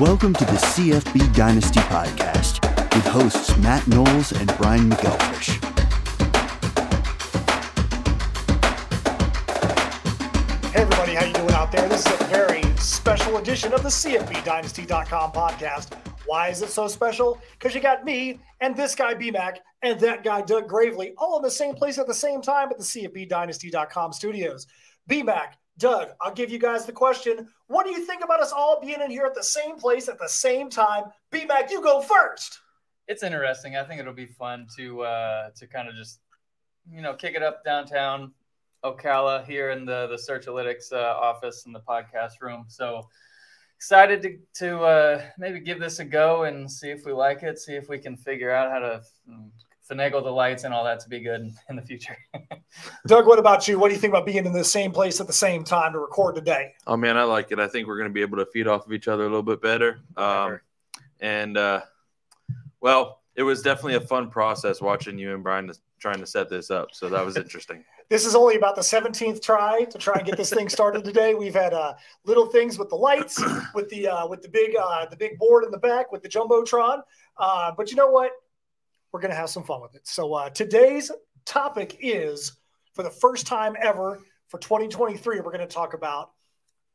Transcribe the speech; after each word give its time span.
Welcome 0.00 0.32
to 0.34 0.44
the 0.44 0.52
CFB 0.52 1.34
Dynasty 1.34 1.80
Podcast 1.80 2.62
with 2.94 3.04
hosts 3.06 3.56
Matt 3.56 3.84
Knowles 3.88 4.30
and 4.30 4.46
Brian 4.56 4.88
McElfish. 4.88 5.58
Hey 10.72 10.82
everybody, 10.82 11.14
how 11.14 11.24
you 11.24 11.32
doing 11.32 11.50
out 11.50 11.72
there? 11.72 11.88
This 11.88 12.06
is 12.06 12.20
a 12.20 12.24
very 12.26 12.62
special 12.76 13.38
edition 13.38 13.72
of 13.72 13.82
the 13.82 13.88
CFBDynasty.com 13.88 15.32
podcast. 15.32 15.94
Why 16.26 16.46
is 16.50 16.62
it 16.62 16.68
so 16.68 16.86
special? 16.86 17.40
Because 17.58 17.74
you 17.74 17.80
got 17.80 18.04
me 18.04 18.38
and 18.60 18.76
this 18.76 18.94
guy 18.94 19.14
BMAC 19.14 19.56
and 19.82 19.98
that 19.98 20.22
guy 20.22 20.42
Doug 20.42 20.68
Gravely 20.68 21.14
all 21.18 21.38
in 21.38 21.42
the 21.42 21.50
same 21.50 21.74
place 21.74 21.98
at 21.98 22.06
the 22.06 22.14
same 22.14 22.40
time 22.40 22.68
at 22.70 22.78
the 22.78 22.84
CFBDynasty.com 22.84 24.12
studios. 24.12 24.68
BMAC, 25.10 25.54
Doug, 25.78 26.08
I'll 26.20 26.34
give 26.34 26.50
you 26.50 26.58
guys 26.58 26.86
the 26.86 26.92
question. 26.92 27.48
What 27.68 27.86
do 27.86 27.92
you 27.92 28.04
think 28.04 28.24
about 28.24 28.40
us 28.42 28.52
all 28.52 28.80
being 28.80 29.00
in 29.00 29.10
here 29.10 29.24
at 29.24 29.34
the 29.34 29.42
same 29.42 29.76
place 29.76 30.08
at 30.08 30.18
the 30.18 30.28
same 30.28 30.68
time? 30.68 31.04
BMAC, 31.32 31.70
you 31.70 31.80
go 31.80 32.00
first. 32.00 32.58
It's 33.06 33.22
interesting. 33.22 33.76
I 33.76 33.84
think 33.84 34.00
it'll 34.00 34.12
be 34.12 34.26
fun 34.26 34.66
to 34.76 35.02
uh, 35.02 35.50
to 35.56 35.66
kind 35.66 35.88
of 35.88 35.94
just 35.94 36.20
you 36.90 37.00
know 37.00 37.14
kick 37.14 37.34
it 37.36 37.42
up 37.42 37.64
downtown 37.64 38.32
Ocala 38.84 39.46
here 39.46 39.70
in 39.70 39.84
the 39.84 40.08
the 40.08 40.16
Searchalytics 40.16 40.92
uh, 40.92 40.96
office 40.96 41.64
in 41.66 41.72
the 41.72 41.80
podcast 41.80 42.40
room. 42.42 42.64
So 42.68 43.08
excited 43.76 44.20
to 44.22 44.38
to 44.54 44.80
uh, 44.80 45.22
maybe 45.38 45.60
give 45.60 45.78
this 45.78 46.00
a 46.00 46.04
go 46.04 46.42
and 46.42 46.70
see 46.70 46.90
if 46.90 47.06
we 47.06 47.12
like 47.12 47.44
it. 47.44 47.58
See 47.58 47.74
if 47.74 47.88
we 47.88 47.98
can 47.98 48.16
figure 48.16 48.50
out 48.50 48.70
how 48.70 48.80
to 48.80 49.02
mm, 49.30 49.50
finagle 49.90 50.22
the 50.22 50.30
lights 50.30 50.64
and 50.64 50.74
all 50.74 50.84
that 50.84 51.00
to 51.00 51.08
be 51.08 51.20
good 51.20 51.52
in 51.68 51.76
the 51.76 51.82
future. 51.82 52.16
Doug, 53.06 53.26
what 53.26 53.38
about 53.38 53.66
you? 53.66 53.78
What 53.78 53.88
do 53.88 53.94
you 53.94 54.00
think 54.00 54.12
about 54.12 54.26
being 54.26 54.44
in 54.44 54.52
the 54.52 54.64
same 54.64 54.92
place 54.92 55.20
at 55.20 55.26
the 55.26 55.32
same 55.32 55.64
time 55.64 55.92
to 55.92 55.98
record 55.98 56.34
today? 56.34 56.74
Oh 56.86 56.96
man, 56.96 57.16
I 57.16 57.22
like 57.22 57.50
it. 57.52 57.58
I 57.58 57.68
think 57.68 57.86
we're 57.86 57.96
going 57.96 58.10
to 58.10 58.14
be 58.14 58.20
able 58.20 58.38
to 58.38 58.46
feed 58.46 58.66
off 58.66 58.86
of 58.86 58.92
each 58.92 59.08
other 59.08 59.22
a 59.22 59.26
little 59.26 59.42
bit 59.42 59.62
better. 59.62 60.00
Um, 60.16 60.60
and 61.20 61.56
uh, 61.56 61.80
well, 62.80 63.22
it 63.34 63.42
was 63.42 63.62
definitely 63.62 63.94
a 63.94 64.00
fun 64.00 64.30
process 64.30 64.80
watching 64.80 65.18
you 65.18 65.34
and 65.34 65.42
Brian 65.42 65.70
trying 65.98 66.20
to 66.20 66.26
set 66.26 66.48
this 66.48 66.70
up. 66.70 66.88
So 66.92 67.08
that 67.08 67.24
was 67.24 67.36
interesting. 67.38 67.84
this 68.08 68.26
is 68.26 68.34
only 68.34 68.56
about 68.56 68.74
the 68.74 68.82
17th 68.82 69.40
try 69.42 69.84
to 69.84 69.98
try 69.98 70.14
and 70.16 70.26
get 70.26 70.36
this 70.36 70.50
thing 70.50 70.68
started 70.68 71.04
today. 71.04 71.34
We've 71.34 71.54
had 71.54 71.72
uh, 71.72 71.94
little 72.24 72.46
things 72.46 72.78
with 72.78 72.88
the 72.88 72.96
lights, 72.96 73.42
with 73.74 73.88
the 73.88 74.08
uh, 74.08 74.26
with 74.26 74.42
the 74.42 74.48
big 74.48 74.76
uh, 74.76 75.06
the 75.06 75.16
big 75.16 75.38
board 75.38 75.64
in 75.64 75.70
the 75.70 75.78
back, 75.78 76.12
with 76.12 76.22
the 76.22 76.28
jumbotron. 76.28 77.02
Uh, 77.38 77.72
but 77.76 77.90
you 77.90 77.96
know 77.96 78.10
what? 78.10 78.32
We're 79.12 79.20
going 79.20 79.30
to 79.30 79.36
have 79.36 79.50
some 79.50 79.64
fun 79.64 79.80
with 79.80 79.94
it. 79.94 80.06
So 80.06 80.34
uh, 80.34 80.50
today's 80.50 81.10
topic 81.44 81.98
is 82.00 82.52
for 82.94 83.02
the 83.02 83.10
first 83.10 83.46
time 83.46 83.76
ever 83.80 84.20
for 84.48 84.58
2023, 84.58 85.40
we're 85.40 85.44
going 85.44 85.60
to 85.60 85.66
talk 85.66 85.94
about 85.94 86.32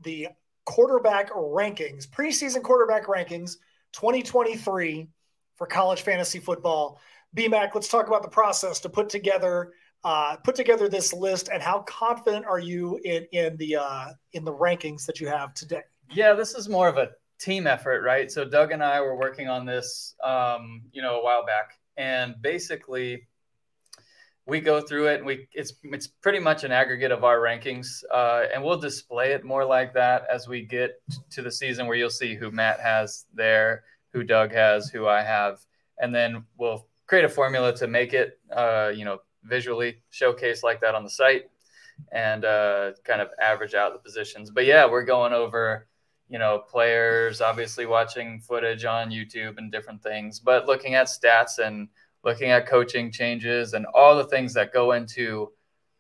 the 0.01 0.29
quarterback 0.65 1.31
rankings, 1.31 2.07
preseason 2.07 2.63
quarterback 2.63 3.05
rankings 3.07 3.57
2023 3.93 5.07
for 5.55 5.67
college 5.67 6.01
fantasy 6.01 6.39
football. 6.39 6.99
BMAC, 7.35 7.73
let's 7.73 7.87
talk 7.87 8.07
about 8.07 8.23
the 8.23 8.29
process 8.29 8.79
to 8.81 8.89
put 8.89 9.09
together 9.09 9.73
uh, 10.03 10.35
put 10.43 10.55
together 10.55 10.89
this 10.89 11.13
list 11.13 11.49
and 11.51 11.63
how 11.63 11.79
confident 11.79 12.45
are 12.45 12.59
you 12.59 12.99
in 13.05 13.25
in 13.31 13.55
the 13.57 13.77
uh, 13.77 14.07
in 14.33 14.43
the 14.43 14.53
rankings 14.53 15.05
that 15.05 15.21
you 15.21 15.27
have 15.27 15.53
today? 15.53 15.81
Yeah, 16.11 16.33
this 16.33 16.55
is 16.55 16.67
more 16.67 16.89
of 16.89 16.97
a 16.97 17.11
team 17.39 17.67
effort, 17.67 18.03
right? 18.03 18.29
So 18.31 18.45
Doug 18.45 18.71
and 18.71 18.83
I 18.83 19.01
were 19.01 19.15
working 19.15 19.47
on 19.47 19.65
this, 19.65 20.15
um, 20.23 20.83
you 20.91 21.01
know, 21.01 21.19
a 21.19 21.23
while 21.23 21.45
back, 21.45 21.79
and 21.97 22.35
basically 22.41 23.27
we 24.45 24.59
go 24.59 24.81
through 24.81 25.07
it 25.07 25.17
and 25.17 25.25
we 25.25 25.47
it's 25.53 25.73
it's 25.83 26.07
pretty 26.07 26.39
much 26.39 26.63
an 26.63 26.71
aggregate 26.71 27.11
of 27.11 27.23
our 27.23 27.39
rankings 27.39 28.03
uh, 28.11 28.43
and 28.53 28.63
we'll 28.63 28.79
display 28.79 29.31
it 29.31 29.43
more 29.43 29.65
like 29.65 29.93
that 29.93 30.25
as 30.31 30.47
we 30.47 30.61
get 30.61 31.01
to 31.29 31.41
the 31.41 31.51
season 31.51 31.87
where 31.87 31.95
you'll 31.95 32.09
see 32.09 32.35
who 32.35 32.51
matt 32.51 32.79
has 32.79 33.25
there 33.33 33.83
who 34.11 34.23
doug 34.23 34.51
has 34.51 34.89
who 34.89 35.07
i 35.07 35.21
have. 35.21 35.59
And 35.99 36.13
then 36.13 36.43
we'll 36.57 36.87
create 37.07 37.25
a 37.25 37.29
formula 37.29 37.75
to 37.77 37.87
make 37.87 38.13
it 38.13 38.39
uh, 38.51 38.91
you 38.93 39.05
know 39.05 39.19
visually 39.43 40.01
showcase 40.09 40.63
like 40.63 40.81
that 40.81 40.95
on 40.95 41.03
the 41.03 41.09
site 41.09 41.43
and 42.11 42.43
uh, 42.43 42.91
kind 43.03 43.21
of 43.21 43.29
average 43.39 43.75
out 43.75 43.93
the 43.93 43.99
positions. 43.99 44.49
But 44.51 44.65
yeah 44.65 44.89
we're 44.89 45.05
going 45.05 45.33
over 45.33 45.87
you 46.33 46.39
know, 46.39 46.57
players, 46.57 47.41
obviously 47.41 47.85
watching 47.85 48.39
footage 48.39 48.85
on 48.85 49.11
YouTube 49.11 49.59
and 49.59 49.71
different 49.71 50.01
things, 50.01 50.39
but 50.39 50.65
looking 50.65 50.95
at 50.95 51.05
stats 51.05 51.59
and 51.63 51.87
looking 52.23 52.49
at 52.49 52.65
coaching 52.65 53.11
changes 53.11 53.73
and 53.73 53.85
all 53.93 54.17
the 54.17 54.23
things 54.23 54.51
that 54.55 54.73
go 54.73 54.93
into 54.93 55.51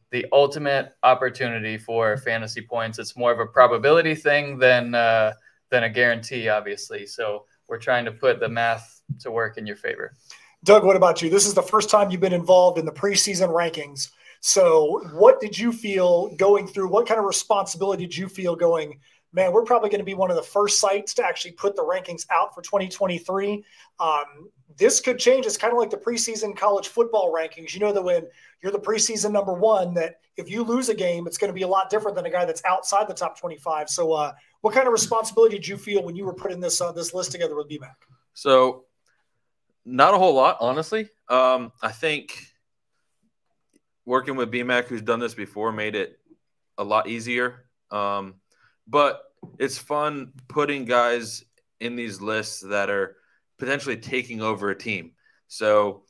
the 0.09 0.25
ultimate 0.31 0.95
opportunity 1.03 1.77
for 1.77 2.17
fantasy 2.17 2.61
points. 2.61 2.97
It's 2.97 3.15
more 3.15 3.31
of 3.31 3.39
a 3.39 3.45
probability 3.45 4.15
thing 4.15 4.57
than 4.57 4.95
uh, 4.95 5.33
than 5.69 5.83
a 5.83 5.89
guarantee, 5.89 6.49
obviously. 6.49 7.05
So 7.05 7.45
we're 7.67 7.77
trying 7.77 8.05
to 8.05 8.11
put 8.11 8.39
the 8.39 8.49
math 8.49 9.01
to 9.19 9.29
work 9.29 9.59
in 9.59 9.67
your 9.67 9.75
favor. 9.75 10.15
Doug, 10.63 10.83
what 10.83 10.95
about 10.95 11.21
you? 11.21 11.29
This 11.29 11.45
is 11.45 11.53
the 11.53 11.61
first 11.61 11.91
time 11.91 12.09
you've 12.09 12.21
been 12.21 12.33
involved 12.33 12.79
in 12.79 12.85
the 12.85 12.91
preseason 12.91 13.49
rankings. 13.49 14.09
So, 14.41 14.99
what 15.13 15.39
did 15.39 15.57
you 15.57 15.71
feel 15.71 16.35
going 16.37 16.65
through? 16.67 16.87
What 16.87 17.07
kind 17.07 17.19
of 17.19 17.25
responsibility 17.25 18.07
did 18.07 18.17
you 18.17 18.27
feel 18.27 18.55
going? 18.55 18.99
Man, 19.33 19.51
we're 19.51 19.63
probably 19.63 19.89
going 19.89 19.99
to 19.99 20.05
be 20.05 20.13
one 20.13 20.29
of 20.29 20.37
the 20.37 20.43
first 20.43 20.79
sites 20.79 21.13
to 21.15 21.25
actually 21.25 21.51
put 21.51 21.75
the 21.75 21.83
rankings 21.83 22.25
out 22.31 22.53
for 22.53 22.61
2023. 22.61 23.65
Um, 23.99 24.49
this 24.77 24.99
could 24.99 25.19
change. 25.19 25.45
It's 25.45 25.57
kind 25.57 25.73
of 25.73 25.79
like 25.79 25.89
the 25.89 25.97
preseason 25.97 26.55
college 26.55 26.87
football 26.87 27.33
rankings. 27.33 27.73
You 27.73 27.79
know 27.79 27.91
that 27.91 28.01
when 28.01 28.27
you're 28.61 28.71
the 28.71 28.79
preseason 28.79 29.31
number 29.31 29.53
one, 29.53 29.93
that 29.95 30.19
if 30.37 30.49
you 30.49 30.63
lose 30.63 30.89
a 30.89 30.95
game, 30.95 31.27
it's 31.27 31.37
going 31.37 31.49
to 31.49 31.53
be 31.53 31.63
a 31.63 31.67
lot 31.67 31.89
different 31.89 32.15
than 32.15 32.25
a 32.25 32.29
guy 32.29 32.45
that's 32.45 32.63
outside 32.65 33.07
the 33.07 33.13
top 33.13 33.39
25. 33.39 33.89
So, 33.89 34.13
uh, 34.13 34.33
what 34.61 34.73
kind 34.73 34.87
of 34.87 34.93
responsibility 34.93 35.57
did 35.57 35.67
you 35.67 35.77
feel 35.77 36.03
when 36.03 36.15
you 36.15 36.25
were 36.25 36.33
putting 36.33 36.59
this 36.59 36.79
uh, 36.79 36.91
this 36.91 37.13
list 37.13 37.31
together 37.31 37.55
with 37.55 37.69
BMAC? 37.69 37.93
So, 38.33 38.85
not 39.85 40.13
a 40.13 40.17
whole 40.17 40.33
lot, 40.33 40.57
honestly. 40.59 41.09
Um, 41.27 41.71
I 41.81 41.91
think 41.91 42.47
working 44.05 44.35
with 44.35 44.51
BMAC, 44.51 44.85
who's 44.85 45.01
done 45.01 45.19
this 45.19 45.33
before, 45.33 45.71
made 45.71 45.95
it 45.95 46.19
a 46.77 46.83
lot 46.83 47.07
easier. 47.07 47.65
Um, 47.91 48.35
but 48.87 49.21
it's 49.59 49.77
fun 49.77 50.31
putting 50.47 50.85
guys 50.85 51.43
in 51.79 51.95
these 51.95 52.21
lists 52.21 52.61
that 52.61 52.89
are 52.89 53.17
potentially 53.59 53.97
taking 53.97 54.41
over 54.41 54.69
a 54.69 54.77
team. 54.77 55.11
So 55.47 56.03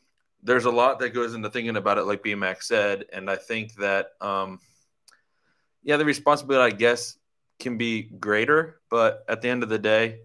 there's 0.44 0.66
a 0.66 0.72
lot 0.72 1.00
that 1.00 1.09
goes 1.09 1.33
into 1.33 1.50
thinking 1.50 1.78
about 1.78 1.97
it, 1.97 2.03
like 2.03 2.23
BMAC 2.23 2.63
said, 2.63 3.06
and 3.12 3.29
I 3.29 3.35
think 3.35 3.75
that 3.75 4.07
um, 4.22 4.59
yeah, 5.83 5.97
the 5.97 6.06
responsibility, 6.06 6.73
I 6.73 6.78
guess, 6.78 7.17
can 7.59 7.78
be 7.78 8.03
greater, 8.03 8.79
but 8.89 9.23
at 9.28 9.41
the 9.41 9.50
end 9.50 9.63
of 9.63 9.69
the 9.69 9.79
day, 9.79 10.19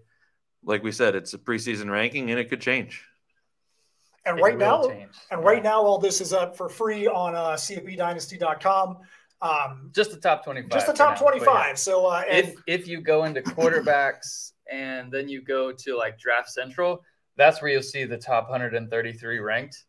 like 0.63 0.83
we 0.83 0.91
said, 0.91 1.15
it's 1.15 1.33
a 1.33 1.37
preseason 1.37 1.89
ranking 1.89 2.31
and 2.31 2.39
it 2.39 2.49
could 2.49 2.61
change. 2.61 3.05
And 4.25 4.37
it 4.37 4.41
right 4.41 4.57
now, 4.57 4.87
change. 4.87 5.13
and 5.31 5.43
right 5.43 5.63
now, 5.63 5.81
all 5.81 5.97
this 5.97 6.19
is 6.21 6.33
up 6.33 6.57
for 6.57 6.67
free 6.67 7.07
on 7.07 7.35
uh, 7.35 7.51
CFBDynasty.com. 7.51 8.97
Um, 9.41 9.91
just 9.93 10.11
the 10.11 10.17
top 10.17 10.43
25. 10.43 10.71
Just 10.71 10.87
the 10.87 10.93
top 10.93 11.17
25. 11.17 11.79
So 11.79 12.07
uh, 12.07 12.23
if, 12.27 12.55
if 12.67 12.87
you 12.87 13.01
go 13.01 13.23
into 13.23 13.41
quarterbacks 13.41 14.51
and 14.71 15.11
then 15.11 15.29
you 15.29 15.41
go 15.41 15.71
to 15.71 15.97
like 15.97 16.19
Draft 16.19 16.49
Central, 16.49 17.03
that's 17.37 17.61
where 17.61 17.71
you'll 17.71 17.81
see 17.81 18.03
the 18.03 18.17
top 18.17 18.49
133 18.49 19.39
ranked. 19.39 19.85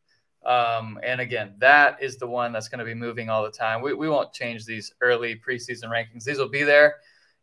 Um, 0.47 0.99
and 1.03 1.21
again, 1.21 1.55
that 1.59 2.03
is 2.03 2.17
the 2.17 2.27
one 2.27 2.53
that's 2.53 2.69
going 2.69 2.79
to 2.79 2.85
be 2.85 2.95
moving 2.95 3.29
all 3.29 3.43
the 3.43 3.51
time. 3.51 3.83
We, 3.83 3.93
we 3.93 4.09
won't 4.09 4.33
change 4.33 4.65
these 4.65 4.93
early 5.01 5.35
preseason 5.37 5.91
rankings. 5.91 6.25
These 6.25 6.39
will 6.39 6.49
be 6.49 6.63
there, 6.63 6.97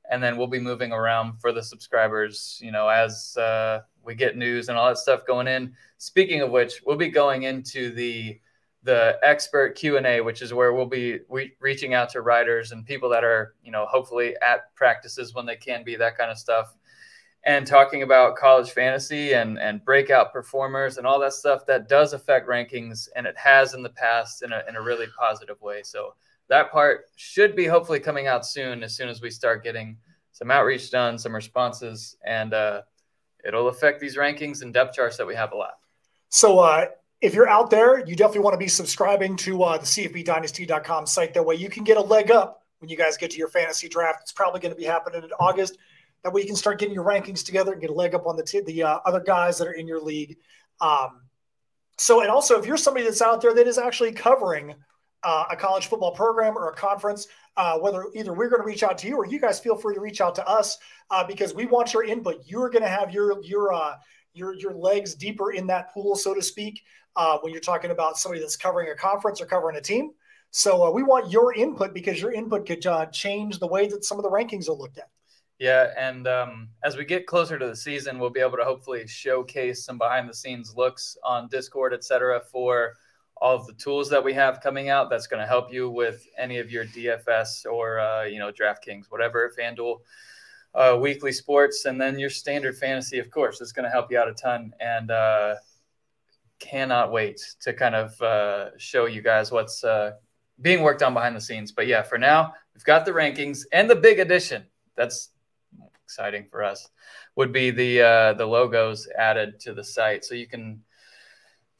and 0.10 0.24
then 0.24 0.38
we'll 0.38 0.48
be 0.48 0.60
moving 0.60 0.92
around 0.92 1.40
for 1.40 1.52
the 1.52 1.62
subscribers, 1.62 2.60
you 2.62 2.72
know, 2.72 2.88
as 2.88 3.38
uh, 3.38 3.82
we 4.04 4.16
get 4.16 4.36
news 4.36 4.70
and 4.70 4.78
all 4.78 4.88
that 4.88 4.98
stuff 4.98 5.28
going 5.28 5.48
in. 5.48 5.74
Speaking 6.00 6.42
of 6.42 6.50
which, 6.50 6.82
we'll 6.86 6.98
be 6.98 7.10
going 7.10 7.44
into 7.44 7.92
the 7.92 8.40
the 8.88 9.20
expert 9.22 9.76
q&a 9.76 10.22
which 10.22 10.42
is 10.42 10.54
where 10.54 10.72
we'll 10.72 10.86
be 10.86 11.20
re- 11.28 11.52
reaching 11.60 11.94
out 11.94 12.10
to 12.10 12.22
writers 12.22 12.72
and 12.72 12.86
people 12.86 13.10
that 13.10 13.22
are 13.22 13.54
you 13.62 13.70
know 13.70 13.86
hopefully 13.86 14.34
at 14.42 14.74
practices 14.76 15.36
when 15.36 15.46
they 15.46 15.58
can 15.58 15.84
be 15.84 15.96
that 15.98 16.18
kind 16.18 16.32
of 16.32 16.38
stuff. 16.38 16.74
And 17.44 17.68
talking 17.68 18.02
about 18.02 18.38
college 18.38 18.72
fantasy 18.72 19.34
and 19.34 19.60
and 19.60 19.84
breakout 19.84 20.32
performers 20.32 20.98
and 20.98 21.06
all 21.06 21.20
that 21.20 21.34
stuff 21.34 21.66
that 21.68 21.90
does 21.90 22.14
affect 22.14 22.48
rankings 22.48 23.10
and 23.16 23.28
it 23.28 23.38
has 23.38 23.74
in 23.74 23.84
the 23.84 23.90
past 23.90 24.42
in 24.42 24.54
a, 24.54 24.64
in 24.70 24.78
a 24.78 24.82
really 24.82 25.08
positive 25.20 25.62
way. 25.62 25.82
So 25.84 26.16
that 26.48 26.72
part 26.72 27.06
should 27.18 27.56
be 27.56 27.66
hopefully 27.66 28.00
coming 28.00 28.28
out 28.28 28.46
soon 28.46 28.84
as 28.84 28.96
soon 28.96 29.10
as 29.10 29.22
we 29.22 29.30
start 29.30 29.66
getting 29.66 29.98
some 30.32 30.50
outreach 30.50 30.92
done 30.92 31.18
some 31.18 31.36
responses 31.36 32.16
and 32.26 32.54
uh, 32.54 32.84
it'll 33.44 33.68
affect 33.68 34.00
these 34.00 34.16
rankings 34.16 34.62
and 34.62 34.74
depth 34.74 34.96
charts 34.96 35.18
that 35.18 35.28
we 35.28 35.36
have 35.36 35.52
a 35.52 35.58
lot. 35.58 35.80
So 36.30 36.60
uh, 36.60 36.86
if 37.22 37.34
you're 37.34 37.48
out 37.48 37.70
there, 37.70 38.00
you 38.06 38.16
definitely 38.16 38.42
want 38.42 38.54
to 38.54 38.60
be 38.60 38.68
subscribing 38.68 39.36
to 39.38 39.64
uh, 39.64 39.78
the 39.78 39.86
CFBDynasty.com 39.86 41.06
site. 41.08 41.34
That 41.34 41.44
way 41.44 41.56
you 41.56 41.70
can 41.70 41.84
get 41.84 41.98
a 41.98 42.02
leg 42.02 42.30
up 42.32 42.64
when 42.80 42.90
you 42.90 42.98
guys 42.98 43.18
get 43.18 43.32
to 43.32 43.38
your 43.38 43.48
fantasy 43.48 43.88
draft. 43.88 44.20
It's 44.22 44.32
probably 44.32 44.60
going 44.60 44.74
to 44.74 44.80
be 44.80 44.86
happening 44.86 45.24
in 45.24 45.32
August. 45.40 45.78
That 46.24 46.34
way 46.34 46.42
you 46.42 46.48
can 46.48 46.56
start 46.56 46.80
getting 46.80 46.94
your 46.94 47.06
rankings 47.06 47.44
together 47.44 47.72
and 47.72 47.82
get 47.82 47.90
a 47.90 47.94
leg 47.94 48.14
up 48.14 48.28
on 48.28 48.36
the 48.36 48.44
t- 48.44 48.62
the 48.62 48.84
uh, 48.84 49.00
other 49.06 49.20
guys 49.20 49.58
that 49.58 49.68
are 49.68 49.74
in 49.74 49.88
your 49.88 50.02
league. 50.02 50.38
Um, 50.80 51.22
so, 51.98 52.22
and 52.22 52.30
also 52.30 52.60
if 52.60 52.66
you're 52.66 52.78
somebody 52.78 53.06
that's 53.06 53.22
out 53.22 53.42
there 53.42 53.54
that 53.54 53.68
is 53.68 53.80
actually 53.80 54.12
covering 54.12 54.76
uh, 55.24 55.46
a 55.50 55.56
college 55.56 55.88
football 55.88 56.12
program 56.12 56.56
or 56.56 56.70
a 56.70 56.76
conference, 56.76 57.28
uh, 57.56 57.80
whether 57.80 58.06
either 58.14 58.34
we're 58.34 58.50
going 58.50 58.62
to 58.62 58.68
reach 58.68 58.84
out 58.84 58.98
to 59.00 59.08
you 59.08 59.16
or 59.16 59.26
you 59.26 59.40
guys 59.40 59.60
feel 59.60 59.76
free 59.76 59.96
to 59.96 60.02
reach 60.02 60.22
out 60.22 60.36
to 60.36 60.48
us 60.48 60.78
uh, 61.10 61.24
because 61.24 61.56
we 61.56 61.66
want 61.66 61.94
your 61.94 62.04
input. 62.04 62.44
You're 62.46 62.70
going 62.70 62.84
to 62.84 62.90
have 62.90 63.12
your 63.12 63.42
your 63.44 63.74
uh, 63.74 63.96
your 64.38 64.54
your 64.56 64.74
legs 64.74 65.16
deeper 65.16 65.52
in 65.52 65.68
that 65.68 65.94
pool, 65.94 66.16
so 66.16 66.34
to 66.34 66.42
speak, 66.42 66.84
uh, 67.16 67.38
when 67.42 67.52
you're 67.52 67.62
talking 67.62 67.92
about 67.92 68.18
somebody 68.18 68.42
that's 68.42 68.56
covering 68.56 68.90
a 68.90 68.96
conference 68.96 69.42
or 69.42 69.46
covering 69.46 69.78
a 69.78 69.82
team. 69.82 70.12
So 70.52 70.88
uh, 70.88 70.92
we 70.92 71.04
want 71.04 71.32
your 71.32 71.54
input 71.54 71.94
because 71.94 72.22
your 72.22 72.32
input 72.32 72.66
could 72.66 72.86
change 73.12 73.60
the 73.60 73.68
way 73.68 73.88
that 73.88 74.06
some 74.06 74.18
of 74.18 74.24
the 74.24 74.30
rankings 74.30 74.70
are 74.70 74.74
looked 74.74 74.98
at. 74.98 75.10
Yeah, 75.60 75.92
and 75.98 76.28
um, 76.28 76.70
as 76.84 76.96
we 76.98 77.04
get 77.04 77.26
closer 77.26 77.58
to 77.58 77.68
the 77.68 77.76
season, 77.76 78.20
we'll 78.20 78.30
be 78.30 78.40
able 78.40 78.58
to 78.58 78.64
hopefully 78.64 79.08
showcase 79.08 79.84
some 79.84 79.98
behind 79.98 80.30
the 80.30 80.34
scenes 80.34 80.76
looks 80.76 81.18
on 81.24 81.48
Discord, 81.48 81.94
et 81.94 82.04
cetera, 82.04 82.40
for 82.40 82.94
all 83.42 83.56
of 83.56 83.66
the 83.66 83.74
tools 83.74 84.10
that 84.10 84.24
we 84.24 84.34
have 84.34 84.62
coming 84.62 84.90
out. 84.90 85.10
That's 85.10 85.26
going 85.26 85.42
to 85.42 85.48
help 85.48 85.74
you 85.74 85.90
with 85.90 86.28
any 86.38 86.60
of 86.60 86.72
your 86.72 86.86
DFS 86.86 87.66
or 87.66 88.00
uh, 88.00 88.24
you 88.24 88.38
know 88.38 88.52
DraftKings, 88.52 89.06
whatever, 89.10 89.52
FanDuel, 89.60 89.98
uh, 90.78 90.98
weekly 90.98 91.32
sports, 91.32 91.86
and 91.86 92.00
then 92.00 92.18
your 92.18 92.30
standard 92.30 92.78
fantasy, 92.78 93.20
of 93.20 93.30
course, 93.32 93.60
is 93.60 93.74
going 93.74 93.84
to 93.84 93.90
help 93.90 94.12
you 94.12 94.18
out 94.18 94.30
a 94.30 94.34
ton. 94.34 94.74
And 94.80 95.12
uh, 95.12 95.56
cannot 96.60 97.12
wait 97.12 97.40
to 97.62 97.74
kind 97.74 97.96
of 97.96 98.22
uh, 98.22 98.78
show 98.78 99.06
you 99.06 99.22
guys 99.22 99.52
what's 99.52 99.84
uh, 99.84 100.12
being 100.62 100.82
worked 100.82 101.04
on 101.04 101.14
behind 101.14 101.36
the 101.36 101.42
scenes. 101.42 101.72
But 101.72 101.88
yeah, 101.88 102.04
for 102.04 102.18
now, 102.18 102.54
we've 102.74 102.84
got 102.84 103.06
the 103.06 103.12
rankings 103.12 103.64
and 103.72 103.90
the 103.90 103.96
big 103.96 104.20
addition. 104.20 104.66
That's 104.96 105.30
exciting 106.04 106.48
for 106.50 106.64
us. 106.64 106.90
Would 107.36 107.52
be 107.52 107.70
the 107.70 108.02
uh, 108.02 108.34
the 108.34 108.46
logos 108.46 109.08
added 109.18 109.60
to 109.62 109.74
the 109.74 109.84
site, 109.84 110.26
so 110.26 110.34
you 110.34 110.48
can 110.48 110.82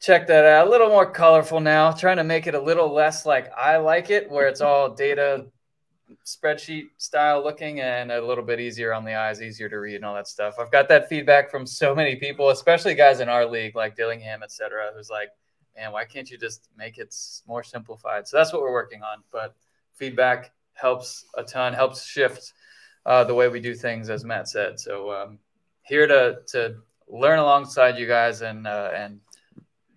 check 0.00 0.28
that 0.28 0.44
out. 0.44 0.68
A 0.68 0.70
little 0.70 0.88
more 0.88 1.10
colorful 1.10 1.58
now, 1.58 1.90
trying 1.90 2.18
to 2.18 2.24
make 2.24 2.46
it 2.46 2.54
a 2.54 2.60
little 2.60 2.92
less 2.92 3.26
like 3.26 3.50
I 3.56 3.78
like 3.78 4.10
it, 4.10 4.30
where 4.30 4.46
it's 4.46 4.60
all 4.60 4.94
data 4.94 5.46
spreadsheet 6.24 6.88
style 6.96 7.42
looking 7.42 7.80
and 7.80 8.10
a 8.10 8.24
little 8.24 8.44
bit 8.44 8.60
easier 8.60 8.92
on 8.92 9.04
the 9.04 9.14
eyes, 9.14 9.42
easier 9.42 9.68
to 9.68 9.78
read 9.78 9.96
and 9.96 10.04
all 10.04 10.14
that 10.14 10.28
stuff. 10.28 10.54
I've 10.58 10.70
got 10.70 10.88
that 10.88 11.08
feedback 11.08 11.50
from 11.50 11.66
so 11.66 11.94
many 11.94 12.16
people, 12.16 12.50
especially 12.50 12.94
guys 12.94 13.20
in 13.20 13.28
our 13.28 13.46
league 13.46 13.76
like 13.76 13.96
Dillingham, 13.96 14.42
et 14.42 14.50
cetera, 14.50 14.90
who's 14.94 15.10
like, 15.10 15.30
man, 15.76 15.92
why 15.92 16.04
can't 16.04 16.30
you 16.30 16.38
just 16.38 16.68
make 16.76 16.98
it 16.98 17.14
more 17.46 17.62
simplified? 17.62 18.26
So 18.26 18.36
that's 18.36 18.52
what 18.52 18.62
we're 18.62 18.72
working 18.72 19.02
on. 19.02 19.22
But 19.30 19.54
feedback 19.94 20.52
helps 20.74 21.24
a 21.36 21.42
ton, 21.42 21.72
helps 21.72 22.04
shift 22.04 22.52
uh, 23.06 23.24
the 23.24 23.34
way 23.34 23.48
we 23.48 23.60
do 23.60 23.74
things, 23.74 24.10
as 24.10 24.24
Matt 24.24 24.48
said. 24.48 24.80
So 24.80 25.12
um, 25.12 25.38
here 25.82 26.06
to 26.06 26.38
to 26.48 26.76
learn 27.08 27.38
alongside 27.38 27.98
you 27.98 28.06
guys 28.06 28.42
and 28.42 28.66
uh, 28.66 28.90
and 28.94 29.20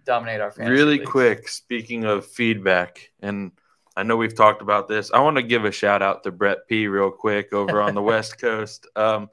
dominate 0.05 0.41
our 0.41 0.51
fantasy. 0.51 0.71
Really 0.71 0.97
leagues. 0.97 1.09
quick, 1.09 1.47
speaking 1.47 2.05
of 2.05 2.25
feedback, 2.25 3.11
and 3.21 3.51
I 3.95 4.03
know 4.03 4.15
we've 4.15 4.35
talked 4.35 4.61
about 4.61 4.87
this. 4.87 5.11
I 5.11 5.19
want 5.19 5.37
to 5.37 5.43
give 5.43 5.65
a 5.65 5.71
shout 5.71 6.01
out 6.01 6.23
to 6.23 6.31
Brett 6.31 6.67
P. 6.67 6.87
real 6.87 7.11
quick 7.11 7.53
over 7.53 7.81
on 7.81 7.93
the 7.93 8.01
West 8.01 8.39
Coast. 8.39 8.87
Um, 8.95 9.29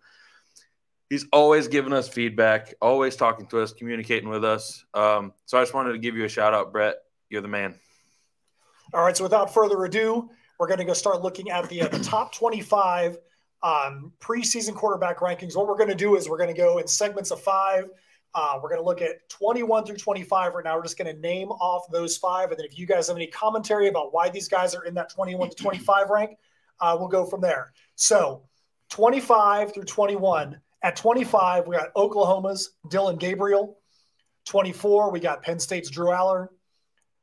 he's 1.08 1.26
always 1.32 1.69
giving 1.69 1.93
us 1.93 2.08
feedback, 2.08 2.75
always 2.81 3.16
talking 3.16 3.46
to 3.46 3.60
us, 3.60 3.72
communicating 3.72 4.28
with 4.28 4.44
us. 4.44 4.84
Um, 4.94 5.32
so 5.46 5.58
I 5.58 5.62
just 5.62 5.75
wanted 5.75 5.93
to 5.93 5.99
give 5.99 6.16
you 6.16 6.25
a 6.25 6.28
shout 6.28 6.55
out, 6.55 6.72
Brett. 6.72 6.96
You're 7.31 7.43
the 7.43 7.49
man. 7.49 7.75
All 8.93 9.02
right. 9.02 9.16
So 9.16 9.22
without 9.22 9.52
further 9.52 9.84
ado, 9.84 10.31
we're 10.58 10.66
going 10.66 10.78
to 10.78 10.84
go 10.84 10.94
start 10.94 11.22
looking 11.22 11.50
at 11.50 11.69
the, 11.69 11.82
uh, 11.82 11.88
the 11.88 12.00
top 12.00 12.34
25 12.34 13.19
um, 13.62 14.12
preseason 14.20 14.75
quarterback 14.75 15.19
rankings. 15.19 15.56
What 15.56 15.69
we're 15.69 15.76
going 15.76 15.90
to 15.90 15.94
do 15.94 16.16
is 16.16 16.28
we're 16.28 16.38
going 16.38 16.55
to 16.55 16.60
go 16.60 16.78
in 16.78 16.87
segments 16.87 17.31
of 17.31 17.40
five. 17.40 17.90
Uh, 18.35 18.59
we're 18.63 18.69
going 18.69 18.81
to 18.81 18.85
look 18.85 19.03
at 19.03 19.29
21 19.31 19.85
through 19.85 19.97
25 19.97 20.55
right 20.55 20.65
now. 20.65 20.77
We're 20.77 20.83
just 20.83 20.99
going 20.99 21.13
to 21.13 21.21
name 21.21 21.49
off 21.49 21.91
those 21.91 22.17
five. 22.17 22.51
And 22.51 22.59
then 22.59 22.67
if 22.67 22.79
you 22.79 22.87
guys 22.87 23.09
have 23.09 23.17
any 23.17 23.27
commentary 23.27 23.89
about 23.89 24.13
why 24.13 24.29
these 24.29 24.49
guys 24.49 24.75
are 24.75 24.85
in 24.85 24.95
that 24.95 25.11
21 25.11 25.51
to 25.51 25.57
25 25.57 26.11
rank, 26.11 26.37
uh, 26.81 26.97
we'll 26.99 27.09
go 27.09 27.25
from 27.25 27.41
there. 27.41 27.73
So 27.97 28.43
25 28.91 29.75
through 29.75 29.85
21. 29.85 30.61
At 30.83 30.95
25, 30.95 31.67
we 31.67 31.77
got 31.77 31.89
Oklahoma's 31.97 32.71
Dillon 32.89 33.17
Gabriel. 33.17 33.79
24, 34.47 35.11
we 35.11 35.21
got 35.21 35.43
Penn 35.43 35.59
State's 35.59 35.91
Drew 35.91 36.09
Allar. 36.09 36.49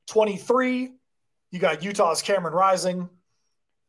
23, 0.08 0.92
you 1.52 1.60
got 1.60 1.84
Utah's 1.84 2.22
Cameron 2.22 2.54
Rising. 2.54 3.10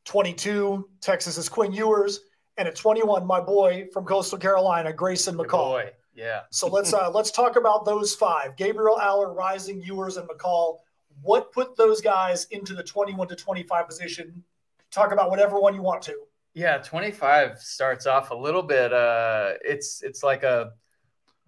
22, 0.05 0.89
Texas's 1.01 1.49
Quinn 1.49 1.73
Ewers. 1.73 2.21
And 2.57 2.69
at 2.69 2.77
21, 2.77 3.27
my 3.27 3.41
boy 3.41 3.89
from 3.93 4.05
Coastal 4.05 4.39
Carolina, 4.39 4.93
Grayson 4.93 5.37
McCall. 5.37 5.91
Yeah. 6.17 6.41
So 6.51 6.67
let's 6.67 6.93
uh, 6.93 7.11
let's 7.11 7.31
talk 7.31 7.57
about 7.57 7.85
those 7.85 8.15
five: 8.15 8.57
Gabriel 8.57 8.99
Allar, 9.01 9.35
Rising, 9.35 9.81
Ewers, 9.83 10.17
and 10.17 10.29
McCall. 10.29 10.79
What 11.23 11.53
put 11.53 11.77
those 11.77 12.01
guys 12.01 12.47
into 12.51 12.75
the 12.75 12.83
21 12.83 13.29
to 13.29 13.37
25 13.37 13.87
position? 13.87 14.43
Talk 14.91 15.13
about 15.13 15.31
whatever 15.31 15.61
one 15.61 15.75
you 15.75 15.83
want 15.83 16.03
to. 16.03 16.15
Yeah, 16.55 16.79
25 16.79 17.59
starts 17.59 18.07
off 18.07 18.31
a 18.31 18.35
little 18.35 18.63
bit 18.63 18.91
uh 18.91 19.53
it's 19.63 20.03
it's 20.03 20.23
like 20.23 20.43
a 20.43 20.73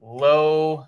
low 0.02 0.84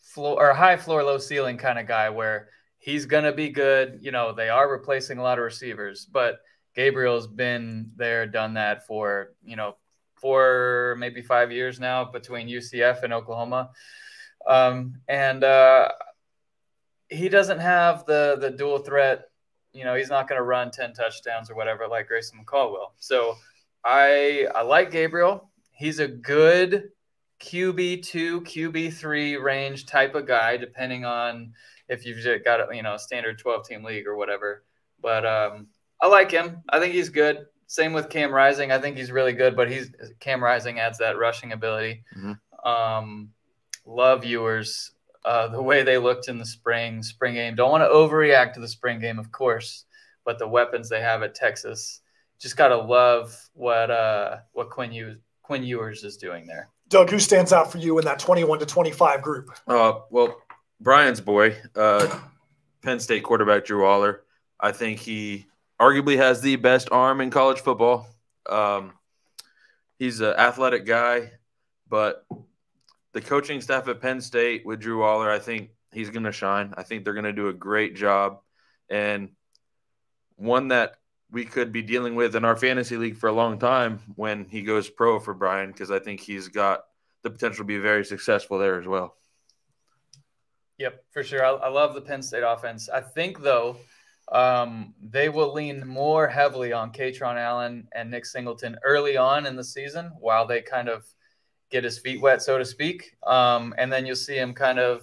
floor 0.00 0.50
or 0.50 0.52
high 0.52 0.76
floor 0.76 1.04
low 1.04 1.18
ceiling 1.18 1.56
kind 1.56 1.78
of 1.78 1.86
guy 1.86 2.10
where 2.10 2.48
he's 2.86 3.04
going 3.04 3.24
to 3.24 3.32
be 3.32 3.48
good, 3.48 3.98
you 4.00 4.12
know, 4.12 4.32
they 4.32 4.48
are 4.48 4.70
replacing 4.70 5.18
a 5.18 5.22
lot 5.22 5.38
of 5.38 5.44
receivers, 5.44 6.06
but 6.06 6.38
Gabriel's 6.76 7.26
been 7.26 7.90
there 7.96 8.26
done 8.26 8.54
that 8.54 8.86
for, 8.86 9.34
you 9.44 9.56
know, 9.56 9.76
for 10.16 10.96
maybe 10.98 11.22
5 11.22 11.52
years 11.52 11.78
now 11.78 12.04
between 12.04 12.48
UCF 12.48 13.02
and 13.02 13.12
Oklahoma. 13.12 13.70
Um 14.46 15.00
and 15.08 15.44
uh 15.44 15.88
he 17.08 17.28
doesn't 17.28 17.60
have 17.60 18.04
the 18.06 18.36
the 18.40 18.50
dual 18.50 18.78
threat 18.78 19.26
you 19.76 19.84
know, 19.84 19.94
he's 19.94 20.08
not 20.08 20.26
going 20.26 20.38
to 20.38 20.42
run 20.42 20.70
10 20.70 20.94
touchdowns 20.94 21.50
or 21.50 21.54
whatever 21.54 21.86
like 21.86 22.08
Grayson 22.08 22.38
McCall 22.42 22.72
will. 22.72 22.94
So 22.98 23.36
I 23.84 24.46
I 24.54 24.62
like 24.62 24.90
Gabriel. 24.90 25.50
He's 25.72 25.98
a 25.98 26.08
good 26.08 26.88
QB2, 27.40 28.40
QB3 28.40 29.42
range 29.42 29.84
type 29.84 30.14
of 30.14 30.26
guy, 30.26 30.56
depending 30.56 31.04
on 31.04 31.52
if 31.88 32.06
you've 32.06 32.24
got 32.42 32.60
a, 32.60 32.74
you 32.74 32.82
know, 32.82 32.96
standard 32.96 33.38
12 33.38 33.68
team 33.68 33.84
league 33.84 34.06
or 34.06 34.16
whatever. 34.16 34.64
But 35.00 35.26
um, 35.26 35.66
I 36.00 36.06
like 36.06 36.30
him. 36.30 36.62
I 36.70 36.80
think 36.80 36.94
he's 36.94 37.10
good. 37.10 37.44
Same 37.66 37.92
with 37.92 38.08
Cam 38.08 38.32
Rising. 38.32 38.70
I 38.70 38.78
think 38.78 38.96
he's 38.96 39.10
really 39.10 39.32
good, 39.32 39.56
but 39.56 39.70
he's 39.70 39.90
Cam 40.20 40.42
Rising 40.42 40.78
adds 40.78 40.98
that 40.98 41.18
rushing 41.18 41.52
ability. 41.52 42.04
Mhm. 42.16 42.38
Um, 42.64 43.30
love 43.84 44.24
Ewers 44.24 44.92
uh, 45.24 45.48
the 45.48 45.62
way 45.62 45.82
they 45.82 45.98
looked 45.98 46.28
in 46.28 46.38
the 46.38 46.46
spring 46.46 47.02
spring 47.02 47.34
game. 47.34 47.56
Don't 47.56 47.70
want 47.72 47.82
to 47.82 47.88
overreact 47.88 48.52
to 48.54 48.60
the 48.60 48.68
spring 48.68 49.00
game, 49.00 49.18
of 49.18 49.32
course, 49.32 49.84
but 50.24 50.38
the 50.38 50.46
weapons 50.46 50.88
they 50.88 51.00
have 51.00 51.22
at 51.24 51.34
Texas, 51.34 52.00
just 52.38 52.56
gotta 52.56 52.76
love 52.76 53.36
what 53.54 53.90
uh, 53.90 54.36
what 54.52 54.70
Quinn 54.70 54.92
Ewers, 54.92 55.16
Quinn 55.42 55.64
Ewers 55.64 56.04
is 56.04 56.16
doing 56.16 56.46
there. 56.46 56.68
Doug, 56.88 57.10
who 57.10 57.18
stands 57.18 57.52
out 57.52 57.72
for 57.72 57.78
you 57.78 57.98
in 57.98 58.04
that 58.04 58.20
21 58.20 58.60
to 58.60 58.66
25 58.66 59.20
group? 59.20 59.50
Uh, 59.66 59.94
well, 60.10 60.40
Brian's 60.80 61.20
boy, 61.20 61.56
uh, 61.74 62.20
Penn 62.82 63.00
State 63.00 63.24
quarterback 63.24 63.64
Drew 63.64 63.82
Allar. 63.82 64.18
I 64.60 64.70
think 64.70 65.00
he 65.00 65.46
arguably 65.80 66.16
has 66.16 66.40
the 66.40 66.56
best 66.56 66.88
arm 66.90 67.20
in 67.20 67.30
college 67.30 67.60
football. 67.60 68.06
Um, 68.48 68.92
he's 69.98 70.20
an 70.20 70.34
athletic 70.34 70.86
guy, 70.86 71.32
but 71.88 72.24
the 73.12 73.20
coaching 73.20 73.60
staff 73.60 73.88
at 73.88 74.00
Penn 74.00 74.20
State 74.20 74.64
with 74.64 74.80
Drew 74.80 75.00
Allar, 75.00 75.30
I 75.30 75.38
think 75.38 75.70
he's 75.92 76.10
going 76.10 76.24
to 76.24 76.32
shine. 76.32 76.74
I 76.76 76.82
think 76.82 77.04
they're 77.04 77.14
going 77.14 77.24
to 77.24 77.32
do 77.32 77.48
a 77.48 77.54
great 77.54 77.96
job. 77.96 78.40
And 78.88 79.30
one 80.36 80.68
that 80.68 80.96
we 81.30 81.44
could 81.44 81.72
be 81.72 81.82
dealing 81.82 82.14
with 82.14 82.36
in 82.36 82.44
our 82.44 82.56
fantasy 82.56 82.96
league 82.96 83.16
for 83.16 83.28
a 83.28 83.32
long 83.32 83.58
time 83.58 84.00
when 84.14 84.46
he 84.48 84.62
goes 84.62 84.88
pro 84.88 85.18
for 85.18 85.34
Brian, 85.34 85.72
because 85.72 85.90
I 85.90 85.98
think 85.98 86.20
he's 86.20 86.48
got 86.48 86.84
the 87.22 87.30
potential 87.30 87.58
to 87.58 87.64
be 87.64 87.78
very 87.78 88.04
successful 88.04 88.58
there 88.58 88.78
as 88.78 88.86
well. 88.86 89.16
Yep, 90.78 91.04
for 91.10 91.24
sure. 91.24 91.44
I, 91.44 91.50
I 91.50 91.68
love 91.68 91.94
the 91.94 92.02
Penn 92.02 92.22
State 92.22 92.44
offense. 92.46 92.88
I 92.88 93.00
think 93.00 93.40
though, 93.40 93.78
um, 94.32 94.94
they 95.00 95.28
will 95.28 95.52
lean 95.52 95.86
more 95.86 96.26
heavily 96.26 96.72
on 96.72 96.92
Kaytron 96.92 97.36
Allen 97.36 97.88
and 97.94 98.10
Nick 98.10 98.26
Singleton 98.26 98.76
early 98.84 99.16
on 99.16 99.46
in 99.46 99.56
the 99.56 99.64
season, 99.64 100.10
while 100.18 100.46
they 100.46 100.62
kind 100.62 100.88
of 100.88 101.04
get 101.70 101.84
his 101.84 101.98
feet 101.98 102.20
wet, 102.20 102.42
so 102.42 102.58
to 102.58 102.64
speak. 102.64 103.16
Um, 103.26 103.74
and 103.78 103.92
then 103.92 104.06
you'll 104.06 104.16
see 104.16 104.36
him 104.36 104.54
kind 104.54 104.78
of 104.78 105.02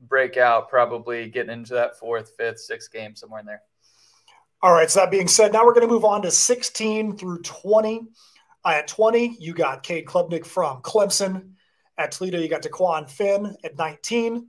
break 0.00 0.36
out, 0.36 0.68
probably 0.68 1.28
getting 1.28 1.52
into 1.52 1.74
that 1.74 1.98
fourth, 1.98 2.32
fifth, 2.36 2.60
sixth 2.60 2.92
game 2.92 3.14
somewhere 3.14 3.40
in 3.40 3.46
there. 3.46 3.62
All 4.62 4.72
right. 4.72 4.90
So 4.90 5.00
that 5.00 5.10
being 5.10 5.28
said, 5.28 5.52
now 5.52 5.64
we're 5.64 5.74
going 5.74 5.86
to 5.86 5.92
move 5.92 6.04
on 6.04 6.22
to 6.22 6.30
16 6.30 7.16
through 7.16 7.42
20. 7.42 8.02
Uh, 8.64 8.68
at 8.68 8.88
20, 8.88 9.36
you 9.38 9.54
got 9.54 9.82
Cade 9.82 10.06
Klubnik 10.06 10.44
from 10.44 10.82
Clemson. 10.82 11.52
At 11.98 12.12
Toledo, 12.12 12.38
you 12.38 12.48
got 12.48 12.62
Dequan 12.62 13.08
Finn 13.08 13.56
at 13.64 13.78
19. 13.78 14.48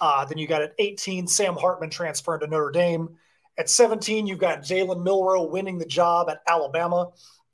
Uh, 0.00 0.24
then 0.24 0.38
you 0.38 0.46
got 0.46 0.62
at 0.62 0.74
18, 0.78 1.26
Sam 1.26 1.56
Hartman 1.56 1.90
transferring 1.90 2.40
to 2.40 2.46
Notre 2.46 2.70
Dame. 2.70 3.16
At 3.58 3.68
17, 3.68 4.26
you've 4.26 4.38
got 4.38 4.60
Jalen 4.60 5.02
Milroe 5.02 5.42
winning 5.42 5.78
the 5.78 5.84
job 5.84 6.30
at 6.30 6.40
Alabama. 6.46 7.08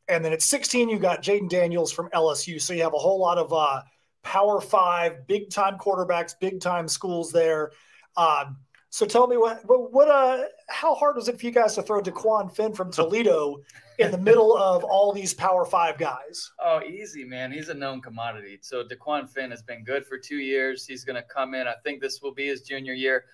And 0.07 0.23
then 0.23 0.35
at 0.35 0.43
16, 0.43 0.91
you've 0.91 1.01
got 1.01 1.23
Jayden 1.23 1.49
Daniels 1.49 1.91
from 1.91 2.11
LSU. 2.11 2.61
So 2.61 2.75
you 2.75 2.83
have 2.83 2.93
a 2.93 2.99
whole 2.99 3.19
lot 3.19 3.39
of 3.39 3.53
uh, 3.53 3.81
Power 4.23 4.61
Five, 4.61 5.27
big 5.27 5.51
time 5.51 5.79
quarterbacks, 5.79 6.35
big 6.39 6.61
time 6.61 6.89
schools 6.89 7.33
there. 7.33 7.73
Um, 8.17 8.59
so 8.91 9.07
tell 9.07 9.27
me 9.27 9.37
what 9.37 9.61
what, 9.65 9.93
what 9.93 10.09
uh, 10.09 10.45
how 10.69 10.95
hard 10.95 11.17
was 11.17 11.29
it 11.29 11.41
for 11.41 11.47
you 11.47 11.53
guys 11.53 11.75
to 11.75 11.83
throw 11.83 12.01
Dequan 12.01 12.55
Finn 12.55 12.73
from 12.73 12.93
Toledo 12.93 13.57
in 13.99 14.11
the 14.11 14.19
middle 14.19 14.57
of 14.57 14.85
all 14.85 15.13
these 15.13 15.35
Power 15.35 15.65
Five 15.65 15.99
guys? 15.99 16.53
Oh, 16.63 16.81
easy, 16.83 17.25
man. 17.25 17.51
He's 17.51 17.71
a 17.71 17.75
known 17.75 18.01
commodity. 18.01 18.59
So 18.63 18.85
Dequan 18.85 19.29
Finn 19.29 19.51
has 19.51 19.63
been 19.63 19.85
good 19.85 20.07
for 20.07 20.19
two 20.19 20.37
years. 20.37 20.87
He's 20.87 21.05
going 21.05 21.17
to 21.17 21.23
come 21.23 21.55
in. 21.55 21.67
I 21.67 21.75
think 21.83 22.01
this 22.01 22.23
will 22.23 22.33
be 22.33 22.47
his 22.47 22.63
junior 22.63 22.93
year. 22.93 23.25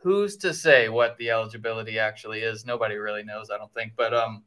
Who's 0.00 0.36
to 0.38 0.54
say 0.54 0.88
what 0.88 1.16
the 1.18 1.30
eligibility 1.30 1.98
actually 1.98 2.40
is? 2.40 2.64
Nobody 2.64 2.96
really 2.96 3.24
knows, 3.24 3.50
I 3.50 3.58
don't 3.58 3.72
think. 3.74 3.92
But 3.96 4.14
um, 4.14 4.44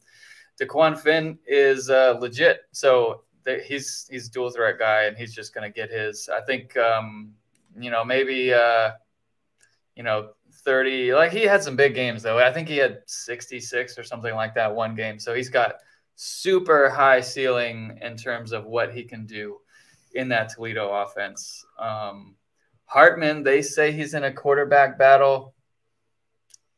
Dequan 0.59 0.97
Finn 0.97 1.37
is 1.45 1.89
uh, 1.89 2.17
legit. 2.19 2.61
So 2.71 3.23
th- 3.45 3.65
he's 3.67 4.07
he's 4.09 4.29
dual 4.29 4.49
threat 4.49 4.79
guy, 4.79 5.03
and 5.03 5.17
he's 5.17 5.33
just 5.33 5.53
going 5.53 5.69
to 5.69 5.73
get 5.73 5.91
his. 5.91 6.29
I 6.29 6.41
think 6.41 6.77
um, 6.77 7.33
you 7.79 7.91
know 7.91 8.03
maybe 8.03 8.53
uh, 8.53 8.91
you 9.95 10.03
know 10.03 10.29
30 10.63 11.13
like 11.13 11.31
he 11.31 11.43
had 11.43 11.63
some 11.63 11.75
big 11.75 11.95
games 11.95 12.21
though 12.21 12.37
i 12.37 12.51
think 12.51 12.67
he 12.67 12.77
had 12.77 12.99
66 13.05 13.97
or 13.97 14.03
something 14.03 14.35
like 14.35 14.53
that 14.53 14.73
one 14.73 14.95
game 14.95 15.17
so 15.17 15.33
he's 15.33 15.49
got 15.49 15.75
super 16.15 16.89
high 16.89 17.21
ceiling 17.21 17.97
in 18.01 18.15
terms 18.15 18.51
of 18.51 18.65
what 18.65 18.93
he 18.93 19.03
can 19.03 19.25
do 19.25 19.57
in 20.13 20.27
that 20.29 20.49
toledo 20.49 20.91
offense 20.91 21.65
um, 21.79 22.35
hartman 22.91 23.43
they 23.43 23.61
say 23.61 23.91
he's 23.91 24.13
in 24.13 24.23
a 24.23 24.33
quarterback 24.33 24.97
battle 24.97 25.53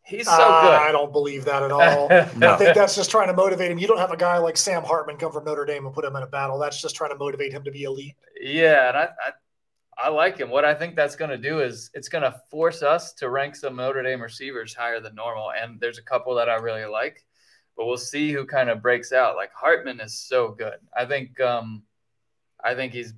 he's 0.05 0.27
so 0.27 0.33
Uh, 0.33 0.61
good 0.61 0.73
I 0.73 0.91
don't 0.91 1.11
believe 1.11 1.45
that 1.45 1.63
at 1.63 1.71
all. 1.71 2.07
I 2.11 2.25
think 2.57 2.75
that's 2.75 2.95
just 2.95 3.09
trying 3.09 3.27
to 3.27 3.33
motivate 3.33 3.71
him. 3.71 3.77
You 3.79 3.87
don't 3.87 3.99
have 3.99 4.11
a 4.11 4.17
guy 4.17 4.37
like 4.37 4.57
Sam 4.57 4.83
Hartman 4.83 5.17
come 5.17 5.31
from 5.31 5.45
Notre 5.45 5.65
Dame 5.65 5.85
and 5.85 5.95
put 5.95 6.03
him 6.05 6.15
in 6.15 6.23
a 6.23 6.27
battle. 6.27 6.59
That's 6.59 6.81
just 6.81 6.95
trying 6.95 7.11
to 7.11 7.17
motivate 7.17 7.53
him 7.53 7.63
to 7.63 7.71
be 7.71 7.83
elite. 7.83 8.15
Yeah, 8.41 8.89
and 8.89 8.97
I, 8.97 9.03
I 9.03 9.31
I 9.97 10.09
like 10.09 10.37
him. 10.37 10.49
What 10.49 10.65
I 10.65 10.73
think 10.73 10.95
that's 10.95 11.15
going 11.15 11.31
to 11.31 11.37
do 11.37 11.61
is 11.61 11.89
it's 11.93 12.09
going 12.09 12.23
to 12.23 12.35
force 12.51 12.81
us 12.83 13.13
to 13.13 13.29
rank 13.29 13.55
some 13.55 13.75
Notre 13.75 14.03
Dame 14.03 14.21
receivers 14.21 14.73
higher 14.73 14.99
than 14.99 15.15
normal. 15.15 15.51
And 15.51 15.79
there's 15.79 15.99
a 15.99 16.03
couple 16.03 16.35
that 16.35 16.49
I 16.49 16.55
really 16.55 16.85
like, 16.85 17.23
but 17.77 17.85
we'll 17.85 17.97
see 17.97 18.31
who 18.33 18.45
kind 18.45 18.69
of 18.69 18.81
breaks 18.81 19.13
out. 19.13 19.35
Like 19.35 19.53
Hartman 19.53 19.99
is 20.01 20.19
so 20.19 20.49
good. 20.49 20.79
I 20.97 21.05
think 21.05 21.39
um, 21.39 21.83
I 22.63 22.75
think 22.75 22.91
he's 22.93 23.13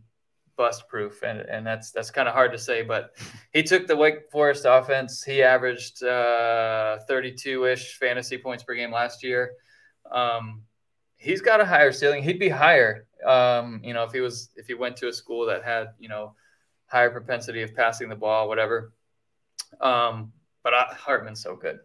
bust 0.58 0.88
proof, 0.88 1.24
and 1.24 1.40
and 1.40 1.66
that's 1.66 1.92
that's 1.92 2.12
kind 2.12 2.28
of 2.28 2.34
hard 2.34 2.52
to 2.52 2.58
say. 2.58 2.82
But 2.82 3.12
he 3.52 3.64
took 3.64 3.88
the 3.88 3.96
Wake 3.96 4.32
Forest 4.32 4.66
offense. 4.68 5.24
He 5.24 5.42
averaged 5.44 6.04
uh, 6.04 7.00
32 7.08 7.66
ish 7.66 7.98
fantasy 7.98 8.38
points 8.38 8.64
per 8.64 8.76
game 8.76 8.92
last 8.92 9.24
year. 9.24 9.54
Um, 10.12 10.64
he's 11.18 11.42
got 11.42 11.62
a 11.62 11.66
higher 11.66 11.92
ceiling. 11.92 12.24
He'd 12.24 12.40
be 12.40 12.50
higher, 12.50 13.08
um, 13.26 13.82
you 13.84 13.94
know, 13.94 14.04
if 14.04 14.12
he 14.12 14.22
was 14.22 14.50
if 14.56 14.68
he 14.68 14.74
went 14.74 14.98
to 14.98 15.08
a 15.08 15.14
school 15.14 15.46
that 15.48 15.64
had 15.64 15.90
you 16.00 16.10
know 16.10 16.36
higher 16.88 17.10
propensity 17.10 17.62
of 17.62 17.74
passing 17.74 18.10
the 18.10 18.16
ball, 18.16 18.48
whatever. 18.48 18.94
Um, 19.82 20.32
but 20.64 20.74
I, 20.74 20.96
Hartman's 20.98 21.42
so 21.42 21.56
good, 21.56 21.80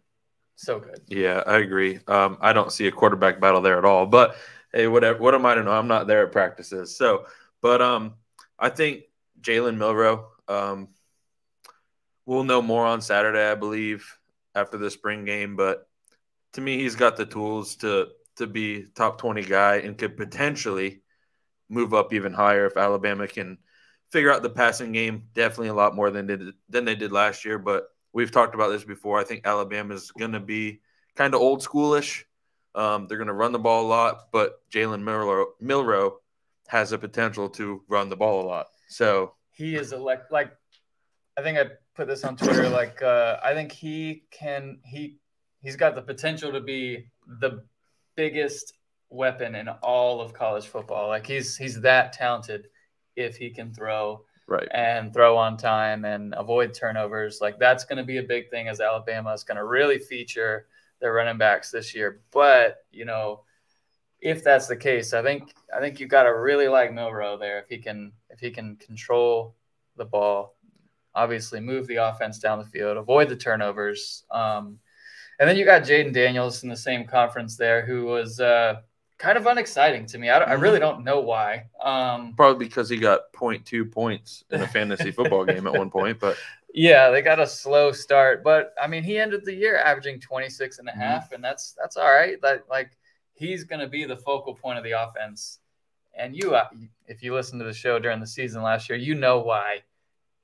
so 0.57 0.79
good. 0.79 1.01
Yeah, 1.09 1.43
I 1.47 1.59
agree. 1.59 2.01
Um, 2.07 2.39
I 2.41 2.53
don't 2.53 2.73
see 2.73 2.87
a 2.87 2.93
quarterback 2.93 3.41
battle 3.41 3.61
there 3.61 3.79
at 3.79 3.85
all. 3.85 4.07
But 4.07 4.37
hey, 4.73 4.87
whatever. 4.87 5.19
What 5.19 5.35
am 5.35 5.47
I 5.47 5.55
to 5.55 5.63
know? 5.63 5.73
I'm 5.73 5.89
not 5.89 6.07
there 6.07 6.27
at 6.27 6.33
practices. 6.33 6.97
So, 6.97 7.27
but 7.61 7.83
um, 7.83 8.15
I 8.61 8.69
think 8.69 9.05
Jalen 9.41 9.79
Milroe. 9.79 10.29
Um, 10.47 10.89
we'll 12.27 12.45
know 12.45 12.63
more 12.63 12.87
on 12.87 13.01
Saturday, 13.01 13.51
I 13.51 13.55
believe, 13.55 14.07
after 14.55 14.77
the 14.77 14.91
spring 14.91 15.25
game. 15.25 15.57
But 15.57 15.89
to 16.53 16.61
me, 16.61 16.79
he's 16.79 16.95
got 16.95 17.17
the 17.17 17.27
tools 17.27 17.77
to 17.77 18.09
to 18.37 18.47
be 18.47 18.87
top 18.95 19.19
20 19.19 19.43
guy 19.43 19.77
and 19.77 19.99
could 19.99 20.17
potentially 20.17 21.03
move 21.69 21.93
up 21.93 22.13
even 22.13 22.33
higher 22.33 22.67
if 22.67 22.77
Alabama 22.77 23.27
can 23.27 23.59
figure 24.11 24.33
out 24.33 24.43
the 24.43 24.51
passing 24.51 24.93
game. 24.93 25.25
Definitely 25.35 25.69
a 25.69 25.75
lot 25.75 25.95
more 25.95 26.11
than 26.11 26.27
did, 26.27 26.53
than 26.69 26.85
they 26.85 26.95
did 26.95 27.13
last 27.13 27.45
year. 27.45 27.59
But 27.59 27.85
we've 28.13 28.31
talked 28.31 28.55
about 28.55 28.71
this 28.71 28.85
before. 28.85 29.19
I 29.19 29.25
think 29.25 29.47
Alabama 29.47 29.95
is 29.95 30.11
going 30.13 30.33
to 30.33 30.41
be 30.41 30.81
kind 31.17 31.35
of 31.35 31.41
old 31.41 31.63
schoolish. 31.63 32.25
Um, 32.75 33.07
they're 33.07 33.19
going 33.19 33.29
to 33.29 33.35
run 33.35 33.53
the 33.53 33.59
ball 33.59 33.87
a 33.87 33.89
lot, 33.89 34.29
but 34.33 34.61
Jalen 34.71 35.03
Milroe, 35.03 35.49
Milroe 35.61 36.19
has 36.71 36.91
the 36.91 36.99
potential 36.99 37.49
to 37.49 37.83
run 37.89 38.09
the 38.09 38.17
ball 38.17 38.43
a 38.43 38.47
lot. 38.47 38.67
So 38.89 39.35
He 39.51 39.75
is 39.75 39.93
elect 39.93 40.31
like 40.31 40.53
I 41.37 41.43
think 41.43 41.59
I 41.59 41.65
put 41.97 42.07
this 42.07 42.23
on 42.25 42.37
Twitter. 42.37 42.69
Like 42.69 43.03
uh, 43.03 43.39
I 43.43 43.55
think 43.55 43.73
he 43.73 44.23
can 44.31 44.79
he 44.85 45.17
he's 45.63 45.75
got 45.75 45.97
the 45.97 46.03
potential 46.03 46.53
to 46.53 46.61
be 46.61 47.07
the 47.41 47.65
biggest 48.15 48.75
weapon 49.09 49.57
in 49.57 49.69
all 49.69 50.21
of 50.21 50.33
college 50.33 50.67
football. 50.67 51.09
Like 51.09 51.27
he's 51.27 51.57
he's 51.57 51.81
that 51.81 52.13
talented 52.13 52.69
if 53.17 53.37
he 53.37 53.51
can 53.51 53.75
throw 53.75 54.25
right, 54.47 54.69
and 54.71 55.13
throw 55.13 55.37
on 55.37 55.57
time 55.57 56.05
and 56.05 56.35
avoid 56.37 56.73
turnovers. 56.73 57.41
Like 57.41 57.59
that's 57.59 57.85
going 57.85 57.99
to 57.99 58.05
be 58.05 58.19
a 58.19 58.23
big 58.23 58.49
thing 58.49 58.69
as 58.69 58.81
Alabama 58.81 59.33
is 59.33 59.43
going 59.43 59.57
to 59.57 59.65
really 59.65 59.99
feature 59.99 60.67
their 61.01 61.15
running 61.15 61.39
backs 61.39 61.73
this 61.73 61.97
year. 61.97 62.21
But 62.31 62.77
you 62.93 63.07
know, 63.07 63.41
if 64.21 64.45
that's 64.45 64.69
the 64.69 64.77
case, 64.77 65.13
I 65.13 65.23
think 65.23 65.53
I 65.75 65.81
think 65.81 66.01
you've 66.01 66.11
got 66.11 66.25
to 66.25 66.37
really 66.37 66.69
like 66.69 66.93
Milroe 66.93 67.39
there 67.39 67.59
if 67.59 67.69
he 67.69 67.79
can 67.79 68.13
if 68.29 68.41
he 68.41 68.51
can 68.51 68.77
control 68.77 69.55
the 69.97 70.05
ball, 70.05 70.57
obviously 71.15 71.61
move 71.61 71.87
the 71.87 71.97
offense 71.97 72.39
down 72.39 72.59
the 72.59 72.65
field, 72.65 72.97
avoid 72.97 73.29
the 73.29 73.37
turnovers. 73.37 74.25
Um, 74.31 74.79
and 75.39 75.49
then 75.49 75.57
you 75.57 75.65
got 75.65 75.83
Jayden 75.83 76.13
Daniels 76.13 76.63
in 76.63 76.69
the 76.69 76.77
same 76.77 77.07
conference 77.07 77.57
there, 77.57 77.85
who 77.85 78.05
was 78.05 78.41
uh, 78.41 78.81
kind 79.19 79.39
of 79.39 79.47
unexciting 79.47 80.07
to 80.07 80.19
me. 80.19 80.29
I, 80.29 80.39
I 80.39 80.53
really 80.53 80.79
don't 80.79 81.03
know 81.03 81.21
why. 81.21 81.65
Um, 81.83 82.35
probably 82.37 82.67
because 82.67 82.89
he 82.89 82.99
got 82.99 83.33
0.2 83.33 83.91
points 83.91 84.45
in 84.51 84.61
a 84.61 84.67
fantasy 84.69 85.11
football 85.11 85.45
game 85.47 85.67
at 85.67 85.73
one 85.73 85.91
point. 85.91 86.21
But 86.21 86.37
Yeah, 86.73 87.11
they 87.11 87.23
got 87.23 87.41
a 87.41 87.47
slow 87.47 87.93
start, 87.93 88.45
but 88.45 88.75
I 88.81 88.87
mean, 88.87 89.03
he 89.03 89.19
ended 89.19 89.45
the 89.45 89.55
year 89.55 89.77
averaging 89.77 90.21
26 90.21 90.79
and 90.79 90.89
a 90.89 90.93
half, 90.93 91.33
and 91.33 91.43
that's 91.43 91.75
that's 91.81 91.97
all 91.97 92.11
right. 92.11 92.41
That 92.43 92.65
like 92.71 92.93
he's 93.41 93.65
going 93.65 93.81
to 93.81 93.89
be 93.89 94.05
the 94.05 94.19
focal 94.19 94.55
point 94.55 94.77
of 94.77 94.85
the 94.85 94.93
offense. 94.93 95.59
And 96.15 96.37
you 96.37 96.55
uh, 96.55 96.69
if 97.07 97.23
you 97.23 97.35
listen 97.35 97.59
to 97.59 97.65
the 97.65 97.73
show 97.73 97.99
during 97.99 98.21
the 98.21 98.27
season 98.27 98.63
last 98.63 98.89
year, 98.89 98.99
you 98.99 99.15
know 99.15 99.39
why 99.41 99.79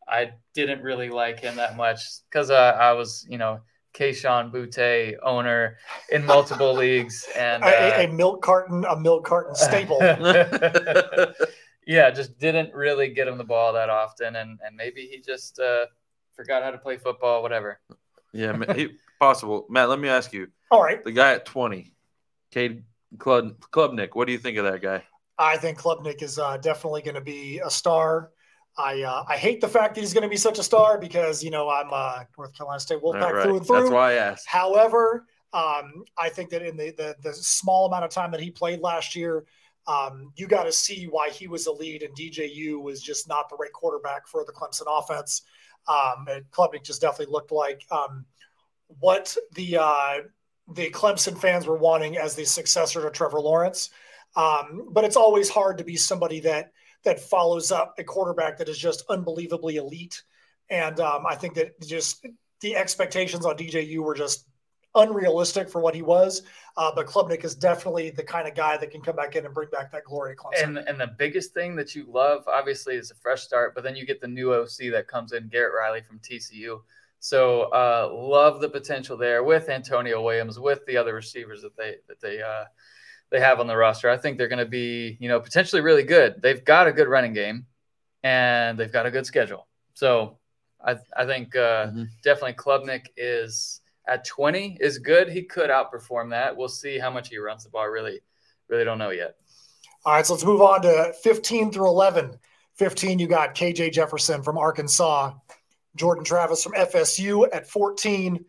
I 0.08 0.32
didn't 0.54 0.82
really 0.82 1.10
like 1.10 1.40
him 1.40 1.56
that 1.56 1.76
much 1.76 2.00
cuz 2.30 2.50
uh, 2.50 2.76
I 2.80 2.92
was, 2.92 3.26
you 3.28 3.36
know, 3.36 3.60
Kayshon 3.92 4.52
Boutte 4.52 5.16
owner 5.22 5.78
in 6.10 6.24
multiple 6.24 6.72
leagues 6.84 7.26
and 7.36 7.64
A, 7.64 7.66
a- 7.66 7.96
uh, 7.96 8.08
a 8.08 8.12
milk 8.12 8.42
carton, 8.42 8.84
a 8.84 8.96
milk 8.96 9.24
carton 9.26 9.54
staple. 9.54 9.98
yeah, 11.86 12.10
just 12.10 12.38
didn't 12.38 12.72
really 12.74 13.08
get 13.08 13.26
him 13.28 13.38
the 13.38 13.44
ball 13.44 13.72
that 13.72 13.90
often, 13.90 14.36
and 14.36 14.58
and 14.64 14.76
maybe 14.76 15.06
he 15.06 15.20
just 15.20 15.58
uh, 15.58 15.86
forgot 16.34 16.62
how 16.62 16.70
to 16.70 16.78
play 16.78 16.96
football, 16.96 17.42
whatever. 17.42 17.80
yeah, 18.32 18.56
he, 18.74 18.88
possible. 19.18 19.66
Matt, 19.68 19.88
let 19.88 19.98
me 19.98 20.08
ask 20.08 20.32
you: 20.32 20.48
All 20.70 20.82
right. 20.82 21.02
the 21.02 21.12
guy 21.12 21.32
at 21.32 21.46
20, 21.46 21.92
Cade 22.56 22.84
Club 23.18 23.60
Klubnik. 23.70 24.14
What 24.14 24.26
do 24.26 24.32
you 24.32 24.38
think 24.38 24.56
of 24.56 24.64
that 24.64 24.80
guy? 24.80 25.02
I 25.38 25.58
think 25.58 25.78
Klubnik 25.78 26.22
is 26.22 26.38
uh, 26.38 26.56
definitely 26.56 27.02
going 27.02 27.16
to 27.16 27.20
be 27.20 27.60
a 27.62 27.70
star. 27.70 28.30
I 28.78 29.02
uh, 29.02 29.24
I 29.28 29.36
hate 29.36 29.60
the 29.60 29.68
fact 29.68 29.94
that 29.94 30.00
he's 30.00 30.14
going 30.14 30.22
to 30.22 30.28
be 30.30 30.38
such 30.38 30.58
a 30.58 30.62
star 30.62 30.98
because 30.98 31.44
you 31.44 31.50
know 31.50 31.68
I'm 31.68 31.88
uh, 31.92 32.24
North 32.38 32.56
Carolina 32.56 32.80
State 32.80 33.02
Wolfpack 33.02 33.32
right, 33.32 33.42
through 33.42 33.56
and 33.58 33.66
through. 33.66 33.80
That's 33.80 33.90
why 33.90 34.12
I 34.12 34.14
asked. 34.14 34.46
However, 34.46 35.26
um, 35.52 36.04
I 36.16 36.30
think 36.30 36.48
that 36.50 36.62
in 36.62 36.78
the, 36.78 36.94
the 36.96 37.16
the 37.22 37.34
small 37.34 37.88
amount 37.88 38.04
of 38.04 38.10
time 38.10 38.30
that 38.30 38.40
he 38.40 38.50
played 38.50 38.80
last 38.80 39.14
year, 39.14 39.44
um, 39.86 40.32
you 40.36 40.46
got 40.46 40.64
to 40.64 40.72
see 40.72 41.04
why 41.04 41.28
he 41.28 41.48
was 41.48 41.66
a 41.66 41.72
lead 41.72 42.02
and 42.02 42.16
DJU 42.16 42.80
was 42.80 43.02
just 43.02 43.28
not 43.28 43.50
the 43.50 43.56
right 43.56 43.72
quarterback 43.72 44.26
for 44.26 44.46
the 44.46 44.52
Clemson 44.52 44.86
offense. 44.88 45.42
Um, 45.88 46.26
and 46.30 46.50
Klubnik 46.50 46.84
just 46.84 47.02
definitely 47.02 47.32
looked 47.32 47.52
like 47.52 47.82
um, 47.90 48.24
what 48.98 49.36
the 49.54 49.76
uh, 49.76 50.18
the 50.68 50.90
Clemson 50.90 51.38
fans 51.38 51.66
were 51.66 51.76
wanting 51.76 52.16
as 52.16 52.34
the 52.34 52.44
successor 52.44 53.02
to 53.02 53.10
Trevor 53.10 53.40
Lawrence. 53.40 53.90
Um, 54.34 54.88
but 54.90 55.04
it's 55.04 55.16
always 55.16 55.48
hard 55.48 55.78
to 55.78 55.84
be 55.84 55.96
somebody 55.96 56.40
that 56.40 56.72
that 57.04 57.20
follows 57.20 57.70
up 57.70 57.94
a 57.98 58.04
quarterback 58.04 58.58
that 58.58 58.68
is 58.68 58.78
just 58.78 59.04
unbelievably 59.08 59.76
elite. 59.76 60.22
And 60.68 60.98
um, 60.98 61.24
I 61.24 61.36
think 61.36 61.54
that 61.54 61.80
just 61.80 62.26
the 62.60 62.74
expectations 62.74 63.46
on 63.46 63.56
DJU 63.56 63.98
were 63.98 64.14
just 64.14 64.46
unrealistic 64.96 65.68
for 65.68 65.80
what 65.80 65.94
he 65.94 66.02
was. 66.02 66.42
Uh, 66.76 66.90
but 66.94 67.06
Klubnik 67.06 67.44
is 67.44 67.54
definitely 67.54 68.10
the 68.10 68.24
kind 68.24 68.48
of 68.48 68.54
guy 68.54 68.76
that 68.76 68.90
can 68.90 69.02
come 69.02 69.14
back 69.14 69.36
in 69.36 69.44
and 69.44 69.54
bring 69.54 69.68
back 69.70 69.92
that 69.92 70.04
glory 70.04 70.34
to 70.34 70.42
Clemson. 70.42 70.64
And 70.64 70.78
and 70.78 71.00
the 71.00 71.14
biggest 71.18 71.54
thing 71.54 71.76
that 71.76 71.94
you 71.94 72.06
love, 72.08 72.44
obviously, 72.48 72.96
is 72.96 73.10
a 73.10 73.14
fresh 73.14 73.42
start. 73.42 73.74
But 73.74 73.84
then 73.84 73.94
you 73.94 74.04
get 74.04 74.20
the 74.20 74.28
new 74.28 74.52
OC 74.52 74.90
that 74.92 75.06
comes 75.06 75.32
in, 75.32 75.48
Garrett 75.48 75.74
Riley 75.74 76.02
from 76.02 76.18
TCU. 76.18 76.80
So 77.26 77.62
uh, 77.72 78.08
love 78.14 78.60
the 78.60 78.68
potential 78.68 79.16
there 79.16 79.42
with 79.42 79.68
Antonio 79.68 80.22
Williams, 80.22 80.60
with 80.60 80.86
the 80.86 80.96
other 80.96 81.12
receivers 81.12 81.60
that 81.62 81.76
they 81.76 81.96
that 82.06 82.20
they 82.20 82.40
uh, 82.40 82.66
they 83.30 83.40
have 83.40 83.58
on 83.58 83.66
the 83.66 83.76
roster. 83.76 84.08
I 84.08 84.16
think 84.16 84.38
they're 84.38 84.46
going 84.46 84.60
to 84.60 84.64
be 84.64 85.16
you 85.18 85.28
know 85.28 85.40
potentially 85.40 85.82
really 85.82 86.04
good. 86.04 86.40
They've 86.40 86.64
got 86.64 86.86
a 86.86 86.92
good 86.92 87.08
running 87.08 87.32
game, 87.32 87.66
and 88.22 88.78
they've 88.78 88.92
got 88.92 89.06
a 89.06 89.10
good 89.10 89.26
schedule. 89.26 89.66
So 89.94 90.38
I 90.80 90.98
I 91.16 91.26
think 91.26 91.56
uh, 91.56 91.88
Mhm. 91.88 92.06
definitely 92.22 92.52
Klubnik 92.52 93.06
is 93.16 93.80
at 94.06 94.24
20 94.24 94.78
is 94.80 94.98
good. 94.98 95.28
He 95.28 95.42
could 95.42 95.68
outperform 95.68 96.30
that. 96.30 96.56
We'll 96.56 96.68
see 96.68 96.96
how 96.96 97.10
much 97.10 97.28
he 97.28 97.38
runs 97.38 97.64
the 97.64 97.70
ball. 97.70 97.88
Really, 97.88 98.20
really 98.68 98.84
don't 98.84 98.98
know 98.98 99.10
yet. 99.10 99.34
All 100.04 100.12
right, 100.12 100.24
so 100.24 100.34
let's 100.34 100.44
move 100.44 100.62
on 100.62 100.82
to 100.82 101.12
15 101.24 101.72
through 101.72 101.88
11. 101.88 102.38
15, 102.76 103.18
you 103.18 103.26
got 103.26 103.56
KJ 103.56 103.90
Jefferson 103.90 104.44
from 104.44 104.58
Arkansas, 104.58 105.32
Jordan 105.96 106.24
Travis 106.24 106.62
from 106.62 106.72
FSU 106.74 107.48
at 107.52 107.68
14, 107.68 108.44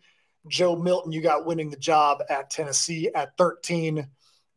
Joe 0.48 0.75
Milton, 0.75 1.12
you 1.12 1.22
got 1.22 1.46
winning 1.46 1.70
the 1.70 1.77
job 1.77 2.22
at 2.30 2.50
Tennessee 2.50 3.10
at 3.13 3.36
13. 3.38 4.08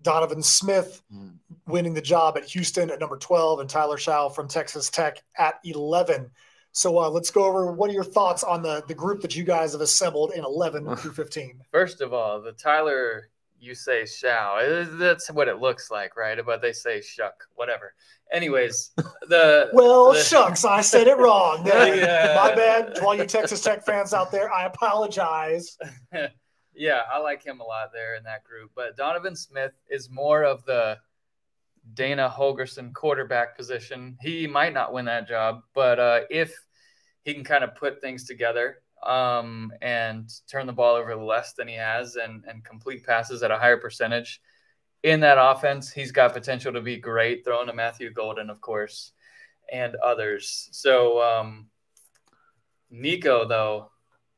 Donovan 0.02 0.42
Smith 0.42 1.02
Mm. 1.12 1.34
winning 1.66 1.92
the 1.92 2.00
job 2.00 2.38
at 2.38 2.44
Houston 2.44 2.90
at 2.90 3.00
number 3.00 3.18
12, 3.18 3.60
and 3.60 3.68
Tyler 3.68 3.98
Shaw 3.98 4.30
from 4.30 4.48
Texas 4.48 4.88
Tech 4.88 5.22
at 5.36 5.56
11. 5.64 6.30
So 6.72 6.98
uh, 6.98 7.10
let's 7.10 7.30
go 7.30 7.44
over 7.44 7.70
what 7.72 7.90
are 7.90 7.92
your 7.92 8.04
thoughts 8.04 8.42
on 8.42 8.62
the, 8.62 8.82
the 8.88 8.94
group 8.94 9.20
that 9.20 9.36
you 9.36 9.44
guys 9.44 9.72
have 9.72 9.80
assembled 9.82 10.32
in 10.32 10.42
11 10.44 10.96
through 10.96 11.12
15? 11.12 11.60
First 11.70 12.00
of 12.00 12.14
all, 12.14 12.40
the 12.40 12.52
Tyler 12.52 13.28
you 13.60 13.74
say 13.74 14.06
shall. 14.06 14.58
eh, 14.58 14.84
That's 14.92 15.30
what 15.30 15.46
it 15.48 15.58
looks 15.60 15.90
like, 15.90 16.16
right? 16.16 16.38
But 16.44 16.62
they 16.62 16.72
say 16.72 17.00
shuck, 17.00 17.34
whatever. 17.54 17.94
Anyways, 18.32 18.92
the 19.28 19.70
Well, 19.72 20.12
the- 20.12 20.22
shucks, 20.22 20.64
I 20.64 20.80
said 20.80 21.06
it 21.06 21.18
wrong. 21.18 21.64
Yeah. 21.66 22.34
My 22.36 22.54
bad. 22.54 22.94
To 22.96 23.04
all 23.04 23.14
you 23.14 23.26
Texas 23.26 23.60
Tech 23.60 23.84
fans 23.84 24.14
out 24.14 24.30
there, 24.32 24.52
I 24.52 24.64
apologize. 24.66 25.76
yeah, 26.74 27.00
I 27.12 27.18
like 27.18 27.44
him 27.44 27.60
a 27.60 27.64
lot 27.64 27.92
there 27.92 28.14
in 28.16 28.22
that 28.24 28.44
group. 28.44 28.70
But 28.74 28.96
Donovan 28.96 29.36
Smith 29.36 29.72
is 29.88 30.08
more 30.10 30.44
of 30.44 30.64
the 30.64 30.98
Dana 31.94 32.32
Holgorsen 32.34 32.92
quarterback 32.94 33.56
position. 33.56 34.16
He 34.20 34.46
might 34.46 34.72
not 34.72 34.92
win 34.92 35.04
that 35.06 35.26
job, 35.28 35.62
but 35.74 35.98
uh, 35.98 36.20
if 36.30 36.54
he 37.24 37.34
can 37.34 37.44
kind 37.44 37.64
of 37.64 37.74
put 37.74 38.00
things 38.00 38.24
together 38.26 38.76
um, 39.02 39.72
and 39.82 40.30
turn 40.50 40.66
the 40.66 40.72
ball 40.72 40.94
over 40.94 41.14
less 41.16 41.52
than 41.54 41.68
he 41.68 41.74
has 41.74 42.16
and, 42.16 42.44
and 42.46 42.64
complete 42.64 43.04
passes 43.04 43.42
at 43.42 43.50
a 43.50 43.58
higher 43.58 43.76
percentage 43.78 44.40
in 45.02 45.20
that 45.20 45.38
offense, 45.40 45.90
he's 45.90 46.12
got 46.12 46.32
potential 46.34 46.72
to 46.72 46.80
be 46.80 46.96
great, 46.96 47.44
throwing 47.44 47.66
to 47.68 47.72
Matthew 47.72 48.12
Golden, 48.12 48.50
of 48.50 48.60
course, 48.60 49.12
and 49.72 49.94
others. 49.96 50.68
So, 50.72 51.22
um, 51.22 51.66
Nico, 52.90 53.46
though, 53.46 53.90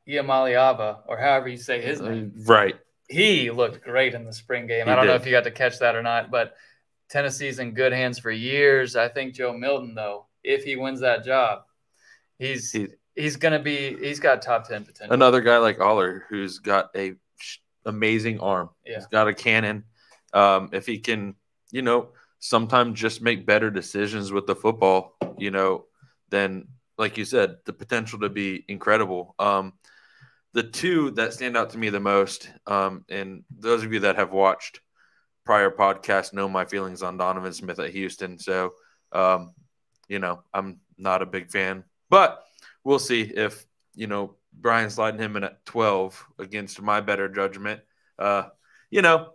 Iamaleava, 0.07 0.99
or 1.07 1.17
however 1.17 1.49
you 1.49 1.57
say 1.57 1.81
his 1.81 2.01
name, 2.01 2.33
Right. 2.45 2.75
he 3.09 3.51
looked 3.51 3.83
great 3.83 4.13
in 4.13 4.25
the 4.25 4.33
spring 4.33 4.67
game. 4.67 4.85
He 4.85 4.91
I 4.91 4.95
don't 4.95 5.07
know 5.07 5.15
if 5.15 5.25
you 5.25 5.31
got 5.31 5.43
to 5.45 5.51
catch 5.51 5.79
that 5.79 5.95
or 5.95 6.03
not, 6.03 6.31
but 6.31 6.55
Tennessee's 7.09 7.59
in 7.59 7.73
good 7.73 7.91
hands 7.91 8.19
for 8.19 8.31
years. 8.31 8.95
I 8.95 9.09
think 9.09 9.33
Joe 9.33 9.53
Milton, 9.53 9.95
though, 9.95 10.27
if 10.43 10.63
he 10.63 10.75
wins 10.75 11.01
that 11.01 11.25
job, 11.25 11.63
he's 12.37 12.71
He- 12.71 12.87
he's 13.15 13.35
gonna 13.35 13.59
be 13.59 13.97
he's 13.97 14.19
got 14.19 14.41
top 14.41 14.67
ten 14.67 14.83
potential. 14.83 15.13
Another 15.13 15.41
guy 15.41 15.57
like 15.57 15.77
Allar 15.77 16.21
who's 16.29 16.59
got 16.59 16.89
a 16.95 17.15
sh- 17.39 17.57
amazing 17.85 18.39
arm. 18.39 18.69
Yeah. 18.85 18.95
He's 18.95 19.07
got 19.07 19.27
a 19.27 19.33
cannon. 19.33 19.83
Um, 20.33 20.69
if 20.73 20.85
he 20.85 20.99
can, 20.99 21.35
you 21.71 21.81
know, 21.81 22.09
sometimes 22.39 22.99
just 22.99 23.21
make 23.21 23.45
better 23.45 23.69
decisions 23.69 24.31
with 24.31 24.47
the 24.47 24.55
football, 24.55 25.15
you 25.37 25.51
know, 25.51 25.85
then 26.29 26.67
like 26.97 27.17
you 27.17 27.25
said, 27.25 27.57
the 27.65 27.73
potential 27.73 28.19
to 28.19 28.29
be 28.29 28.65
incredible. 28.67 29.35
Um, 29.39 29.73
the 30.53 30.63
two 30.63 31.11
that 31.11 31.33
stand 31.33 31.57
out 31.57 31.71
to 31.71 31.77
me 31.77 31.89
the 31.89 31.99
most, 31.99 32.49
um, 32.67 33.05
and 33.09 33.43
those 33.49 33.83
of 33.83 33.91
you 33.91 34.01
that 34.01 34.17
have 34.17 34.31
watched 34.31 34.81
prior 35.45 35.71
podcasts 35.71 36.33
know 36.33 36.47
my 36.47 36.65
feelings 36.65 37.01
on 37.01 37.17
Donovan 37.17 37.53
Smith 37.53 37.79
at 37.79 37.89
Houston. 37.89 38.37
So, 38.37 38.73
um, 39.11 39.53
you 40.07 40.19
know, 40.19 40.43
I'm 40.53 40.79
not 40.97 41.21
a 41.21 41.25
big 41.25 41.49
fan, 41.49 41.83
but 42.09 42.43
we'll 42.83 42.99
see 42.99 43.21
if 43.21 43.65
you 43.95 44.07
know 44.07 44.35
Brian 44.53 44.89
sliding 44.89 45.19
him 45.19 45.35
in 45.35 45.43
at 45.43 45.65
12 45.65 46.25
against 46.39 46.81
my 46.81 47.01
better 47.01 47.27
judgment. 47.27 47.81
Uh, 48.19 48.43
you 48.89 49.01
know, 49.01 49.29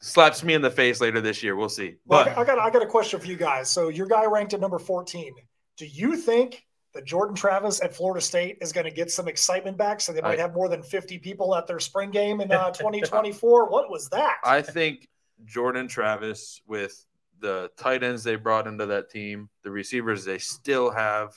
slaps 0.00 0.42
me 0.42 0.54
in 0.54 0.62
the 0.62 0.70
face 0.70 1.00
later 1.00 1.20
this 1.20 1.42
year. 1.42 1.56
We'll 1.56 1.68
see. 1.68 1.96
Well, 2.06 2.24
But 2.24 2.36
I 2.38 2.44
got 2.44 2.58
I 2.58 2.70
got 2.70 2.82
a 2.82 2.86
question 2.86 3.20
for 3.20 3.26
you 3.26 3.36
guys. 3.36 3.70
So 3.70 3.88
your 3.88 4.06
guy 4.06 4.24
ranked 4.26 4.54
at 4.54 4.60
number 4.60 4.78
14. 4.78 5.32
Do 5.76 5.86
you 5.86 6.16
think 6.16 6.64
that 6.94 7.04
Jordan 7.04 7.34
Travis 7.34 7.82
at 7.82 7.94
Florida 7.94 8.20
State 8.20 8.58
is 8.60 8.72
going 8.72 8.84
to 8.84 8.90
get 8.92 9.10
some 9.10 9.26
excitement 9.26 9.76
back 9.76 10.00
so 10.00 10.12
they 10.12 10.20
might 10.20 10.38
I- 10.38 10.42
have 10.42 10.54
more 10.54 10.68
than 10.68 10.82
50 10.82 11.18
people 11.18 11.54
at 11.56 11.66
their 11.66 11.80
spring 11.80 12.10
game 12.10 12.40
in 12.40 12.52
uh, 12.52 12.70
2024? 12.72 13.68
what 13.68 13.90
was 13.90 14.08
that? 14.10 14.36
I 14.44 14.62
think 14.62 15.08
Jordan 15.44 15.88
Travis 15.88 16.60
with 16.68 17.04
the 17.40 17.70
tight 17.76 18.02
ends 18.04 18.22
they 18.22 18.36
brought 18.36 18.66
into 18.68 18.86
that 18.86 19.10
team, 19.10 19.48
the 19.64 19.70
receivers 19.70 20.24
they 20.24 20.38
still 20.38 20.90
have, 20.90 21.34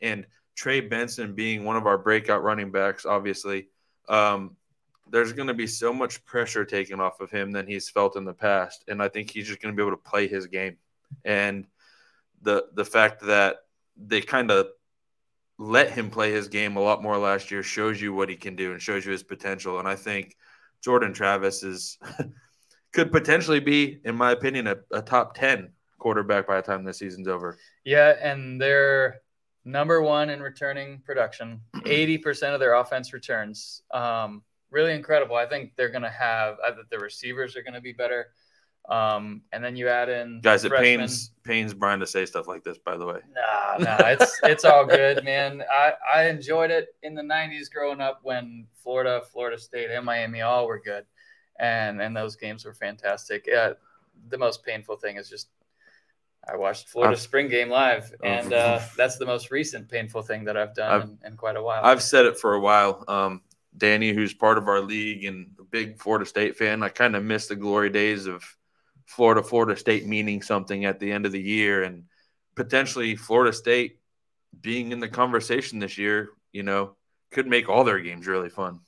and 0.00 0.26
Trey 0.58 0.80
Benson 0.80 1.36
being 1.36 1.62
one 1.62 1.76
of 1.76 1.86
our 1.86 1.96
breakout 1.96 2.42
running 2.42 2.72
backs, 2.72 3.06
obviously, 3.06 3.68
um, 4.08 4.56
there's 5.08 5.32
going 5.32 5.46
to 5.46 5.54
be 5.54 5.68
so 5.68 5.92
much 5.92 6.24
pressure 6.24 6.64
taken 6.64 7.00
off 7.00 7.20
of 7.20 7.30
him 7.30 7.52
than 7.52 7.64
he's 7.64 7.88
felt 7.88 8.16
in 8.16 8.24
the 8.24 8.34
past, 8.34 8.82
and 8.88 9.00
I 9.00 9.08
think 9.08 9.30
he's 9.30 9.46
just 9.46 9.62
going 9.62 9.72
to 9.72 9.76
be 9.76 9.86
able 9.86 9.96
to 9.96 10.02
play 10.02 10.26
his 10.26 10.48
game. 10.48 10.76
And 11.24 11.64
the 12.42 12.66
the 12.74 12.84
fact 12.84 13.22
that 13.26 13.58
they 13.96 14.20
kind 14.20 14.50
of 14.50 14.66
let 15.58 15.92
him 15.92 16.10
play 16.10 16.32
his 16.32 16.48
game 16.48 16.76
a 16.76 16.80
lot 16.80 17.04
more 17.04 17.18
last 17.18 17.52
year 17.52 17.62
shows 17.62 18.02
you 18.02 18.12
what 18.12 18.28
he 18.28 18.34
can 18.34 18.56
do 18.56 18.72
and 18.72 18.82
shows 18.82 19.06
you 19.06 19.12
his 19.12 19.22
potential. 19.22 19.78
And 19.78 19.86
I 19.86 19.94
think 19.94 20.36
Jordan 20.82 21.12
Travis 21.12 21.62
is 21.62 21.98
could 22.92 23.12
potentially 23.12 23.60
be, 23.60 24.00
in 24.04 24.16
my 24.16 24.32
opinion, 24.32 24.66
a, 24.66 24.76
a 24.90 25.02
top 25.02 25.34
ten 25.34 25.70
quarterback 25.98 26.48
by 26.48 26.56
the 26.56 26.62
time 26.62 26.82
this 26.82 26.98
season's 26.98 27.28
over. 27.28 27.56
Yeah, 27.84 28.16
and 28.20 28.60
they're 28.60 29.20
number 29.68 30.02
one 30.02 30.30
in 30.30 30.40
returning 30.42 31.00
production. 31.04 31.60
Eighty 31.86 32.18
percent 32.18 32.54
of 32.54 32.60
their 32.60 32.74
offense 32.74 33.12
returns. 33.12 33.82
Um, 33.92 34.42
really 34.70 34.94
incredible. 34.94 35.36
I 35.36 35.46
think 35.46 35.72
they're 35.76 35.90
going 35.90 36.02
to 36.02 36.10
have. 36.10 36.56
I 36.66 36.72
think 36.72 36.88
the 36.90 36.98
receivers 36.98 37.56
are 37.56 37.62
going 37.62 37.74
to 37.74 37.80
be 37.80 37.92
better. 37.92 38.28
Um, 38.88 39.42
and 39.52 39.62
then 39.62 39.76
you 39.76 39.86
add 39.88 40.08
in 40.08 40.40
Guys, 40.40 40.64
it 40.64 40.70
freshmen. 40.70 41.00
pains 41.00 41.30
pains 41.44 41.74
Brian 41.74 42.00
to 42.00 42.06
say 42.06 42.24
stuff 42.24 42.48
like 42.48 42.64
this. 42.64 42.78
By 42.78 42.96
the 42.96 43.04
way, 43.04 43.20
Nah, 43.34 43.76
nah, 43.84 44.06
it's 44.08 44.40
it's 44.44 44.64
all 44.64 44.86
good, 44.86 45.22
man. 45.24 45.62
I 45.70 45.92
I 46.14 46.24
enjoyed 46.28 46.70
it 46.70 46.88
in 47.02 47.14
the 47.14 47.20
'90s 47.22 47.70
growing 47.70 48.00
up 48.00 48.20
when 48.22 48.66
Florida, 48.82 49.20
Florida 49.30 49.58
State, 49.58 49.90
and 49.90 50.06
Miami 50.06 50.40
all 50.40 50.66
were 50.66 50.80
good, 50.80 51.04
and 51.60 52.00
and 52.00 52.16
those 52.16 52.34
games 52.36 52.64
were 52.64 52.72
fantastic. 52.72 53.44
Yeah, 53.46 53.74
the 54.30 54.38
most 54.38 54.64
painful 54.64 54.96
thing 54.96 55.16
is 55.16 55.28
just 55.28 55.48
I 56.48 56.56
watched 56.56 56.88
Florida 56.88 57.12
I've- 57.12 57.20
spring 57.20 57.48
game 57.48 57.68
live, 57.68 58.12
and 58.22 58.52
uh, 58.52 58.80
that's 58.96 59.18
the 59.18 59.26
most 59.26 59.50
recent 59.50 59.88
painful 59.88 60.22
thing 60.22 60.44
that 60.44 60.56
I've 60.56 60.74
done 60.74 60.92
I've- 61.02 61.10
in, 61.24 61.32
in 61.32 61.36
quite 61.36 61.56
a 61.56 61.62
while. 61.62 61.84
I've 61.84 62.02
said 62.02 62.24
it 62.26 62.38
for 62.38 62.54
a 62.54 62.60
while. 62.60 63.04
Um, 63.06 63.42
Danny, 63.76 64.12
who's 64.12 64.32
part 64.34 64.58
of 64.58 64.66
our 64.66 64.80
league 64.80 65.24
and 65.24 65.50
a 65.60 65.64
big 65.64 65.98
Florida 66.00 66.24
State 66.26 66.56
fan, 66.56 66.82
I 66.82 66.88
kind 66.88 67.14
of 67.14 67.22
miss 67.22 67.46
the 67.46 67.56
glory 67.56 67.90
days 67.90 68.26
of 68.26 68.42
Florida, 69.06 69.42
Florida 69.42 69.76
State 69.78 70.06
meaning 70.06 70.42
something 70.42 70.84
at 70.84 70.98
the 70.98 71.12
end 71.12 71.26
of 71.26 71.32
the 71.32 71.40
year, 71.40 71.82
and 71.82 72.04
potentially 72.54 73.14
Florida 73.14 73.52
State 73.52 74.00
being 74.60 74.90
in 74.92 75.00
the 75.00 75.08
conversation 75.08 75.78
this 75.78 75.98
year. 75.98 76.30
You 76.52 76.62
know, 76.62 76.96
could 77.30 77.46
make 77.46 77.68
all 77.68 77.84
their 77.84 78.00
games 78.00 78.26
really 78.26 78.48
fun. 78.48 78.80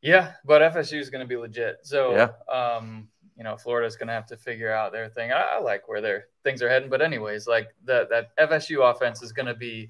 Yeah, 0.00 0.32
but 0.44 0.62
FSU 0.62 0.98
is 0.98 1.10
going 1.10 1.20
to 1.24 1.28
be 1.28 1.36
legit. 1.36 1.78
So, 1.82 2.14
Yeah. 2.16 2.30
um, 2.52 3.08
you 3.36 3.44
know, 3.44 3.56
Florida's 3.56 3.96
going 3.96 4.08
to 4.08 4.14
have 4.14 4.26
to 4.26 4.36
figure 4.36 4.72
out 4.72 4.92
their 4.92 5.08
thing. 5.08 5.32
I, 5.32 5.42
I 5.54 5.58
like 5.60 5.88
where 5.88 6.00
their 6.00 6.26
things 6.42 6.62
are 6.62 6.68
heading, 6.68 6.88
but 6.88 7.02
anyways, 7.02 7.46
like 7.46 7.68
that 7.84 8.08
that 8.10 8.36
FSU 8.36 8.90
offense 8.90 9.22
is 9.22 9.32
going 9.32 9.46
to 9.46 9.54
be 9.54 9.88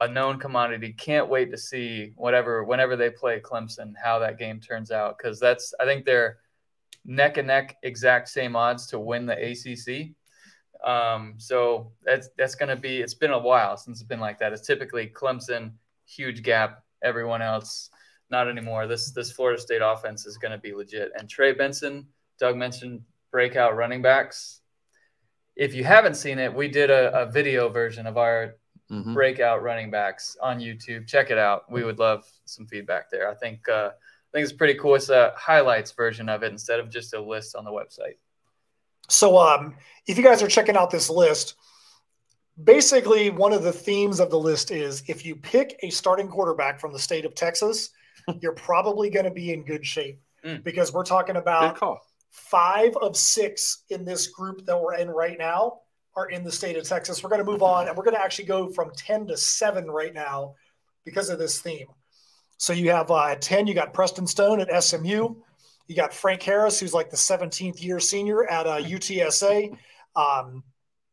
a 0.00 0.08
known 0.08 0.38
commodity. 0.38 0.92
Can't 0.92 1.28
wait 1.28 1.50
to 1.50 1.58
see 1.58 2.12
whatever 2.16 2.64
whenever 2.64 2.96
they 2.96 3.10
play 3.10 3.40
Clemson 3.40 3.94
how 4.02 4.18
that 4.20 4.38
game 4.38 4.60
turns 4.60 4.90
out 4.90 5.18
because 5.18 5.40
that's 5.40 5.74
I 5.80 5.84
think 5.84 6.04
they're 6.04 6.38
neck 7.04 7.38
and 7.38 7.48
neck 7.48 7.76
exact 7.82 8.28
same 8.28 8.54
odds 8.54 8.86
to 8.88 8.98
win 8.98 9.26
the 9.26 9.34
ACC. 9.34 10.14
Um, 10.84 11.34
so 11.38 11.90
that's 12.04 12.28
that's 12.38 12.54
going 12.54 12.68
to 12.68 12.80
be. 12.80 12.98
It's 12.98 13.14
been 13.14 13.32
a 13.32 13.38
while 13.38 13.76
since 13.76 14.00
it's 14.00 14.08
been 14.08 14.20
like 14.20 14.38
that. 14.38 14.52
It's 14.52 14.66
typically 14.66 15.08
Clemson, 15.08 15.72
huge 16.06 16.42
gap. 16.42 16.84
Everyone 17.02 17.42
else, 17.42 17.90
not 18.30 18.48
anymore. 18.48 18.86
This 18.86 19.10
this 19.10 19.32
Florida 19.32 19.60
State 19.60 19.82
offense 19.82 20.26
is 20.26 20.38
going 20.38 20.52
to 20.52 20.58
be 20.58 20.72
legit. 20.72 21.10
And 21.18 21.28
Trey 21.28 21.52
Benson, 21.52 22.06
Doug 22.38 22.56
mentioned 22.56 23.02
breakout 23.30 23.76
running 23.76 24.02
backs. 24.02 24.60
If 25.56 25.74
you 25.74 25.84
haven't 25.84 26.14
seen 26.14 26.38
it, 26.38 26.54
we 26.54 26.68
did 26.68 26.90
a, 26.90 27.22
a 27.22 27.26
video 27.30 27.68
version 27.68 28.06
of 28.06 28.16
our 28.16 28.54
Mhm. 28.90 29.12
breakout 29.12 29.62
running 29.62 29.90
backs 29.90 30.34
on 30.40 30.60
YouTube. 30.60 31.06
Check 31.06 31.30
it 31.30 31.36
out. 31.36 31.70
We 31.70 31.84
would 31.84 31.98
love 31.98 32.24
some 32.46 32.66
feedback 32.66 33.10
there. 33.10 33.28
I 33.30 33.34
think 33.34 33.68
uh, 33.68 33.90
I 33.92 34.30
think 34.32 34.44
it's 34.44 34.52
pretty 34.52 34.78
cool. 34.78 34.94
It's 34.94 35.10
a 35.10 35.34
highlights 35.36 35.90
version 35.92 36.28
of 36.30 36.42
it 36.42 36.50
instead 36.52 36.80
of 36.80 36.88
just 36.88 37.12
a 37.12 37.20
list 37.20 37.54
on 37.54 37.64
the 37.66 37.70
website. 37.70 38.16
So, 39.10 39.36
um, 39.38 39.76
if 40.06 40.16
you 40.16 40.24
guys 40.24 40.42
are 40.42 40.48
checking 40.48 40.74
out 40.76 40.90
this 40.90 41.10
list, 41.10 41.56
basically 42.62 43.30
one 43.30 43.52
of 43.52 43.62
the 43.62 43.72
themes 43.72 44.20
of 44.20 44.30
the 44.30 44.38
list 44.38 44.70
is 44.70 45.02
if 45.06 45.24
you 45.24 45.36
pick 45.36 45.78
a 45.82 45.90
starting 45.90 46.28
quarterback 46.28 46.80
from 46.80 46.92
the 46.92 46.98
state 46.98 47.24
of 47.24 47.34
Texas, 47.34 47.90
you're 48.40 48.52
probably 48.54 49.10
going 49.10 49.24
to 49.26 49.30
be 49.30 49.52
in 49.52 49.64
good 49.64 49.84
shape 49.84 50.20
Mm. 50.44 50.62
because 50.62 50.92
we're 50.92 51.02
talking 51.04 51.34
Good 51.34 51.42
about 51.42 51.74
call. 51.76 52.00
Five 52.38 52.96
of 52.96 53.16
six 53.16 53.84
in 53.90 54.04
this 54.04 54.28
group 54.28 54.64
that 54.66 54.80
we're 54.80 54.94
in 54.94 55.08
right 55.08 55.38
now 55.38 55.80
are 56.16 56.30
in 56.30 56.42
the 56.42 56.52
state 56.52 56.76
of 56.76 56.84
Texas. 56.84 57.22
We're 57.22 57.30
going 57.30 57.44
to 57.44 57.50
move 57.50 57.62
on 57.62 57.88
and 57.88 57.96
we're 57.96 58.04
going 58.04 58.16
to 58.16 58.22
actually 58.22 58.46
go 58.46 58.68
from 58.68 58.90
10 58.96 59.26
to 59.28 59.36
7 59.36 59.86
right 59.86 60.14
now 60.14 60.54
because 61.04 61.28
of 61.28 61.38
this 61.38 61.60
theme. 61.60 61.86
So 62.56 62.72
you 62.72 62.90
have 62.90 63.10
uh, 63.10 63.26
at 63.26 63.42
10, 63.42 63.66
you 63.66 63.74
got 63.74 63.92
Preston 63.92 64.26
Stone 64.26 64.60
at 64.60 64.82
SMU. 64.82 65.34
You 65.86 65.96
got 65.96 66.12
Frank 66.12 66.42
Harris, 66.42 66.80
who's 66.80 66.92
like 66.92 67.10
the 67.10 67.16
17th 67.16 67.82
year 67.82 68.00
senior 68.00 68.44
at 68.50 68.66
uh, 68.66 68.78
UTSA. 68.78 69.76
Um, 70.16 70.64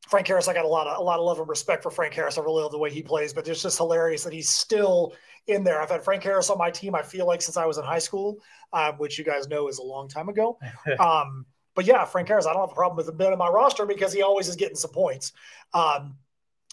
Frank 0.08 0.28
Harris, 0.28 0.48
I 0.48 0.54
got 0.54 0.66
a 0.66 0.68
lot 0.68 0.88
of 0.88 0.98
a 0.98 1.02
lot 1.02 1.20
of 1.20 1.26
love 1.26 1.40
and 1.40 1.50
respect 1.50 1.82
for 1.82 1.90
Frank 1.90 2.14
Harris. 2.14 2.38
I 2.38 2.42
really 2.42 2.62
love 2.62 2.72
the 2.72 2.78
way 2.78 2.92
he 2.92 3.02
plays, 3.02 3.34
but 3.34 3.48
it's 3.48 3.62
just 3.62 3.78
hilarious 3.78 4.24
that 4.24 4.34
he's 4.34 4.50
still 4.50 5.14
in 5.48 5.64
there. 5.64 5.82
I've 5.82 5.90
had 5.90 6.04
Frank 6.04 6.24
Harris 6.24 6.50
on 6.50 6.58
my 6.58 6.72
team. 6.72 6.96
I 6.96 7.02
feel 7.02 7.28
like 7.28 7.42
since 7.42 7.58
I 7.58 7.66
was 7.66 7.78
in 7.78 7.84
high 7.84 8.00
school, 8.00 8.40
um, 8.74 8.96
which 8.96 9.18
you 9.18 9.24
guys 9.24 9.48
know 9.48 9.68
is 9.68 9.80
a 9.80 9.84
long 9.84 10.08
time 10.08 10.30
ago. 10.30 10.58
Um, 11.00 11.46
but 11.76 11.86
yeah, 11.86 12.06
Frank 12.06 12.30
Harris, 12.30 12.46
I 12.46 12.54
don't 12.54 12.62
have 12.62 12.72
a 12.72 12.74
problem 12.74 12.96
with 12.96 13.10
him 13.10 13.18
being 13.18 13.34
on 13.34 13.38
my 13.38 13.50
roster 13.50 13.86
because 13.86 14.14
he 14.14 14.22
always 14.22 14.48
is 14.48 14.56
getting 14.56 14.78
some 14.78 14.92
points. 14.92 15.34
Um, 15.74 16.16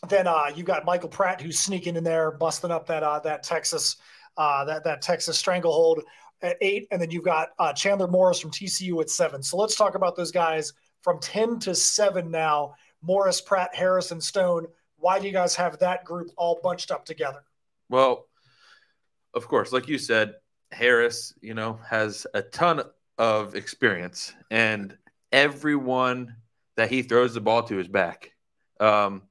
then 0.09 0.29
uh, 0.29 0.51
you 0.55 0.63
got 0.63 0.85
Michael 0.85 1.09
Pratt 1.09 1.41
who's 1.41 1.59
sneaking 1.59 1.97
in 1.97 2.05
there, 2.05 2.31
busting 2.31 2.71
up 2.71 2.87
that 2.87 3.03
uh, 3.03 3.19
that 3.21 3.43
Texas 3.43 3.97
uh, 4.37 4.65
that 4.65 4.85
that 4.85 5.03
Texas 5.03 5.37
stranglehold 5.37 6.03
at 6.41 6.57
eight, 6.61 6.87
and 6.91 7.01
then 7.01 7.11
you've 7.11 7.25
got 7.25 7.51
uh, 7.59 7.73
Chandler 7.73 8.09
Morris 8.09 8.41
from 8.41 8.51
TCU 8.51 9.01
at 9.01 9.11
seven. 9.11 9.43
So 9.43 9.57
let's 9.57 9.77
talk 9.77 9.95
about 9.95 10.17
those 10.17 10.33
guys 10.33 10.73
from 11.03 11.21
ten 11.21 11.59
to 11.61 11.75
seven 11.75 12.31
now. 12.31 12.75
Morris, 13.03 13.41
Pratt, 13.41 13.75
Harris, 13.75 14.13
and 14.13 14.23
Stone. 14.23 14.67
Why 14.97 15.19
do 15.19 15.27
you 15.27 15.33
guys 15.33 15.57
have 15.57 15.79
that 15.81 16.05
group 16.05 16.31
all 16.37 16.61
bunched 16.63 16.93
up 16.93 17.05
together? 17.05 17.43
Well, 17.89 18.27
of 19.35 19.49
course, 19.49 19.73
like 19.73 19.89
you 19.89 19.99
said, 19.99 20.35
Harris, 20.71 21.35
you 21.41 21.55
know, 21.55 21.79
has 21.89 22.27
a 22.35 22.43
ton 22.43 22.83
of 23.19 23.55
experience, 23.55 24.33
and 24.51 24.97
everyone 25.31 26.37
that 26.77 26.91
he 26.91 27.03
throws 27.03 27.35
the 27.35 27.41
ball 27.41 27.63
to 27.65 27.79
is 27.79 27.89
back. 27.89 28.33
Um, 28.81 29.23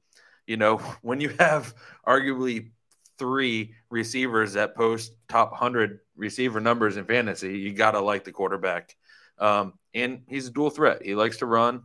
you 0.46 0.56
know, 0.56 0.76
when 1.02 1.20
you 1.20 1.30
have 1.38 1.74
arguably 2.06 2.70
three 3.18 3.74
receivers 3.90 4.54
that 4.54 4.74
post 4.74 5.12
top 5.28 5.50
100 5.52 6.00
receiver 6.16 6.60
numbers 6.60 6.96
in 6.96 7.04
fantasy, 7.04 7.58
you 7.58 7.72
got 7.72 7.92
to 7.92 8.00
like 8.00 8.24
the 8.24 8.32
quarterback. 8.32 8.96
Um, 9.38 9.74
and 9.94 10.22
he's 10.28 10.46
a 10.48 10.50
dual 10.50 10.70
threat. 10.70 11.02
He 11.04 11.14
likes 11.14 11.38
to 11.38 11.46
run. 11.46 11.82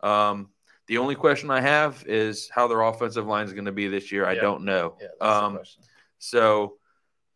Um, 0.00 0.50
the 0.86 0.98
only 0.98 1.14
question 1.14 1.50
I 1.50 1.60
have 1.60 2.04
is 2.06 2.50
how 2.52 2.66
their 2.68 2.82
offensive 2.82 3.26
line 3.26 3.46
is 3.46 3.52
going 3.52 3.64
to 3.66 3.72
be 3.72 3.88
this 3.88 4.10
year. 4.12 4.26
I 4.26 4.34
Yeah. 4.34 4.40
don't 4.42 4.64
know. 4.64 4.96
Yeah, 5.00 5.26
Um. 5.26 5.60
So 6.18 6.76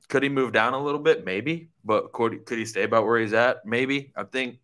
could 0.09 0.23
he 0.23 0.29
move 0.29 0.53
down 0.53 0.75
a 0.75 0.83
little 0.83 1.01
bit? 1.01 1.25
Maybe, 1.25 1.71
but 1.85 2.13
could 2.13 2.47
could 2.47 2.59
he 2.59 2.65
stay 2.65 2.85
about 2.85 3.05
where 3.05 3.19
he's 3.19 3.33
at? 3.33 3.65
Maybe. 3.67 4.13
I 4.17 4.25
think, 4.25 4.59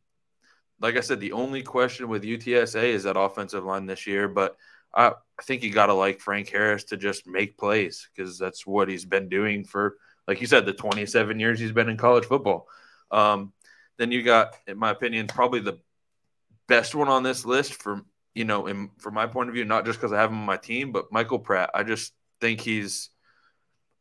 like 0.80 0.96
I 0.96 1.00
said, 1.00 1.20
the 1.20 1.32
only 1.32 1.62
question 1.62 2.08
with 2.08 2.22
UTSA 2.22 2.84
is 2.84 3.04
that 3.04 3.18
offensive 3.18 3.64
line 3.64 3.86
this 3.86 4.06
year. 4.06 4.28
But 4.28 4.56
I, 4.94 5.08
I 5.08 5.42
think 5.42 5.62
you 5.62 5.70
got 5.70 5.86
to 5.86 5.94
like 5.94 6.20
Frank 6.20 6.48
Harris 6.48 6.84
to 6.84 6.96
just 6.96 7.26
make 7.26 7.58
plays 7.58 8.08
because 8.14 8.38
that's 8.38 8.66
what 8.66 8.88
he's 8.88 9.04
been 9.04 9.28
doing 9.28 9.64
for, 9.64 9.96
like 10.26 10.40
you 10.40 10.46
said, 10.46 10.66
the 10.66 10.72
27 10.72 11.38
years 11.40 11.60
he's 11.60 11.72
been 11.72 11.88
in 11.88 11.96
college 11.96 12.24
football. 12.24 12.68
Um, 13.10 13.52
then 13.98 14.10
you 14.10 14.22
got, 14.22 14.54
in 14.66 14.78
my 14.78 14.90
opinion, 14.90 15.26
probably 15.26 15.60
the 15.60 15.78
best 16.66 16.94
one 16.94 17.08
on 17.08 17.22
this 17.22 17.44
list 17.44 17.74
from 17.74 18.06
you 18.34 18.44
know, 18.44 18.66
in, 18.66 18.90
from 18.98 19.14
my 19.14 19.26
point 19.26 19.48
of 19.48 19.54
view, 19.54 19.64
not 19.64 19.84
just 19.84 19.98
because 19.98 20.12
I 20.12 20.20
have 20.20 20.30
him 20.30 20.38
on 20.38 20.46
my 20.46 20.56
team, 20.56 20.92
but 20.92 21.12
Michael 21.12 21.38
Pratt. 21.38 21.70
I 21.72 21.84
just 21.84 22.12
think 22.40 22.60
he's 22.60 23.10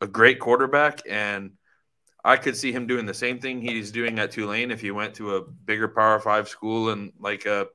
a 0.03 0.07
great 0.07 0.39
quarterback, 0.39 1.01
and 1.09 1.51
I 2.23 2.37
could 2.37 2.55
see 2.57 2.71
him 2.71 2.87
doing 2.87 3.05
the 3.05 3.13
same 3.13 3.39
thing 3.39 3.61
he's 3.61 3.91
doing 3.91 4.19
at 4.19 4.31
Tulane 4.31 4.69
if 4.71 4.81
he 4.81 4.91
went 4.91 5.15
to 5.15 5.35
a 5.37 5.41
bigger 5.41 5.87
Power 5.87 6.19
Five 6.19 6.47
school 6.49 6.89
in 6.91 7.13
like 7.19 7.45
a 7.45 7.67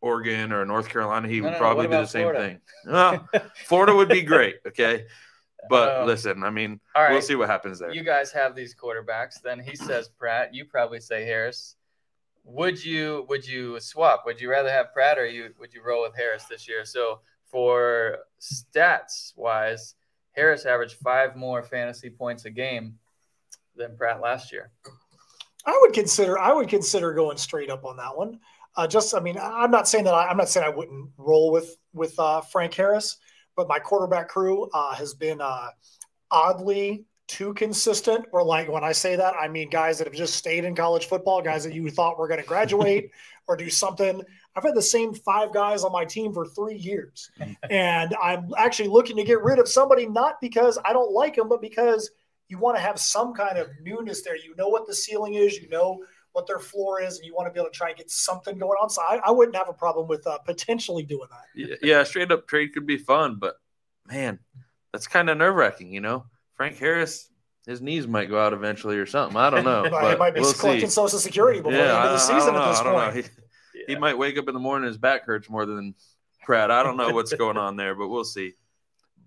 Oregon 0.00 0.52
or 0.52 0.64
North 0.64 0.88
Carolina. 0.88 1.28
He 1.28 1.40
No, 1.40 1.44
would 1.46 1.52
no, 1.52 1.58
probably 1.58 1.86
do 1.86 1.92
the 1.92 2.06
same 2.06 2.22
Florida? 2.28 2.40
thing. 2.40 2.60
Well, 2.86 3.28
Florida 3.66 3.94
would 3.94 4.08
be 4.08 4.22
great, 4.22 4.56
okay. 4.68 5.06
But 5.70 6.00
Um, 6.00 6.06
listen, 6.06 6.44
I 6.44 6.50
mean, 6.50 6.78
All 6.94 7.02
right. 7.02 7.12
we'll 7.12 7.22
see 7.22 7.36
what 7.36 7.48
happens 7.48 7.78
there. 7.78 7.92
You 7.92 8.04
guys 8.04 8.30
have 8.32 8.54
these 8.54 8.74
quarterbacks. 8.74 9.40
Then 9.42 9.58
he 9.58 9.74
says 9.74 10.08
Pratt. 10.08 10.54
You 10.54 10.66
probably 10.66 11.00
say 11.00 11.24
Harris. 11.24 11.76
Would 12.44 12.84
you 12.84 13.24
would 13.30 13.46
you 13.46 13.80
swap? 13.80 14.24
Would 14.26 14.40
you 14.40 14.50
rather 14.50 14.70
have 14.70 14.92
Pratt 14.92 15.18
or 15.18 15.26
you 15.26 15.54
would 15.58 15.72
you 15.72 15.82
roll 15.82 16.02
with 16.02 16.14
Harris 16.14 16.44
this 16.44 16.68
year? 16.68 16.84
So 16.84 17.20
for 17.46 18.18
stats 18.40 19.32
wise, 19.36 19.94
Harris 20.34 20.66
averaged 20.66 20.96
five 20.96 21.36
more 21.36 21.62
fantasy 21.62 22.10
points 22.10 22.44
a 22.44 22.50
game 22.50 22.98
than 23.76 23.96
Pratt 23.96 24.20
last 24.20 24.52
year. 24.52 24.70
I 25.66 25.78
would 25.80 25.92
consider 25.92 26.38
I 26.38 26.52
would 26.52 26.68
consider 26.68 27.14
going 27.14 27.36
straight 27.36 27.70
up 27.70 27.84
on 27.84 27.96
that 27.96 28.16
one. 28.16 28.38
Uh, 28.76 28.86
just 28.86 29.14
I 29.14 29.20
mean 29.20 29.38
I'm 29.40 29.70
not 29.70 29.88
saying 29.88 30.04
that 30.04 30.14
I, 30.14 30.28
I'm 30.28 30.36
not 30.36 30.48
saying 30.48 30.66
I 30.66 30.74
wouldn't 30.74 31.10
roll 31.16 31.50
with 31.50 31.76
with 31.92 32.18
uh, 32.18 32.40
Frank 32.40 32.74
Harris, 32.74 33.16
but 33.56 33.68
my 33.68 33.78
quarterback 33.78 34.28
crew 34.28 34.68
uh, 34.74 34.94
has 34.94 35.14
been 35.14 35.40
uh, 35.40 35.68
oddly 36.30 37.06
too 37.26 37.54
consistent. 37.54 38.26
Or 38.32 38.44
like 38.44 38.68
when 38.68 38.84
I 38.84 38.92
say 38.92 39.16
that, 39.16 39.34
I 39.40 39.48
mean 39.48 39.70
guys 39.70 39.98
that 39.98 40.06
have 40.06 40.14
just 40.14 40.34
stayed 40.34 40.64
in 40.64 40.74
college 40.74 41.06
football, 41.06 41.40
guys 41.40 41.64
that 41.64 41.72
you 41.72 41.88
thought 41.90 42.18
were 42.18 42.28
going 42.28 42.40
to 42.40 42.46
graduate 42.46 43.10
or 43.48 43.56
do 43.56 43.70
something. 43.70 44.22
I've 44.56 44.62
had 44.62 44.74
the 44.74 44.82
same 44.82 45.14
five 45.14 45.52
guys 45.52 45.82
on 45.82 45.92
my 45.92 46.04
team 46.04 46.32
for 46.32 46.46
three 46.46 46.76
years, 46.76 47.30
and 47.70 48.14
I'm 48.22 48.50
actually 48.56 48.88
looking 48.88 49.16
to 49.16 49.24
get 49.24 49.42
rid 49.42 49.58
of 49.58 49.68
somebody 49.68 50.06
not 50.06 50.40
because 50.40 50.78
I 50.84 50.92
don't 50.92 51.12
like 51.12 51.36
them, 51.36 51.48
but 51.48 51.60
because 51.60 52.10
you 52.48 52.58
want 52.58 52.76
to 52.76 52.82
have 52.82 52.98
some 52.98 53.34
kind 53.34 53.58
of 53.58 53.68
newness 53.82 54.22
there. 54.22 54.36
You 54.36 54.54
know 54.56 54.68
what 54.68 54.86
the 54.86 54.94
ceiling 54.94 55.34
is, 55.34 55.56
you 55.56 55.68
know 55.68 56.00
what 56.32 56.46
their 56.46 56.58
floor 56.58 57.00
is, 57.00 57.18
and 57.18 57.26
you 57.26 57.34
want 57.34 57.48
to 57.48 57.52
be 57.52 57.60
able 57.60 57.70
to 57.70 57.76
try 57.76 57.88
and 57.88 57.96
get 57.96 58.10
something 58.10 58.58
going 58.58 58.76
on. 58.82 58.90
So 58.90 59.02
I, 59.02 59.20
I 59.24 59.30
wouldn't 59.30 59.56
have 59.56 59.68
a 59.68 59.72
problem 59.72 60.08
with 60.08 60.26
uh, 60.26 60.38
potentially 60.38 61.04
doing 61.04 61.28
that. 61.30 61.44
Yeah, 61.54 61.76
yeah, 61.82 62.02
straight 62.02 62.30
up 62.30 62.46
trade 62.46 62.74
could 62.74 62.86
be 62.86 62.98
fun, 62.98 63.36
but 63.40 63.54
man, 64.06 64.40
that's 64.92 65.06
kind 65.06 65.30
of 65.30 65.38
nerve 65.38 65.54
wracking, 65.54 65.92
you 65.92 66.00
know. 66.00 66.26
Frank 66.54 66.76
Harris, 66.76 67.30
his 67.66 67.80
knees 67.80 68.06
might 68.06 68.28
go 68.28 68.38
out 68.38 68.52
eventually 68.52 68.96
or 68.96 69.06
something. 69.06 69.36
I 69.36 69.50
don't 69.50 69.64
know. 69.64 69.84
He 69.84 70.16
might 70.16 70.34
be 70.34 70.40
we'll 70.40 70.52
collecting 70.52 70.88
see. 70.88 70.94
Social 70.94 71.18
Security 71.18 71.60
before 71.60 71.72
the 71.72 71.80
end 71.80 71.90
of 71.90 72.12
the 72.12 72.18
season 72.18 72.54
at 72.54 72.68
this 72.68 72.80
I 72.80 72.84
don't 72.84 72.92
know. 72.92 73.10
point. 73.12 73.30
He, 73.86 73.96
might 73.96 74.18
wake 74.18 74.38
up 74.38 74.48
in 74.48 74.54
the 74.54 74.60
morning, 74.60 74.88
his 74.88 74.98
back 74.98 75.24
hurts 75.24 75.48
more 75.50 75.66
than 75.66 75.94
Pratt. 76.42 76.70
I 76.70 76.82
don't 76.82 76.96
know 76.96 77.10
what's 77.10 77.34
going 77.34 77.56
on 77.56 77.76
there, 77.76 77.94
but 77.94 78.08
we'll 78.08 78.24
see. 78.24 78.54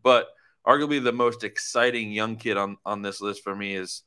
But 0.04 0.28
arguably 0.66 1.04
the 1.04 1.12
most 1.12 1.44
exciting 1.44 2.12
young 2.12 2.36
kid 2.36 2.58
on 2.58 2.78
on 2.86 3.02
this 3.02 3.22
list 3.22 3.44
for 3.44 3.56
me 3.56 3.76
is 3.76 4.04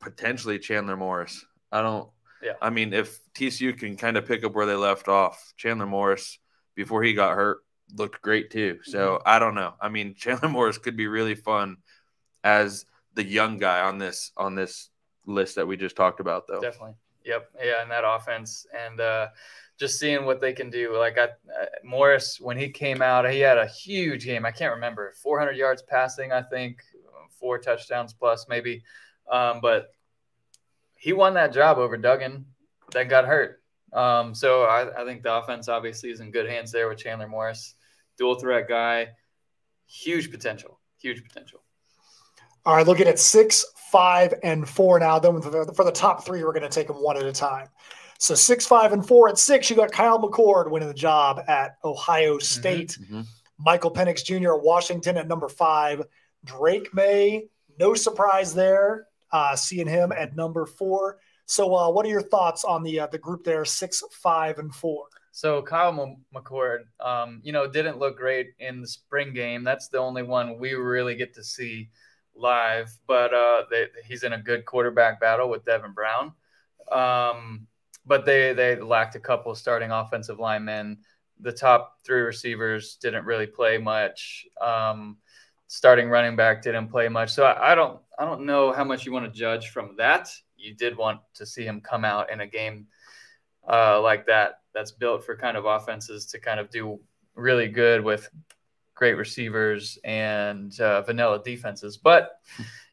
potentially 0.00 0.58
Chandler 0.58 0.96
Morris. 0.96 1.44
I 1.70 1.82
don't. 1.82 2.08
Yeah. 2.42 2.52
I 2.62 2.70
mean, 2.70 2.92
if 2.94 3.18
TCU 3.34 3.76
can 3.76 3.96
kind 3.96 4.16
of 4.16 4.26
pick 4.26 4.44
up 4.44 4.54
where 4.54 4.66
they 4.66 4.74
left 4.74 5.08
off, 5.08 5.52
Chandler 5.56 5.86
Morris 5.86 6.38
before 6.74 7.02
he 7.02 7.12
got 7.12 7.34
hurt 7.34 7.58
looked 7.96 8.22
great 8.22 8.50
too. 8.50 8.78
So 8.84 8.98
Mm-hmm. 8.98 9.22
I 9.26 9.38
don't 9.38 9.54
know. 9.54 9.74
I 9.80 9.88
mean, 9.88 10.14
Chandler 10.18 10.48
Morris 10.48 10.78
could 10.78 10.96
be 10.96 11.06
really 11.06 11.34
fun 11.34 11.76
as 12.42 12.86
the 13.14 13.24
young 13.24 13.58
guy 13.58 13.80
on 13.80 13.98
this 13.98 14.32
on 14.36 14.54
this 14.54 14.88
list 15.26 15.56
that 15.56 15.66
we 15.66 15.76
just 15.76 15.96
talked 15.96 16.20
about, 16.20 16.46
though. 16.48 16.60
Definitely. 16.60 16.94
Yep. 17.24 17.50
Yeah, 17.62 17.82
and 17.82 17.90
that 17.90 18.04
offense 18.06 18.66
and 18.76 19.00
uh, 19.00 19.28
just 19.78 19.98
seeing 19.98 20.24
what 20.24 20.40
they 20.40 20.52
can 20.52 20.70
do. 20.70 20.96
Like 20.96 21.18
I, 21.18 21.24
uh, 21.24 21.66
Morris, 21.84 22.40
when 22.40 22.56
he 22.56 22.68
came 22.68 23.02
out, 23.02 23.30
he 23.30 23.40
had 23.40 23.58
a 23.58 23.66
huge 23.66 24.24
game. 24.24 24.44
I 24.44 24.50
can't 24.50 24.74
remember 24.74 25.12
400 25.22 25.56
yards 25.56 25.82
passing, 25.82 26.32
I 26.32 26.42
think, 26.42 26.82
four 27.40 27.58
touchdowns 27.58 28.12
plus 28.12 28.46
maybe. 28.48 28.82
Um, 29.30 29.60
but 29.60 29.92
he 30.94 31.12
won 31.12 31.34
that 31.34 31.52
job 31.52 31.78
over 31.78 31.96
Duggan 31.96 32.44
that 32.92 33.08
got 33.08 33.26
hurt. 33.26 33.62
Um, 33.92 34.34
so 34.34 34.64
I, 34.64 35.02
I 35.02 35.04
think 35.04 35.22
the 35.22 35.34
offense 35.34 35.68
obviously 35.68 36.10
is 36.10 36.20
in 36.20 36.30
good 36.30 36.48
hands 36.48 36.70
there 36.70 36.88
with 36.88 36.98
Chandler 36.98 37.26
Morris, 37.26 37.74
dual 38.18 38.38
threat 38.38 38.68
guy, 38.68 39.08
huge 39.86 40.30
potential, 40.30 40.78
huge 41.00 41.24
potential. 41.24 41.62
All 42.66 42.76
right, 42.76 42.86
looking 42.86 43.06
at 43.08 43.18
six, 43.18 43.64
five, 43.90 44.34
and 44.42 44.68
four 44.68 44.98
now. 45.00 45.18
Then 45.18 45.40
for 45.40 45.50
the, 45.50 45.72
for 45.72 45.84
the 45.84 45.92
top 45.92 46.24
three, 46.24 46.44
we're 46.44 46.52
going 46.52 46.62
to 46.62 46.68
take 46.68 46.86
them 46.88 46.96
one 47.02 47.16
at 47.16 47.24
a 47.24 47.32
time. 47.32 47.68
So 48.18 48.34
six, 48.34 48.66
five, 48.66 48.92
and 48.92 49.06
four. 49.06 49.28
At 49.28 49.38
six, 49.38 49.70
you 49.70 49.76
got 49.76 49.92
Kyle 49.92 50.18
McCord 50.18 50.70
winning 50.70 50.88
the 50.88 50.94
job 50.94 51.40
at 51.48 51.76
Ohio 51.84 52.38
State. 52.38 52.98
Mhm. 53.10 53.26
Michael 53.58 53.90
Penix 53.90 54.24
Jr. 54.24 54.54
at 54.54 54.62
Washington 54.62 55.16
at 55.16 55.26
number 55.26 55.48
five. 55.48 56.02
Drake 56.44 56.92
Maye, 56.94 57.48
no 57.78 57.94
surprise 57.94 58.54
there. 58.54 59.06
Uh, 59.32 59.54
seeing 59.54 59.86
him 59.86 60.12
at 60.12 60.34
number 60.34 60.66
four. 60.66 61.18
So, 61.46 61.74
uh, 61.74 61.90
what 61.90 62.04
are 62.04 62.08
your 62.08 62.22
thoughts 62.22 62.64
on 62.64 62.82
the 62.82 63.00
uh, 63.00 63.06
the 63.06 63.18
group 63.18 63.44
there? 63.44 63.64
Six, 63.64 64.02
five, 64.10 64.58
and 64.58 64.74
four. 64.74 65.06
So 65.32 65.62
Kyle 65.62 65.98
M- 66.00 66.16
McCord, 66.34 66.80
um, 66.98 67.40
you 67.44 67.52
know, 67.52 67.66
didn't 67.68 67.98
look 67.98 68.16
great 68.16 68.48
in 68.58 68.80
the 68.80 68.86
spring 68.88 69.32
game. 69.32 69.62
That's 69.62 69.88
the 69.88 69.98
only 69.98 70.22
one 70.24 70.58
we 70.58 70.72
really 70.74 71.14
get 71.14 71.32
to 71.34 71.44
see 71.44 71.88
live. 72.40 72.90
But 73.06 73.32
uh, 73.32 73.64
they, 73.70 73.86
he's 74.06 74.22
in 74.22 74.32
a 74.32 74.42
good 74.42 74.64
quarterback 74.64 75.20
battle 75.20 75.48
with 75.48 75.64
Devin 75.64 75.92
Brown. 75.92 76.32
Um, 76.90 77.66
but 78.06 78.24
they 78.24 78.52
they 78.52 78.76
lacked 78.76 79.14
a 79.14 79.20
couple 79.20 79.54
starting 79.54 79.90
offensive 79.90 80.38
linemen. 80.38 80.98
The 81.40 81.52
top 81.52 81.98
three 82.04 82.20
receivers 82.20 82.96
didn't 82.96 83.24
really 83.24 83.46
play 83.46 83.78
much. 83.78 84.46
Um, 84.60 85.18
starting 85.68 86.08
running 86.08 86.36
back 86.36 86.62
didn't 86.62 86.88
play 86.88 87.08
much. 87.08 87.30
So 87.30 87.44
I, 87.44 87.72
I 87.72 87.74
don't 87.74 88.00
I 88.18 88.24
don't 88.24 88.44
know 88.44 88.72
how 88.72 88.84
much 88.84 89.06
you 89.06 89.12
want 89.12 89.32
to 89.32 89.38
judge 89.38 89.68
from 89.68 89.94
that. 89.98 90.28
You 90.56 90.74
did 90.74 90.96
want 90.96 91.20
to 91.34 91.46
see 91.46 91.64
him 91.64 91.80
come 91.80 92.04
out 92.04 92.30
in 92.30 92.40
a 92.40 92.46
game 92.46 92.86
uh, 93.68 94.00
like 94.00 94.26
that 94.26 94.60
that's 94.74 94.92
built 94.92 95.24
for 95.24 95.36
kind 95.36 95.56
of 95.56 95.64
offenses 95.64 96.26
to 96.26 96.38
kind 96.38 96.60
of 96.60 96.70
do 96.70 97.00
really 97.34 97.68
good 97.68 98.02
with 98.02 98.28
great 99.00 99.16
receivers 99.16 99.98
and 100.04 100.78
uh, 100.78 101.00
vanilla 101.00 101.42
defenses. 101.42 101.96
But 101.96 102.38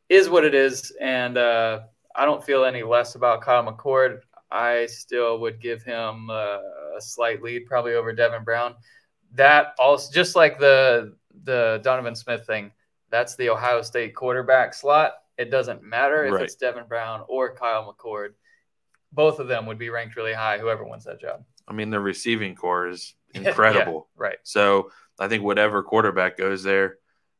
is 0.09 0.29
what 0.29 0.45
it 0.45 0.55
is, 0.55 0.93
and 1.01 1.37
uh, 1.37 1.81
I 2.15 2.23
don't 2.23 2.41
feel 2.43 2.63
any 2.63 2.81
less 2.81 3.15
about 3.15 3.41
Kyle 3.41 3.61
McCord. 3.63 4.21
I 4.49 4.85
still 4.85 5.39
would 5.39 5.59
give 5.61 5.83
him 5.83 6.29
uh, 6.29 6.59
a 6.97 7.01
slight 7.01 7.43
lead, 7.43 7.65
probably 7.65 7.93
over 7.95 8.13
Devin 8.13 8.45
Brown. 8.45 8.73
that 9.33 9.75
also 9.77 10.11
just 10.13 10.35
like 10.35 10.57
the 10.57 11.13
the 11.43 11.81
Donovan 11.83 12.15
Smith 12.15 12.47
thing, 12.47 12.71
that's 13.11 13.35
the 13.35 13.49
Ohio 13.49 13.81
State 13.81 14.15
quarterback 14.15 14.73
slot. 14.73 15.11
It 15.37 15.51
doesn't 15.51 15.83
matter 15.83 16.25
if 16.25 16.33
Right. 16.33 16.43
it's 16.43 16.55
Devin 16.55 16.85
Brown 16.87 17.23
or 17.27 17.53
Kyle 17.53 17.93
McCord. 17.93 18.29
Both 19.11 19.39
of 19.39 19.49
them 19.49 19.65
would 19.65 19.77
be 19.77 19.89
ranked 19.89 20.15
really 20.15 20.33
high, 20.33 20.57
whoever 20.57 20.85
wins 20.85 21.03
that 21.03 21.19
job. 21.19 21.43
I 21.67 21.73
mean, 21.73 21.89
the 21.89 21.99
receiving 21.99 22.55
core 22.55 22.87
is 22.87 23.13
Yeah, 23.33 23.41
incredible. 23.49 24.07
Right. 24.15 24.37
So 24.43 24.89
I 25.19 25.27
think 25.27 25.43
whatever 25.43 25.83
quarterback 25.83 26.37
goes 26.37 26.63
there, 26.63 26.97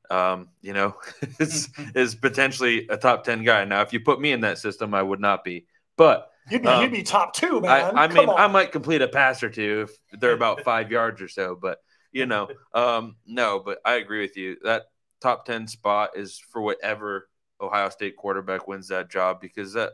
um, 0.10 0.50
you 0.62 0.74
know, 0.74 0.96
is 1.40 1.70
is 1.96 2.16
potentially 2.16 2.88
a 2.90 2.98
top 2.98 3.24
ten 3.24 3.44
guy. 3.44 3.66
Now, 3.66 3.82
if 3.82 3.94
you 3.94 4.00
put 4.00 4.20
me 4.20 4.32
in 4.32 4.42
that 4.42 4.58
system, 4.58 4.94
I 4.94 5.02
would 5.02 5.20
not 5.20 5.44
be. 5.44 5.66
But 5.98 6.30
You'd 6.50 6.62
be, 6.62 6.68
Um, 6.68 6.82
you'd 6.82 6.92
be 6.92 7.04
top 7.04 7.34
two, 7.34 7.60
man. 7.62 7.98
I, 7.98 8.06
I 8.06 8.08
mean, 8.08 8.30
on. 8.30 8.40
I 8.40 8.48
might 8.48 8.72
complete 8.72 9.02
a 9.02 9.08
pass 9.08 9.44
or 9.44 9.50
two 9.50 9.88
if 9.90 10.20
they're 10.20 10.32
about 10.32 10.64
five 10.64 10.92
yards 10.92 11.22
or 11.22 11.28
so. 11.28 11.58
But 11.62 11.80
you 12.12 12.26
know, 12.26 12.48
um, 12.74 13.18
no. 13.26 13.60
But 13.60 13.80
I 13.84 13.96
agree 13.96 14.22
with 14.22 14.38
you. 14.38 14.58
That 14.64 14.84
top 15.22 15.46
ten 15.46 15.68
spot 15.68 16.12
is 16.16 16.40
for 16.52 16.62
whatever 16.62 17.28
Ohio 17.60 17.90
State 17.90 18.16
quarterback 18.16 18.68
wins 18.68 18.88
that 18.90 19.10
job 19.10 19.42
because 19.42 19.74
that 19.74 19.92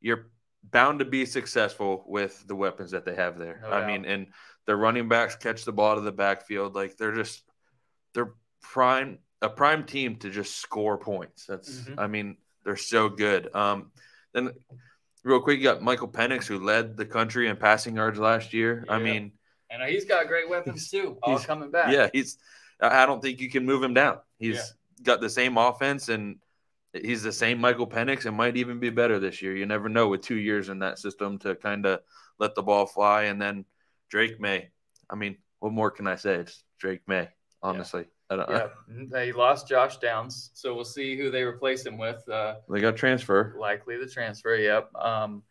you're 0.00 0.30
bound 0.62 0.98
to 0.98 1.04
be 1.04 1.24
successful 1.24 2.04
with 2.06 2.46
the 2.46 2.54
weapons 2.54 2.90
that 2.90 3.04
they 3.04 3.14
have 3.14 3.38
there. 3.38 3.60
No 3.62 3.70
I 3.70 3.80
doubt. 3.80 3.86
mean, 3.86 4.04
and 4.04 4.26
their 4.70 4.76
running 4.76 5.08
backs 5.08 5.34
catch 5.34 5.64
the 5.64 5.72
ball 5.72 5.96
to 5.96 6.00
the 6.00 6.12
backfield 6.12 6.76
like 6.76 6.96
they're 6.96 7.10
just 7.12 7.42
they're 8.14 8.34
prime 8.62 9.18
a 9.42 9.48
prime 9.48 9.82
team 9.84 10.14
to 10.14 10.30
just 10.30 10.58
score 10.58 10.96
points. 10.96 11.44
That's 11.44 11.80
Mhm. 11.80 11.98
I 11.98 12.06
mean 12.06 12.36
they're 12.62 12.76
so 12.76 13.08
good. 13.08 13.52
Um, 13.52 13.90
then 14.32 14.52
real 15.24 15.40
quick, 15.40 15.58
you 15.58 15.64
got 15.64 15.82
Michael 15.82 16.06
Penix 16.06 16.46
who 16.46 16.60
led 16.60 16.96
the 16.96 17.04
country 17.04 17.48
in 17.48 17.56
passing 17.56 17.96
yards 17.96 18.20
last 18.20 18.52
year. 18.52 18.84
I 18.88 19.00
mean, 19.00 19.32
And 19.70 19.82
he's 19.82 20.04
got 20.04 20.28
great 20.28 20.48
weapons 20.48 20.88
too, 20.88 21.18
all 21.20 21.32
he's- 21.32 21.46
coming 21.46 21.72
back. 21.72 21.92
yeah, 21.92 22.08
he's 22.12 22.38
I 22.80 23.02
I 23.02 23.06
don't 23.06 23.20
think 23.20 23.40
you 23.40 23.50
can 23.50 23.66
move 23.66 23.82
him 23.82 23.92
down. 23.94 24.20
He's 24.38 24.72
got 25.02 25.20
the 25.20 25.30
same 25.30 25.58
offense 25.58 26.08
and 26.08 26.38
he's 26.92 27.24
the 27.24 27.32
same 27.32 27.58
Michael 27.60 27.88
Penix 27.88 28.24
and 28.24 28.36
might 28.36 28.56
even 28.56 28.78
be 28.78 28.90
better 28.90 29.18
this 29.18 29.42
year. 29.42 29.56
You 29.56 29.66
never 29.66 29.88
know 29.88 30.06
with 30.06 30.20
two 30.22 30.38
years 30.38 30.68
in 30.68 30.78
that 30.78 31.00
system 31.00 31.38
to 31.40 31.56
kind 31.56 31.86
of 31.86 32.02
let 32.38 32.54
the 32.54 32.62
ball 32.62 32.86
fly. 32.86 33.24
And 33.24 33.42
then 33.42 33.64
Drake 34.10 34.40
Maye. 34.40 34.70
I 35.08 35.14
mean, 35.16 35.36
what 35.60 35.72
more 35.72 35.90
can 35.90 36.06
I 36.06 36.16
say? 36.16 36.34
It's 36.36 36.62
Drake 36.78 37.02
Maye, 37.06 37.28
honestly. 37.62 38.04
I 38.28 38.36
don't, 38.36 38.50
Yeah, 38.50 38.68
they 39.10 39.32
lost 39.32 39.66
Josh 39.68 39.96
Downs, 39.98 40.50
so 40.54 40.74
we'll 40.74 40.84
see 40.84 41.16
who 41.16 41.30
they 41.30 41.42
replace 41.42 41.84
him 41.84 41.98
with. 41.98 42.28
Uh, 42.28 42.56
They 42.70 42.80
got 42.80 42.96
transfer. 42.96 43.56
likely 43.58 43.96
the 43.96 44.06
transfer. 44.06 44.54
Yep. 44.54 44.94
Um, 44.94 45.42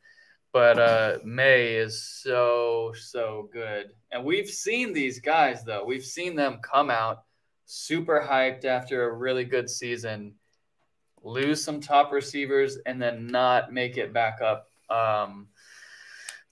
but 0.53 0.79
uh, 0.79 1.17
Maye 1.25 1.75
is 1.75 2.01
so 2.01 2.91
so 2.97 3.49
good, 3.53 3.91
and 4.11 4.23
we've 4.25 4.49
seen 4.49 4.93
these 4.93 5.19
guys 5.19 5.63
though. 5.63 5.83
We've 5.85 6.03
seen 6.03 6.35
them 6.35 6.59
come 6.63 6.89
out 6.89 7.23
super 7.65 8.25
hyped 8.27 8.65
after 8.65 9.07
a 9.09 9.13
really 9.13 9.43
good 9.43 9.69
season, 9.69 10.33
lose 11.21 11.63
some 11.63 11.79
top 11.79 12.11
receivers, 12.11 12.79
and 12.87 12.99
then 12.99 13.27
not 13.27 13.71
make 13.73 13.97
it 13.97 14.11
back 14.11 14.39
up. 14.41 14.65
Um, 14.89 15.48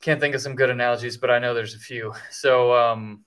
can't 0.02 0.20
think 0.20 0.36
of 0.36 0.42
some 0.42 0.56
good 0.56 0.70
analogies, 0.70 1.18
but 1.18 1.30
I 1.32 1.40
know 1.40 1.54
there's 1.54 1.76
a 1.76 1.80
few. 1.80 2.14
So, 2.32 2.74
um, 2.74 3.24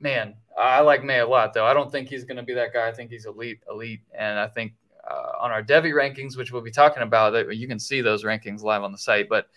man, 0.00 0.34
I 0.58 0.80
like 0.80 1.02
Maye 1.04 1.20
a 1.20 1.26
lot, 1.26 1.54
though. 1.54 1.66
I 1.66 1.74
don't 1.74 1.90
think 1.90 2.08
he's 2.08 2.24
going 2.24 2.36
to 2.36 2.42
be 2.42 2.54
that 2.54 2.72
guy. 2.72 2.88
I 2.88 2.92
think 2.92 3.10
he's 3.10 3.26
elite, 3.26 3.60
elite, 3.68 4.02
and 4.16 4.38
I 4.38 4.46
think 4.46 4.74
uh, 5.08 5.32
on 5.40 5.50
our 5.50 5.62
devy 5.62 5.92
rankings, 5.92 6.36
which 6.36 6.52
we'll 6.52 6.62
be 6.62 6.70
talking 6.70 7.02
about, 7.02 7.54
you 7.56 7.66
can 7.66 7.78
see 7.78 8.00
those 8.00 8.22
rankings 8.24 8.62
live 8.62 8.82
on 8.82 8.92
the 8.92 8.98
site. 8.98 9.28
But 9.28 9.48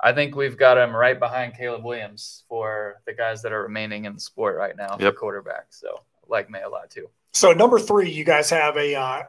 I 0.00 0.12
think 0.12 0.36
we've 0.36 0.58
got 0.58 0.76
him 0.76 0.94
right 0.94 1.18
behind 1.18 1.54
Caleb 1.56 1.84
Williams 1.84 2.44
for 2.48 3.00
the 3.06 3.14
guys 3.14 3.40
that 3.42 3.52
are 3.52 3.62
remaining 3.62 4.04
in 4.04 4.12
the 4.14 4.20
sport 4.20 4.56
right 4.56 4.76
now 4.76 4.96
Yep. 5.00 5.14
for 5.14 5.18
quarterback. 5.18 5.66
So 5.70 6.00
like 6.28 6.50
Maye 6.50 6.62
a 6.62 6.68
lot 6.68 6.90
too. 6.90 7.08
So 7.32 7.52
number 7.52 7.78
three, 7.78 8.10
you 8.10 8.24
guys 8.24 8.50
have 8.50 8.76
a 8.76 8.94
uh, 8.94 9.22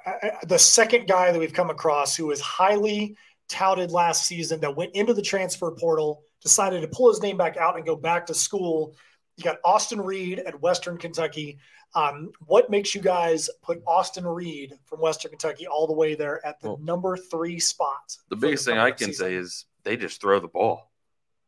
the 0.43 0.59
second 0.59 1.07
guy 1.07 1.31
that 1.31 1.39
we've 1.39 1.53
come 1.53 1.69
across 1.69 2.15
who 2.15 2.29
is 2.31 2.41
highly 2.41 3.15
touted 3.47 3.91
last 3.91 4.25
season 4.25 4.60
that 4.62 4.75
went 4.75 4.95
into 4.95 5.13
the 5.13 5.21
transfer 5.21 5.71
portal, 5.71 6.23
decided 6.41 6.81
to 6.81 6.88
pull 6.88 7.10
his 7.10 7.21
name 7.21 7.38
back 7.38 7.58
out 7.58 7.75
and 7.75 7.86
go 7.86 7.95
back 7.95 8.25
to 8.27 8.34
school. 8.34 8.95
You 9.38 9.43
got 9.43 9.58
Austin 9.63 9.99
Reed 10.01 10.39
at 10.39 10.62
Western 10.62 10.97
Kentucky. 10.97 11.60
Um, 11.93 12.31
what 12.45 12.69
makes 12.69 12.93
you 12.93 13.01
guys 13.01 13.49
put 13.62 13.81
Austin 13.88 14.25
Reed 14.25 14.73
from 14.86 14.99
Western 14.99 15.31
Kentucky 15.31 15.67
all 15.67 15.88
the 15.88 15.93
way 15.93 16.15
there 16.15 16.45
at 16.45 16.60
the 16.60 16.69
Well, 16.69 16.79
number 16.81 17.15
three 17.17 17.60
spot? 17.60 18.17
The 18.29 18.36
biggest 18.36 18.65
thing 18.65 18.77
I 18.77 18.91
can 18.91 19.08
season? 19.08 19.25
say 19.25 19.34
is 19.36 19.65
they 19.84 19.95
just 19.97 20.19
throw 20.19 20.39
the 20.39 20.47
ball. 20.47 20.91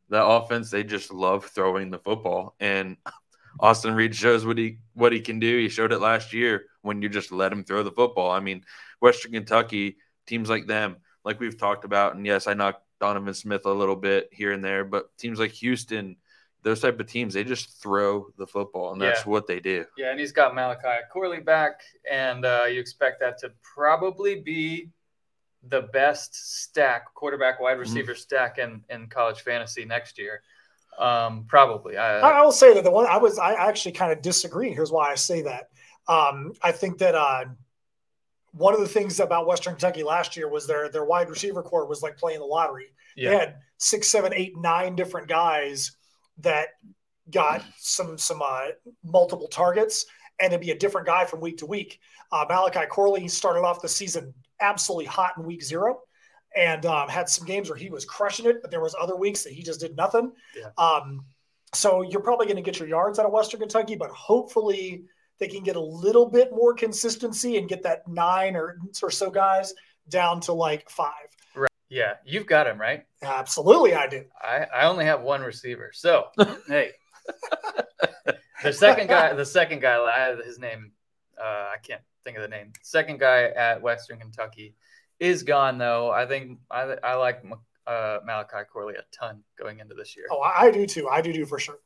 That 0.10 0.26
offense, 0.26 0.70
they 0.70 0.84
just 0.84 1.12
love 1.12 1.46
throwing 1.46 1.90
the 1.92 2.00
football. 2.00 2.56
And 2.60 2.96
Austin 3.60 3.94
Reed 3.94 4.16
shows 4.16 4.46
what 4.46 4.58
he 4.58 4.80
what 4.94 5.12
he 5.12 5.20
can 5.20 5.40
do. 5.40 5.58
He 5.58 5.68
showed 5.70 5.92
it 5.92 6.00
last 6.00 6.32
year 6.34 6.66
when 6.82 7.02
you 7.02 7.10
just 7.10 7.32
let 7.32 7.52
him 7.52 7.64
throw 7.64 7.84
the 7.84 7.92
football. 7.92 8.32
I 8.32 8.40
mean, 8.40 8.64
Western 9.02 9.34
Kentucky 9.34 9.98
teams 10.28 10.50
like 10.50 10.68
them, 10.68 10.98
like 11.28 11.40
we've 11.42 11.58
talked 11.58 11.84
about, 11.84 12.16
and 12.16 12.26
yes, 12.26 12.48
I 12.48 12.54
knocked 12.54 12.82
Donovan 13.02 13.34
Smith 13.34 13.66
a 13.66 13.72
little 13.72 13.98
bit 13.98 14.30
here 14.32 14.54
and 14.54 14.64
there, 14.64 14.86
but 14.86 15.16
teams 15.18 15.40
like 15.40 15.52
Houston, 15.52 16.16
those 16.64 16.80
type 16.80 17.00
of 17.00 17.06
teams, 17.08 17.34
they 17.34 17.44
just 17.44 17.82
throw 17.82 18.28
the 18.38 18.48
football, 18.48 18.94
and 18.94 19.02
that's 19.02 19.26
Yeah. 19.26 19.30
what 19.32 19.46
they 19.46 19.60
do. 19.60 19.86
Yeah, 19.98 20.12
and 20.12 20.20
he's 20.20 20.32
got 20.32 20.56
Malachi 20.56 21.04
Corley 21.12 21.42
back, 21.42 21.82
and 22.10 22.46
uh, 22.46 22.64
you 22.70 22.80
expect 22.80 23.20
that 23.20 23.38
to 23.40 23.52
probably 23.62 24.40
be 24.40 24.90
the 25.68 25.82
best 25.82 26.34
stack, 26.64 27.14
quarterback 27.14 27.60
wide 27.60 27.78
receiver 27.78 28.16
stack 28.16 28.58
in, 28.58 28.82
in 28.90 29.08
college 29.08 29.42
fantasy 29.42 29.84
next 29.84 30.18
year. 30.18 30.42
Um, 30.98 31.46
probably. 31.48 31.98
I, 31.98 32.20
I, 32.22 32.30
I 32.40 32.42
will 32.42 32.52
say 32.54 32.74
that 32.74 32.84
the 32.86 32.90
one 32.92 33.06
I 33.06 33.18
was 33.18 33.38
I 33.38 33.54
actually 33.54 33.92
kind 33.92 34.12
of 34.12 34.22
disagree. 34.22 34.72
Here's 34.72 34.92
why 34.92 35.12
I 35.12 35.16
say 35.16 35.42
that. 35.44 35.70
Um, 36.08 36.54
I 36.64 36.72
think 36.72 36.98
that 37.00 37.16
uh, 37.16 37.46
one 38.52 38.74
of 38.74 38.80
the 38.80 38.88
things 38.88 39.20
about 39.20 39.48
Western 39.48 39.74
Kentucky 39.74 40.04
last 40.04 40.36
year 40.36 40.50
was 40.50 40.68
their 40.68 40.90
their 40.90 41.06
wide 41.06 41.30
receiver 41.30 41.62
core 41.62 41.88
was 41.88 42.02
like 42.02 42.18
playing 42.18 42.40
the 42.40 42.46
lottery. 42.46 42.88
yeah. 43.16 43.30
They 43.30 43.38
had 43.38 43.56
six, 43.78 44.08
seven, 44.08 44.34
eight, 44.34 44.58
nine 44.58 44.96
different 44.96 45.28
guys 45.28 45.96
that 46.40 46.70
got 47.30 47.64
some 47.78 48.18
some 48.18 48.42
uh, 48.42 48.68
multiple 49.04 49.48
targets, 49.48 50.06
and 50.40 50.54
it'd 50.54 50.62
be 50.62 50.72
a 50.72 50.78
different 50.78 51.08
guy 51.08 51.26
from 51.26 51.42
week 51.42 51.58
to 51.58 51.66
week. 51.66 52.00
Uh, 52.32 52.46
Malachi 52.48 52.86
Corley 52.90 53.28
started 53.28 53.62
off 53.62 53.82
the 53.82 53.90
season 53.90 54.34
absolutely 54.60 55.06
hot 55.06 55.34
in 55.38 55.44
week 55.44 55.64
zero, 55.64 56.00
and 56.56 56.86
um, 56.86 57.10
had 57.10 57.30
some 57.30 57.46
games 57.46 57.70
where 57.70 57.78
he 57.78 57.90
was 57.90 58.06
crushing 58.06 58.46
it, 58.46 58.62
but 58.62 58.72
there 58.72 58.82
was 58.82 58.96
other 59.00 59.16
weeks 59.16 59.44
that 59.44 59.54
he 59.54 59.62
just 59.62 59.80
did 59.80 59.96
nothing. 59.96 60.32
Yeah. 60.56 60.70
Um, 60.78 61.26
so 61.74 62.02
you're 62.02 62.22
probably 62.22 62.46
going 62.46 62.56
to 62.56 62.62
get 62.62 62.80
your 62.80 62.88
yards 62.88 63.20
out 63.20 63.26
of 63.26 63.32
Western 63.32 63.60
Kentucky, 63.60 63.96
but 63.96 64.10
hopefully 64.10 65.04
they 65.40 65.48
can 65.48 65.64
get 65.64 65.76
a 65.76 65.82
little 65.82 66.26
bit 66.26 66.52
more 66.52 66.74
consistency 66.74 67.58
and 67.58 67.70
get 67.70 67.84
that 67.84 68.08
nine 68.08 68.56
or 68.56 68.78
or 69.02 69.12
so 69.12 69.30
guys 69.30 69.74
down 70.10 70.40
to 70.42 70.54
like 70.54 70.90
five. 70.90 71.12
Right. 71.56 71.72
Yeah, 71.90 72.16
you've 72.26 72.48
got 72.48 72.68
him, 72.68 72.80
right? 72.80 73.06
Absolutely, 73.22 73.94
I 73.94 74.08
do. 74.08 74.26
I, 74.42 74.66
I 74.74 74.86
only 74.86 75.06
have 75.06 75.22
one 75.22 75.42
receiver. 75.42 75.92
So, 75.94 76.28
hey. 76.68 76.92
the 78.64 78.74
second 78.74 79.08
guy, 79.08 79.34
the 79.34 79.46
second 79.46 79.82
guy, 79.82 80.36
his 80.46 80.60
name, 80.60 80.92
uh, 81.40 81.44
I 81.44 81.76
can't 81.82 82.02
think 82.24 82.38
of 82.38 82.44
the 82.44 82.50
name. 82.50 82.74
Second 82.82 83.20
guy 83.20 83.50
at 83.50 83.82
Western 83.82 84.20
Kentucky 84.20 84.76
is 85.20 85.44
gone, 85.44 85.78
though. 85.78 86.12
I 86.12 86.26
think 86.26 86.60
I, 86.70 86.96
I 87.04 87.16
like 87.16 87.44
uh, 87.86 88.20
Malachi 88.26 88.66
Corley 88.72 88.96
a 88.96 89.04
ton 89.18 89.44
going 89.58 89.80
into 89.80 89.96
this 89.96 90.16
year. 90.16 90.26
Oh, 90.32 90.40
I, 90.40 90.66
I 90.66 90.72
do 90.72 90.86
too. 90.86 91.08
I 91.08 91.22
do 91.22 91.32
do 91.32 91.46
for 91.46 91.60
sure. 91.60 91.80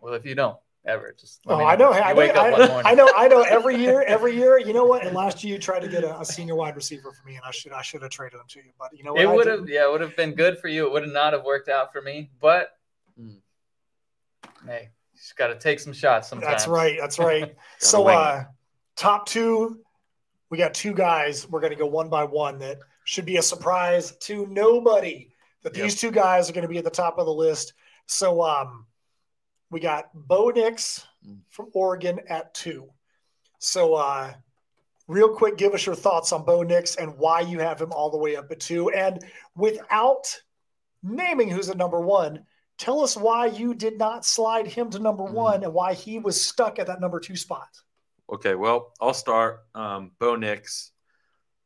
Well, 0.00 0.14
if 0.14 0.26
you 0.26 0.34
don't 0.34 0.58
ever, 0.86 1.14
just 1.18 1.40
Oh, 1.46 1.58
me 1.58 1.64
I 1.64 1.76
know. 1.76 1.92
You 1.94 2.00
I, 2.00 2.12
wake 2.12 2.34
know 2.34 2.40
up 2.40 2.58
I, 2.58 2.68
one. 2.74 2.86
I 2.86 2.94
know. 2.94 3.10
I 3.16 3.28
know. 3.28 3.42
Every 3.42 3.76
year, 3.80 4.02
every 4.02 4.36
year. 4.36 4.58
You 4.58 4.72
know 4.72 4.84
what? 4.84 5.04
And 5.06 5.14
last 5.16 5.42
year 5.42 5.54
you 5.54 5.60
tried 5.60 5.80
to 5.80 5.88
get 5.88 6.04
a, 6.04 6.20
a 6.20 6.24
senior 6.24 6.54
wide 6.54 6.76
receiver 6.76 7.12
for 7.12 7.26
me, 7.26 7.36
and 7.36 7.42
I 7.44 7.50
should 7.50 7.72
I 7.72 7.82
should 7.82 8.02
have 8.02 8.10
traded 8.10 8.34
him 8.40 8.46
to 8.48 8.58
you. 8.60 8.70
But 8.78 8.90
you 8.96 9.04
know 9.04 9.14
what? 9.14 9.22
It 9.22 9.28
would 9.30 9.46
have, 9.46 9.68
yeah, 9.68 9.84
it 9.86 9.90
would 9.92 10.00
have 10.00 10.16
been 10.16 10.34
good 10.34 10.58
for 10.58 10.68
you. 10.68 10.86
It 10.86 10.92
would 10.92 11.02
have 11.04 11.12
not 11.12 11.32
have 11.32 11.44
worked 11.44 11.68
out 11.68 11.92
for 11.92 12.00
me, 12.02 12.30
but 12.40 12.70
Mm. 13.20 13.36
hey, 14.66 14.88
you 15.12 15.18
just 15.18 15.36
got 15.36 15.46
to 15.48 15.54
take 15.56 15.78
some 15.78 15.92
shots 15.92 16.28
sometimes. 16.28 16.50
That's 16.50 16.66
right. 16.66 16.96
That's 17.00 17.18
right. 17.20 17.54
so, 17.78 18.08
uh, 18.08 18.42
top 18.96 19.26
two, 19.26 19.78
we 20.50 20.58
got 20.58 20.74
two 20.74 20.92
guys. 20.92 21.48
We're 21.48 21.60
going 21.60 21.72
to 21.72 21.78
go 21.78 21.86
one 21.86 22.08
by 22.08 22.24
one. 22.24 22.58
That 22.58 22.78
should 23.04 23.24
be 23.24 23.36
a 23.36 23.42
surprise 23.42 24.16
to 24.22 24.46
nobody. 24.46 25.30
That 25.62 25.76
Yep. 25.76 25.82
these 25.84 26.00
two 26.00 26.10
guys 26.10 26.50
are 26.50 26.52
going 26.52 26.62
to 26.62 26.68
be 26.68 26.78
at 26.78 26.84
the 26.84 26.90
top 26.90 27.18
of 27.18 27.26
the 27.26 27.32
list. 27.32 27.72
So, 28.06 28.42
um, 28.42 28.86
we 29.74 29.80
got 29.80 30.08
Bo 30.14 30.50
Nix 30.50 31.04
Mm. 31.26 31.40
from 31.50 31.68
Oregon 31.74 32.20
at 32.28 32.54
two. 32.54 32.88
So, 33.58 33.94
uh, 33.94 34.32
real 35.08 35.34
quick, 35.34 35.56
give 35.56 35.74
us 35.74 35.84
your 35.84 35.96
thoughts 35.96 36.30
on 36.32 36.44
Bo 36.44 36.62
Nix 36.62 36.94
and 36.94 37.18
why 37.18 37.40
you 37.40 37.58
have 37.58 37.80
him 37.80 37.92
all 37.92 38.08
the 38.10 38.16
way 38.18 38.36
up 38.36 38.52
at 38.52 38.60
two. 38.60 38.90
And 38.90 39.20
without 39.56 40.26
naming 41.02 41.50
who's 41.50 41.70
at 41.70 41.76
number 41.76 42.00
one, 42.00 42.46
tell 42.78 43.00
us 43.00 43.16
why 43.16 43.46
you 43.46 43.74
did 43.74 43.98
not 43.98 44.24
slide 44.24 44.68
him 44.68 44.90
to 44.90 45.00
number 45.00 45.24
Mm. 45.24 45.32
one 45.32 45.64
and 45.64 45.74
why 45.74 45.94
he 45.94 46.20
was 46.20 46.40
stuck 46.40 46.78
at 46.78 46.86
that 46.86 47.00
number 47.00 47.18
two 47.18 47.34
spot. 47.34 47.68
Okay, 48.32 48.54
well, 48.54 48.92
I'll 49.00 49.12
start. 49.12 49.64
Um, 49.74 50.12
Bo 50.20 50.36
Nix, 50.36 50.92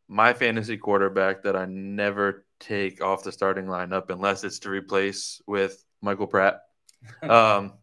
my 0.08 0.32
fantasy 0.32 0.78
quarterback 0.78 1.42
that 1.42 1.56
I 1.56 1.66
never 1.66 2.46
take 2.58 3.02
off 3.02 3.22
the 3.22 3.32
starting 3.32 3.66
lineup 3.66 4.08
unless 4.08 4.44
it's 4.44 4.60
to 4.60 4.70
replace 4.70 5.42
with 5.46 5.84
Michael 6.00 6.26
Pratt. 6.26 6.62
um, 7.22 7.77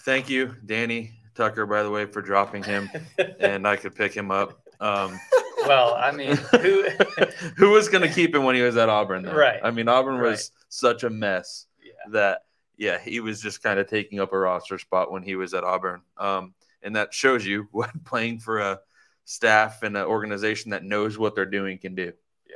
Thank 0.00 0.28
you, 0.28 0.54
Danny 0.66 1.12
Tucker, 1.34 1.66
by 1.66 1.82
the 1.82 1.90
way, 1.90 2.06
for 2.06 2.22
dropping 2.22 2.62
him, 2.62 2.90
and 3.40 3.66
I 3.66 3.76
could 3.76 3.94
pick 3.94 4.14
him 4.14 4.30
up. 4.30 4.60
Um, 4.80 5.18
well, 5.66 5.94
I 5.94 6.10
mean, 6.12 6.36
who? 6.36 6.88
who 7.56 7.70
was 7.70 7.88
going 7.88 8.06
to 8.06 8.14
keep 8.14 8.34
him 8.34 8.44
when 8.44 8.54
he 8.54 8.62
was 8.62 8.76
at 8.76 8.88
Auburn? 8.88 9.22
Though? 9.22 9.34
Right. 9.34 9.60
I 9.62 9.70
mean, 9.70 9.88
Auburn 9.88 10.20
was 10.20 10.24
Right. 10.24 10.50
such 10.68 11.04
a 11.04 11.10
mess 11.10 11.66
yeah. 11.82 11.92
that 12.12 12.42
yeah, 12.76 12.98
he 12.98 13.20
was 13.20 13.40
just 13.40 13.62
kind 13.62 13.78
of 13.78 13.88
taking 13.88 14.20
up 14.20 14.32
a 14.32 14.38
roster 14.38 14.78
spot 14.78 15.10
when 15.10 15.22
he 15.22 15.36
was 15.36 15.54
at 15.54 15.64
Auburn. 15.64 16.02
Um, 16.16 16.54
and 16.82 16.96
that 16.96 17.14
shows 17.14 17.46
you 17.46 17.68
what 17.70 17.90
playing 18.04 18.40
for 18.40 18.58
a 18.58 18.80
staff 19.24 19.82
and 19.82 19.96
an 19.96 20.04
organization 20.04 20.72
that 20.72 20.84
knows 20.84 21.16
what 21.16 21.34
they're 21.34 21.46
doing 21.46 21.78
can 21.78 21.94
do. 21.94 22.12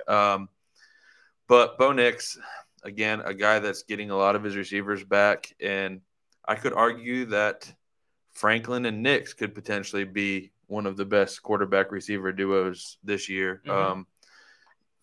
Um, 0.07 0.49
but 1.47 1.79
Bo 1.79 1.92
Nix, 1.92 2.38
again, 2.83 3.21
a 3.25 3.33
guy 3.33 3.59
that's 3.59 3.85
getting 3.85 4.11
a 4.11 4.16
lot 4.16 4.37
of 4.37 4.42
his 4.42 4.57
receivers 4.57 5.03
back, 5.03 5.55
and 5.61 6.01
I 6.48 6.54
could 6.54 6.72
argue 6.72 7.26
that 7.26 7.72
Franklin 8.32 8.87
and 8.87 9.02
Nix 9.02 9.34
could 9.34 9.54
potentially 9.54 10.04
be 10.04 10.50
one 10.66 10.87
of 10.87 10.96
the 10.96 11.04
best 11.04 11.42
quarterback 11.42 11.92
receiver 11.92 12.32
duos 12.32 12.98
this 13.04 13.28
year. 13.28 13.62
Mhm. 13.66 13.70
Um, 13.70 14.06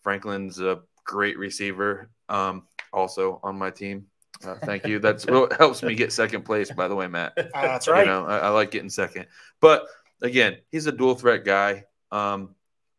Franklin's 0.02 0.60
a 0.60 0.82
great 1.04 1.38
receiver, 1.38 2.10
um, 2.28 2.66
also 2.92 3.40
on 3.42 3.56
my 3.56 3.70
team. 3.70 4.06
Uh, 4.44 4.56
thank 4.64 4.86
you. 4.86 4.98
That's 4.98 5.24
what 5.26 5.52
helps 5.58 5.82
me 5.82 5.94
get 5.94 6.12
second 6.12 6.42
place, 6.42 6.70
by 6.70 6.88
the 6.88 6.94
way, 6.94 7.06
Matt. 7.06 7.32
Uh, 7.38 7.44
that's 7.54 7.88
right. 7.88 8.06
You 8.06 8.12
know, 8.12 8.26
I, 8.26 8.38
I 8.38 8.48
like 8.48 8.70
getting 8.70 8.90
second. 8.90 9.26
But 9.60 9.86
again, 10.22 10.58
he's 10.70 10.86
a 10.86 10.92
dual 10.92 11.14
threat 11.14 11.44
guy. 11.44 11.84
Um, 12.10 12.54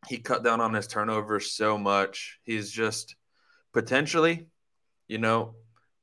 he 0.08 0.18
cut 0.18 0.44
down 0.44 0.62
on 0.62 0.74
his 0.74 0.88
turnovers 0.88 1.52
so 1.52 1.78
much. 1.78 2.40
He's 2.44 2.72
just 2.72 3.16
potentially, 3.74 4.48
you 5.08 5.18
know, 5.18 5.56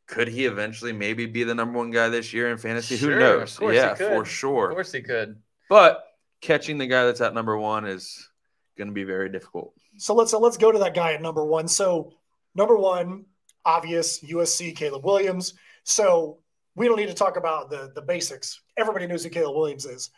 could 0.06 0.28
he 0.28 0.44
eventually 0.44 0.92
maybe 0.92 1.26
be 1.26 1.44
the 1.44 1.54
number 1.54 1.78
one 1.78 1.90
guy 1.90 2.08
this 2.08 2.32
year 2.32 2.50
in 2.50 2.58
fantasy? 2.58 2.96
Sure, 2.96 3.12
Who 3.14 3.18
knows? 3.18 3.52
of 3.54 3.58
course 3.60 3.72
he 3.72 3.76
yeah, 3.76 3.94
could. 3.94 4.26
for 4.26 4.68
Of 4.70 4.74
course 4.74 4.92
he 4.92 5.02
could. 5.02 5.36
But 5.68 6.04
catching 6.40 6.78
the 6.78 6.86
guy 6.86 7.04
that's 7.04 7.20
at 7.20 7.34
number 7.34 7.56
one 7.56 7.86
is 7.86 8.28
going 8.76 8.88
to 8.88 8.94
be 8.94 9.04
very 9.04 9.30
difficult. 9.30 9.72
So 9.96 10.14
let's 10.14 10.32
let's 10.32 10.56
go 10.56 10.72
to 10.72 10.78
that 10.80 10.94
guy 10.94 11.14
at 11.14 11.22
number 11.22 11.44
one. 11.44 11.68
So 11.68 12.12
number 12.54 12.76
one, 12.76 13.24
obvious 13.64 14.20
USC 14.20 14.76
Caleb 14.76 15.04
Williams. 15.04 15.54
So 15.84 16.38
we 16.74 16.86
don't 16.86 16.96
need 16.96 17.08
to 17.08 17.14
talk 17.14 17.36
about 17.36 17.70
the 17.70 17.92
the 17.94 18.02
basics. 18.02 18.60
Everybody 18.76 19.06
knows 19.06 19.24
who 19.24 19.30
Caleb 19.30 19.56
Williams 19.56 19.86
is. 19.86 20.10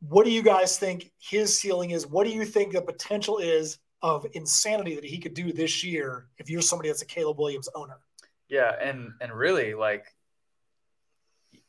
What 0.00 0.24
do 0.24 0.30
you 0.30 0.42
guys 0.42 0.78
think 0.78 1.10
his 1.18 1.58
ceiling 1.58 1.90
is? 1.90 2.06
What 2.06 2.24
do 2.24 2.32
you 2.32 2.44
think 2.44 2.72
the 2.72 2.82
potential 2.82 3.38
is 3.38 3.78
of 4.02 4.26
insanity 4.34 4.94
that 4.94 5.04
he 5.04 5.18
could 5.18 5.34
do 5.34 5.52
this 5.52 5.82
year 5.82 6.28
if 6.38 6.48
you're 6.48 6.62
somebody 6.62 6.88
that's 6.88 7.02
a 7.02 7.06
Caleb 7.06 7.38
Williams 7.38 7.68
owner? 7.74 7.98
Yeah, 8.48 8.72
and 8.80 9.12
and 9.20 9.32
really 9.32 9.74
like 9.74 10.06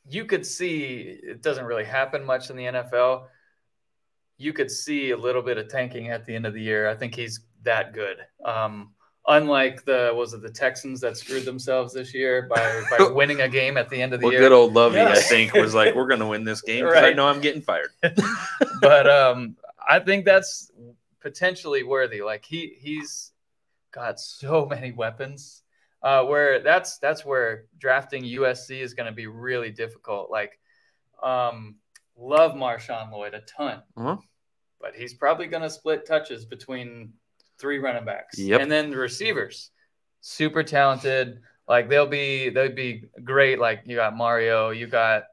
you 0.07 0.25
could 0.25 0.45
see 0.45 1.19
it 1.23 1.41
doesn't 1.41 1.65
really 1.65 1.83
happen 1.85 2.25
much 2.25 2.49
in 2.49 2.55
the 2.55 2.65
NFL. 2.65 3.27
You 4.37 4.53
could 4.53 4.71
see 4.71 5.11
a 5.11 5.17
little 5.17 5.41
bit 5.41 5.57
of 5.57 5.67
tanking 5.67 6.09
at 6.09 6.25
the 6.25 6.33
end 6.33 6.45
of 6.45 6.53
the 6.53 6.61
year. 6.61 6.87
I 6.89 6.95
think 6.95 7.13
he's 7.13 7.41
that 7.63 7.93
good. 7.93 8.17
Um, 8.45 8.93
unlike 9.27 9.83
the 9.83 10.11
was 10.15 10.33
it 10.33 10.41
the 10.41 10.49
Texans 10.49 11.01
that 11.01 11.17
screwed 11.17 11.43
themselves 11.45 11.93
this 11.93 12.13
year 12.13 12.43
by 12.49 12.81
by 12.89 13.07
winning 13.13 13.41
a 13.41 13.49
game 13.49 13.75
at 13.77 13.89
the 13.89 14.01
end 14.01 14.13
of 14.13 14.21
the 14.21 14.25
Well, 14.27 14.31
year. 14.33 14.41
good 14.43 14.51
old 14.53 14.73
Lovie, 14.73 15.01
I 15.01 15.15
think, 15.19 15.53
was 15.53 15.75
like, 15.75 15.93
"We're 15.93 16.07
going 16.07 16.21
to 16.21 16.27
win 16.27 16.43
this 16.45 16.61
game." 16.61 16.85
'cause 16.85 16.95
I 16.95 17.01
Right. 17.01 17.15
know 17.15 17.27
I'm 17.27 17.41
getting 17.41 17.61
fired. 17.61 17.91
but 18.81 19.09
um, 19.09 19.57
I 19.87 19.99
think 19.99 20.23
that's 20.25 20.71
potentially 21.19 21.83
worthy. 21.83 22.21
Like 22.21 22.45
he 22.45 22.77
he's 22.79 23.33
got 23.91 24.19
so 24.19 24.65
many 24.65 24.93
weapons. 24.93 25.63
Uh, 26.01 26.23
where 26.23 26.61
that's 26.61 26.97
that's 26.99 27.25
where 27.25 27.65
drafting 27.77 28.23
USC 28.23 28.79
is 28.81 28.93
going 28.93 29.07
to 29.07 29.11
be 29.15 29.27
really 29.27 29.69
difficult. 29.69 30.31
Like, 30.31 30.57
um, 31.21 31.75
love 32.17 32.53
Marshawn 32.53 33.11
Lloyd 33.11 33.33
a 33.33 33.41
ton, 33.41 33.81
Uh-huh. 33.97 34.17
but 34.79 34.95
he's 34.95 35.13
probably 35.13 35.47
going 35.47 35.63
to 35.63 35.69
split 35.69 36.05
touches 36.05 36.45
between 36.45 37.11
three 37.59 37.79
running 37.79 38.05
backs, 38.05 38.37
Yep. 38.39 38.61
and 38.61 38.71
then 38.71 38.89
the 38.91 38.97
receivers, 38.97 39.71
super 40.21 40.63
talented. 40.63 41.41
Like 41.67 41.89
they'll 41.89 42.07
be 42.07 42.49
they'll 42.49 42.73
be 42.73 43.03
great. 43.23 43.59
Like 43.59 43.81
you 43.85 43.95
got 43.97 44.15
Mario, 44.15 44.69
you 44.69 44.87
got 44.87 45.25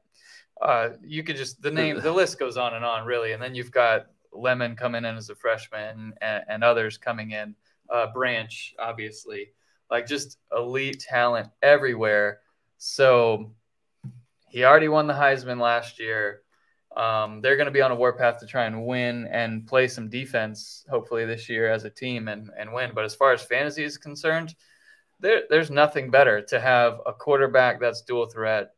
uh, 0.61 0.89
you 1.01 1.23
could 1.23 1.37
just 1.37 1.61
the 1.61 1.71
name 1.71 1.99
the 2.01 2.11
list 2.11 2.37
goes 2.39 2.57
on 2.57 2.73
and 2.73 2.83
on 2.83 3.05
really, 3.05 3.31
and 3.31 3.41
then 3.41 3.55
you've 3.55 3.71
got 3.71 4.07
Lemon 4.33 4.75
coming 4.75 5.05
in 5.05 5.15
as 5.15 5.29
a 5.29 5.35
freshman 5.35 6.13
and, 6.21 6.43
and 6.49 6.63
others 6.63 6.97
coming 6.97 7.31
in, 7.31 7.55
uh, 7.89 8.07
Branch 8.13 8.75
obviously, 8.77 9.53
like 9.89 10.05
just 10.07 10.37
elite 10.55 10.99
talent 10.99 11.49
everywhere. 11.61 12.39
So 12.77 13.51
he 14.49 14.63
already 14.63 14.87
won 14.87 15.07
the 15.07 15.13
Heisman 15.13 15.59
last 15.59 15.99
year. 15.99 16.41
Um, 16.95 17.41
they're 17.41 17.57
going 17.57 17.67
to 17.67 17.71
be 17.71 17.81
on 17.81 17.91
a 17.91 17.95
warpath 17.95 18.39
to 18.39 18.47
try 18.47 18.65
and 18.65 18.85
win 18.85 19.27
and 19.27 19.67
play 19.67 19.87
some 19.87 20.09
defense, 20.09 20.83
hopefully 20.89 21.25
this 21.25 21.47
year 21.47 21.71
as 21.71 21.83
a 21.83 21.89
team 21.89 22.27
and, 22.27 22.49
and 22.57 22.73
win. 22.73 22.91
But 22.95 23.05
as 23.05 23.13
far 23.13 23.33
as 23.33 23.41
fantasy 23.43 23.83
is 23.83 23.97
concerned, 23.97 24.55
there, 25.19 25.43
there's 25.49 25.69
nothing 25.69 26.09
better 26.09 26.41
to 26.41 26.59
have 26.59 26.99
a 27.05 27.13
quarterback 27.13 27.79
that's 27.79 28.01
dual 28.01 28.25
threat 28.27 28.71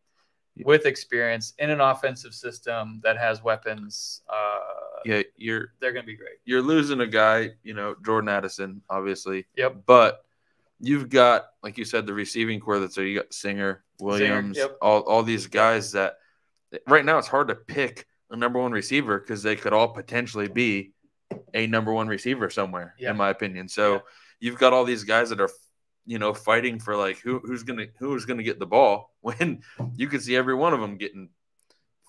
with 0.66 0.86
experience 0.86 1.54
in 1.60 1.70
an 1.70 1.80
offensive 1.80 2.34
system 2.34 3.00
that 3.04 3.18
has 3.18 3.42
weapons. 3.42 4.22
Uh, 4.30 4.60
Yeah, 5.06 5.22
you're 5.38 5.70
They're 5.80 5.94
going 5.94 6.04
to 6.04 6.08
be 6.08 6.18
great. 6.18 6.40
you're 6.44 6.62
losing 6.62 7.00
a 7.00 7.08
guy, 7.08 7.52
you 7.64 7.74
know, 7.74 7.96
Jordan 8.06 8.28
Addison, 8.28 8.82
obviously. 8.90 9.46
Yep. 9.56 9.84
But 9.86 10.26
you've 10.80 11.10
got, 11.10 11.46
like 11.64 11.78
you 11.78 11.86
said, 11.86 12.06
the 12.06 12.14
receiving 12.14 12.60
core 12.60 12.80
that's 12.80 12.96
there. 12.96 13.06
You 13.06 13.20
got 13.20 13.34
Singer, 13.34 13.84
Williams, 14.00 14.58
yep. 14.58 14.78
all, 14.82 15.02
all 15.02 15.24
these 15.24 15.48
guys 15.48 15.92
that 15.94 16.16
right 16.88 17.04
now 17.06 17.18
it's 17.18 17.28
hard 17.28 17.50
to 17.50 17.56
pick 17.56 18.06
a 18.32 18.38
number 18.38 18.60
one 18.60 18.72
receiver 18.72 19.20
because 19.20 19.44
they 19.44 19.56
could 19.56 19.74
all 19.74 19.90
potentially 19.90 20.48
be 20.48 20.94
a 21.54 21.68
number 21.68 21.92
one 21.92 22.08
receiver 22.08 22.50
somewhere, 22.50 22.96
Yeah. 23.00 23.12
in 23.12 23.18
my 23.18 23.30
opinion. 23.30 23.68
So 23.68 23.94
Yeah. 23.94 24.00
you've 24.40 24.58
got 24.60 24.74
all 24.74 24.86
these 24.86 25.04
guys 25.04 25.30
that 25.30 25.42
are, 25.42 25.50
you 26.06 26.20
know, 26.20 26.34
fighting 26.34 26.80
for 26.80 26.96
like 26.96 27.20
who, 27.20 27.40
who's 27.40 27.64
gonna 27.64 27.88
who's 28.00 28.26
gonna 28.26 28.44
get 28.44 28.60
the 28.60 28.66
ball 28.66 29.14
when 29.22 29.62
you 29.96 30.08
can 30.08 30.20
see 30.22 30.36
every 30.36 30.54
one 30.56 30.74
of 30.74 30.80
them 30.80 30.98
getting 30.98 31.30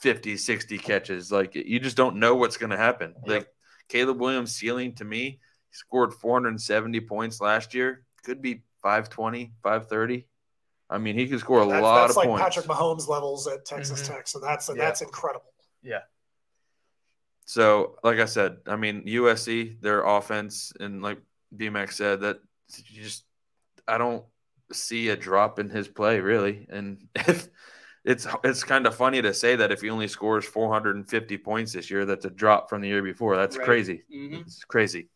50, 0.01 0.37
60 0.37 0.79
catches. 0.79 1.33
Like 1.33 1.55
you 1.55 1.81
just 1.81 1.97
don't 1.97 2.17
know 2.17 2.35
what's 2.35 2.57
gonna 2.57 2.77
happen. 2.77 3.15
Yep. 3.27 3.29
Like 3.29 3.49
Caleb 3.89 4.21
Williams' 4.21 4.55
ceiling 4.55 4.95
to 4.97 5.05
me, 5.05 5.23
he 5.71 5.73
scored 5.73 6.15
470 6.15 7.01
points 7.01 7.41
last 7.41 7.75
year. 7.75 8.05
Could 8.25 8.43
be 8.43 8.63
520, 8.83 9.53
530. 9.63 10.27
I 10.89 10.99
mean, 10.99 11.17
he 11.17 11.29
could 11.29 11.41
score 11.41 11.61
a 11.63 11.67
That's, 11.67 11.83
lot 11.83 12.01
that's 12.03 12.11
of 12.13 12.17
like 12.17 12.27
points. 12.29 12.43
Patrick 12.43 12.67
Mahomes 12.67 13.09
levels 13.09 13.47
at 13.47 13.65
Texas 13.65 14.03
Mhm. 14.03 14.07
Tech. 14.09 14.29
So 14.29 14.41
that's 14.41 14.69
Yeah. 14.69 14.75
that's 14.77 15.03
incredible. 15.03 15.53
Yeah. 15.83 16.01
So, 17.47 17.97
like 18.05 18.19
I 18.19 18.27
said, 18.27 18.59
I 18.67 18.77
mean, 18.77 19.05
USC, 19.07 19.77
their 19.81 20.05
offense, 20.05 20.73
and 20.79 21.03
like 21.03 21.19
BMAC 21.57 21.93
said, 21.93 22.21
that 22.21 22.39
you 22.87 23.03
just, 23.03 23.25
I 23.89 23.99
don't 23.99 24.25
see 24.73 25.09
a 25.09 25.17
drop 25.17 25.59
in 25.59 25.69
his 25.69 25.89
play 25.89 26.21
really. 26.21 26.67
And 26.71 27.09
if 27.15 27.49
it's, 28.05 28.27
it's 28.45 28.63
kind 28.65 28.87
of 28.87 28.95
funny 28.95 29.21
to 29.23 29.35
say 29.35 29.57
that 29.57 29.73
if 29.73 29.81
he 29.81 29.91
only 29.91 30.07
scores 30.09 30.45
450 30.45 31.39
points 31.39 31.73
this 31.73 31.91
year, 31.91 32.05
that's 32.05 32.25
a 32.25 32.31
drop 32.31 32.69
from 32.69 32.83
the 32.83 32.89
year 32.89 33.03
before. 33.03 33.37
That's 33.37 33.57
Right. 33.57 33.65
crazy. 33.65 34.05
Mhm. 34.13 34.43
It's 34.43 34.65
crazy. 34.65 35.09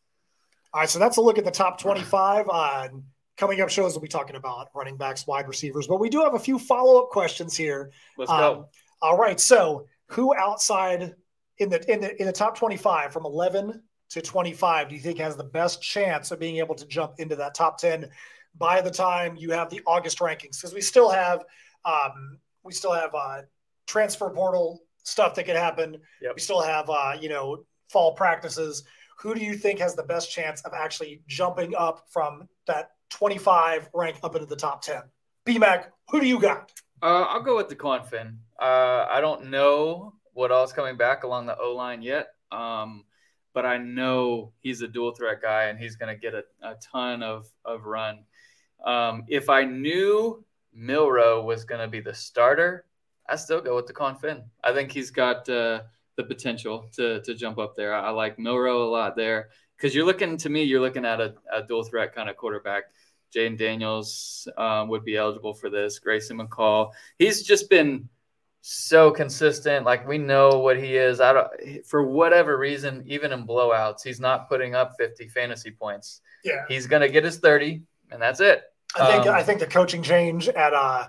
All 0.74 0.80
right, 0.80 0.90
so 0.90 0.98
that's 0.98 1.18
a 1.18 1.20
look 1.20 1.38
at 1.38 1.44
the 1.44 1.52
top 1.52 1.78
25. 1.78 2.48
Uh, 2.50 2.88
coming 3.37 3.60
up 3.60 3.70
shows, 3.70 3.92
we'll 3.94 4.00
be 4.02 4.08
talking 4.08 4.34
about 4.34 4.70
running 4.74 4.96
backs, 4.96 5.24
wide 5.24 5.46
receivers, 5.46 5.87
but 5.87 6.00
we 6.00 6.10
do 6.10 6.20
have 6.20 6.34
a 6.34 6.38
few 6.38 6.58
follow 6.58 7.00
up 7.00 7.10
questions 7.10 7.56
here. 7.56 7.92
Let's 8.18 8.28
Um, 8.28 8.38
go. 8.38 8.68
All 9.00 9.16
right, 9.16 9.38
so 9.38 9.87
who 10.08 10.34
outside 10.34 11.14
in 11.58 11.68
the 11.68 11.92
in 11.92 12.00
the 12.00 12.20
in 12.20 12.26
the 12.26 12.32
top 12.32 12.58
25 12.58 13.12
from 13.12 13.24
11 13.24 13.80
to 14.10 14.20
25 14.20 14.88
do 14.88 14.94
you 14.96 15.00
think 15.00 15.18
has 15.18 15.37
the 15.37 15.44
best 15.44 15.80
chance 15.80 16.32
of 16.32 16.40
being 16.40 16.56
able 16.56 16.74
to 16.74 16.87
jump 16.87 17.14
into 17.18 17.37
that 17.37 17.54
top 17.54 17.78
10 17.78 18.10
by 18.58 18.80
the 18.80 18.90
time 18.90 19.37
you 19.37 19.52
have 19.52 19.70
the 19.70 19.80
August 19.87 20.18
rankings? 20.18 20.56
Because 20.58 20.74
we 20.74 20.80
still 20.80 21.08
have 21.08 21.44
um, 21.84 22.38
we 22.64 22.72
still 22.72 22.92
have 22.92 23.14
uh, 23.14 23.42
transfer 23.87 24.28
portal 24.30 24.82
stuff 25.04 25.37
that 25.37 25.44
could 25.44 25.54
happen. 25.54 25.98
Yep. 26.20 26.34
We 26.34 26.40
still 26.40 26.62
have 26.62 26.90
uh, 26.90 27.12
you 27.20 27.28
know 27.28 27.64
fall 27.90 28.14
practices. 28.14 28.82
Who 29.20 29.34
do 29.34 29.40
you 29.40 29.54
think 29.56 29.78
has 29.78 29.94
the 29.94 30.02
best 30.02 30.30
chance 30.30 30.62
of 30.62 30.72
actually 30.74 31.22
jumping 31.26 31.74
up 31.76 32.06
from 32.10 32.48
that 32.66 32.90
25 33.10 33.90
rank 33.94 34.18
up 34.22 34.34
into 34.34 34.46
the 34.46 34.56
top 34.56 34.82
10? 34.82 35.02
BMAC, 35.46 35.86
who 36.10 36.20
do 36.20 36.26
you 36.26 36.40
got? 36.40 36.72
Uh, 37.02 37.26
I'll 37.28 37.42
go 37.42 37.56
with 37.56 37.68
Dequan 37.68 38.06
Finn. 38.06 38.38
Uh, 38.58 39.06
I 39.10 39.20
don't 39.20 39.50
know 39.50 40.14
what 40.32 40.50
else 40.50 40.72
coming 40.72 40.96
back 40.96 41.24
along 41.24 41.46
the 41.46 41.56
O 41.58 41.74
line 41.74 42.02
yet, 42.02 42.28
um, 42.50 43.04
but 43.52 43.66
I 43.66 43.78
know 43.78 44.52
he's 44.60 44.82
a 44.82 44.88
dual 44.88 45.14
threat 45.14 45.42
guy 45.42 45.64
and 45.64 45.78
he's 45.78 45.96
going 45.96 46.14
to 46.14 46.20
get 46.20 46.34
a, 46.34 46.44
a 46.62 46.76
ton 46.76 47.22
of, 47.22 47.46
of 47.64 47.84
run. 47.84 48.24
Um, 48.84 49.24
if 49.28 49.48
I 49.48 49.64
knew 49.64 50.44
Milroe 50.72 51.42
was 51.42 51.64
going 51.64 51.80
to 51.80 51.88
be 51.88 52.00
the 52.00 52.14
starter, 52.14 52.86
I 53.28 53.36
still 53.36 53.60
go 53.60 53.76
with 53.76 53.86
Dequan 53.86 54.20
Finn. 54.20 54.42
I 54.62 54.72
think 54.72 54.92
he's 54.92 55.10
got 55.10 55.48
uh, 55.48 55.82
the 56.16 56.24
potential 56.24 56.90
to, 56.94 57.20
to 57.22 57.34
jump 57.34 57.58
up 57.58 57.74
there. 57.76 57.94
I, 57.94 58.08
I 58.08 58.10
like 58.10 58.38
Milroe 58.38 58.84
a 58.84 58.90
lot 58.90 59.16
there 59.16 59.48
because 59.76 59.94
you're 59.94 60.06
looking 60.06 60.36
to 60.38 60.48
me, 60.48 60.62
you're 60.64 60.80
looking 60.80 61.04
at 61.04 61.20
a, 61.20 61.34
a 61.52 61.62
dual 61.62 61.84
threat 61.84 62.14
kind 62.14 62.28
of 62.28 62.36
quarterback. 62.36 62.84
Jayden 63.34 63.58
Daniels 63.58 64.46
um, 64.56 64.88
would 64.88 65.04
be 65.04 65.16
eligible 65.16 65.54
for 65.54 65.68
this. 65.68 65.98
Grayson 65.98 66.38
McCall. 66.38 66.92
He's 67.18 67.42
just 67.42 67.68
been 67.68 68.08
so 68.60 69.10
consistent. 69.10 69.84
Like 69.84 70.06
we 70.08 70.18
know 70.18 70.60
what 70.60 70.78
he 70.78 70.96
is. 70.96 71.20
I 71.20 71.32
don't 71.32 71.48
for 71.86 72.02
whatever 72.02 72.56
reason, 72.56 73.02
even 73.06 73.32
in 73.32 73.46
blowouts, 73.46 74.02
he's 74.02 74.20
not 74.20 74.48
putting 74.48 74.74
up 74.74 74.94
50 74.98 75.28
fantasy 75.28 75.70
points. 75.70 76.20
Yeah, 76.44 76.64
He's 76.68 76.86
gonna 76.86 77.08
get 77.08 77.24
his 77.24 77.38
30, 77.38 77.82
and 78.10 78.22
that's 78.22 78.40
it. 78.40 78.62
I 78.96 79.10
think 79.12 79.26
Um, 79.26 79.34
I 79.34 79.42
think 79.42 79.60
the 79.60 79.66
coaching 79.66 80.02
change 80.02 80.48
at 80.48 80.72
uh 80.72 81.08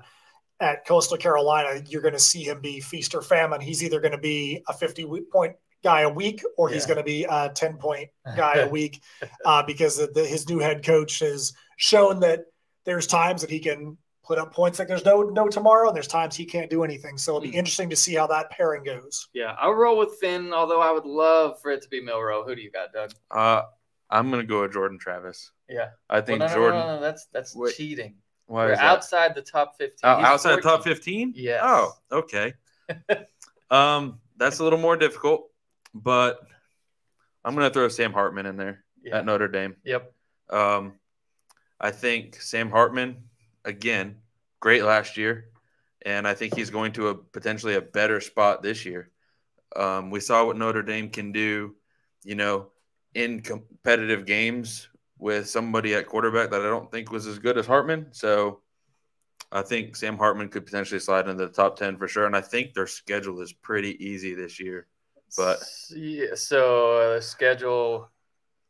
at 0.59 0.85
Coastal 0.85 1.17
Carolina, 1.17 1.81
you're 1.87 2.01
going 2.01 2.13
to 2.13 2.19
see 2.19 2.43
him 2.43 2.61
be 2.61 2.79
feast 2.79 3.13
or 3.15 3.21
famine. 3.21 3.59
He's 3.61 3.83
either 3.83 3.99
going 3.99 4.13
to 4.13 4.17
be 4.17 4.63
a 4.67 4.73
50 4.73 5.05
point 5.31 5.55
guy 5.83 6.01
a 6.01 6.09
week, 6.09 6.43
or 6.57 6.69
he's 6.69 6.83
Yeah. 6.83 6.87
going 6.95 6.97
to 6.97 7.03
be 7.03 7.25
a 7.29 7.51
10 7.53 7.77
point 7.77 8.09
guy 8.35 8.55
a 8.59 8.67
week, 8.69 9.01
uh, 9.45 9.63
because 9.63 9.97
the, 9.97 10.07
the, 10.07 10.25
his 10.25 10.47
new 10.49 10.59
head 10.59 10.83
coach 10.83 11.19
has 11.19 11.53
shown 11.77 12.19
that 12.21 12.45
there's 12.85 13.07
times 13.07 13.41
that 13.41 13.49
he 13.49 13.59
can 13.59 13.97
put 14.23 14.39
up 14.39 14.51
points 14.53 14.79
like 14.79 14.87
there's 14.87 15.05
no 15.05 15.21
no 15.21 15.47
tomorrow, 15.47 15.87
and 15.87 15.95
there's 15.95 16.07
times 16.07 16.35
he 16.35 16.45
can't 16.45 16.69
do 16.69 16.83
anything. 16.83 17.15
So 17.17 17.33
it'll 17.33 17.41
be 17.41 17.51
Hmm. 17.51 17.57
interesting 17.59 17.89
to 17.91 17.95
see 17.95 18.15
how 18.15 18.25
that 18.27 18.49
pairing 18.49 18.83
goes. 18.83 19.27
Yeah, 19.33 19.55
I'll 19.59 19.73
roll 19.73 19.97
with 19.97 20.17
Finn, 20.19 20.51
although 20.53 20.81
I 20.81 20.91
would 20.91 21.05
love 21.05 21.61
for 21.61 21.69
it 21.71 21.81
to 21.83 21.89
be 21.89 22.01
Milroe. 22.01 22.43
Who 22.43 22.55
do 22.55 22.61
you 22.61 22.71
got, 22.71 22.91
Doug? 22.93 23.11
Uh, 23.29 23.63
I'm 24.09 24.31
gonna 24.31 24.43
go 24.43 24.61
with 24.61 24.73
Jordan 24.73 24.97
Travis. 24.97 25.51
Yeah. 25.69 25.89
I 26.09 26.21
think 26.21 26.39
well, 26.39 26.49
no, 26.49 26.55
no, 26.55 26.59
Jordan. 26.59 26.79
No, 26.79 26.85
no, 26.87 26.95
no, 26.95 27.01
that's 27.01 27.27
that's 27.33 27.55
Wait, 27.55 27.75
cheating. 27.75 28.15
Why 28.47 28.65
We're 28.65 28.73
outside 28.75 29.33
the 29.35 29.41
top 29.41 29.77
15. 29.77 29.97
Oh, 30.03 30.17
He's 30.17 30.25
outside 30.25 30.57
the 30.57 30.61
top 30.61 30.83
15? 30.83 31.33
Yeah. 31.35 31.59
Oh, 31.63 31.93
okay. 32.11 32.53
um, 33.71 34.19
that's 34.37 34.59
a 34.59 34.63
little 34.63 34.79
more 34.79 34.97
difficult, 34.97 35.49
but 35.93 36.39
I'm 37.43 37.55
going 37.55 37.67
to 37.67 37.73
throw 37.73 37.87
Sam 37.87 38.13
Hartman 38.13 38.45
in 38.45 38.57
there 38.57 38.83
Yeah. 39.01 39.17
at 39.19 39.25
Notre 39.25 39.47
Dame. 39.47 39.75
Yep. 39.83 40.13
Um, 40.51 40.93
I 41.79 41.91
think 41.91 42.39
Sam 42.41 42.69
Hartman, 42.69 43.17
again, 43.63 44.17
great 44.59 44.83
last 44.83 45.17
year, 45.17 45.45
and 46.05 46.27
I 46.27 46.33
think 46.35 46.55
he's 46.55 46.69
going 46.69 46.91
to 46.93 47.09
a 47.09 47.15
potentially 47.15 47.75
a 47.75 47.81
better 47.81 48.21
spot 48.21 48.61
this 48.61 48.85
year. 48.85 49.09
Um, 49.75 50.11
we 50.11 50.19
saw 50.19 50.45
what 50.45 50.57
Notre 50.57 50.83
Dame 50.83 51.09
can 51.09 51.31
do, 51.31 51.75
you 52.23 52.35
know, 52.35 52.67
in 53.13 53.41
competitive 53.41 54.25
games 54.25 54.87
with 55.18 55.49
somebody 55.49 55.93
at 55.95 56.07
quarterback 56.07 56.49
that 56.51 56.61
I 56.61 56.66
don't 56.66 56.91
think 56.91 57.11
was 57.11 57.26
as 57.28 57.39
good 57.39 57.57
as 57.57 57.66
Hartman. 57.66 58.07
So 58.11 58.61
I 59.51 59.61
think 59.61 59.95
Sam 59.95 60.18
Hartman 60.18 60.49
could 60.49 60.66
potentially 60.66 60.99
slide 60.99 61.28
into 61.28 61.45
the 61.45 61.51
top 61.51 61.78
10 61.78 61.97
for 61.97 62.07
sure. 62.07 62.26
And 62.26 62.36
I 62.36 62.41
think 62.41 62.74
their 62.74 62.88
schedule 62.88 63.39
is 63.41 63.53
pretty 63.53 64.03
easy 64.05 64.34
this 64.36 64.59
year. 64.59 64.88
But- 65.38 65.59
yeah, 65.89 66.36
so 66.36 66.97
uh, 67.16 67.22
schedule 67.22 68.09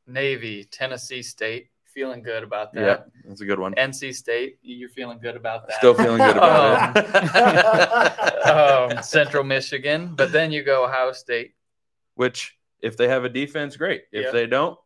Navy, 0.07 0.63
Tennessee 0.65 1.21
State, 1.23 1.69
feeling 1.93 2.21
good 2.21 2.43
about 2.43 2.73
that. 2.73 2.81
Yeah, 2.81 2.97
that's 3.27 3.41
a 3.41 3.45
good 3.45 3.59
one. 3.59 3.73
NC 3.75 4.13
State, 4.13 4.59
you're 4.61 4.89
feeling 4.89 5.17
good 5.19 5.35
about 5.35 5.67
that. 5.67 5.77
Still 5.77 5.93
feeling 5.93 6.17
good 6.17 6.37
about 6.37 6.95
it. 6.97 8.45
um, 8.97 9.01
Central 9.03 9.43
Michigan, 9.43 10.13
but 10.15 10.31
then 10.31 10.51
you 10.51 10.61
go 10.63 10.83
Ohio 10.85 11.11
State, 11.13 11.55
Which, 12.15 12.57
if 12.81 12.97
they 12.97 13.07
have 13.07 13.23
a 13.23 13.29
defense, 13.29 13.77
great. 13.77 14.03
If 14.11 14.25
Yeah. 14.25 14.31
they 14.31 14.45
don't, 14.45 14.77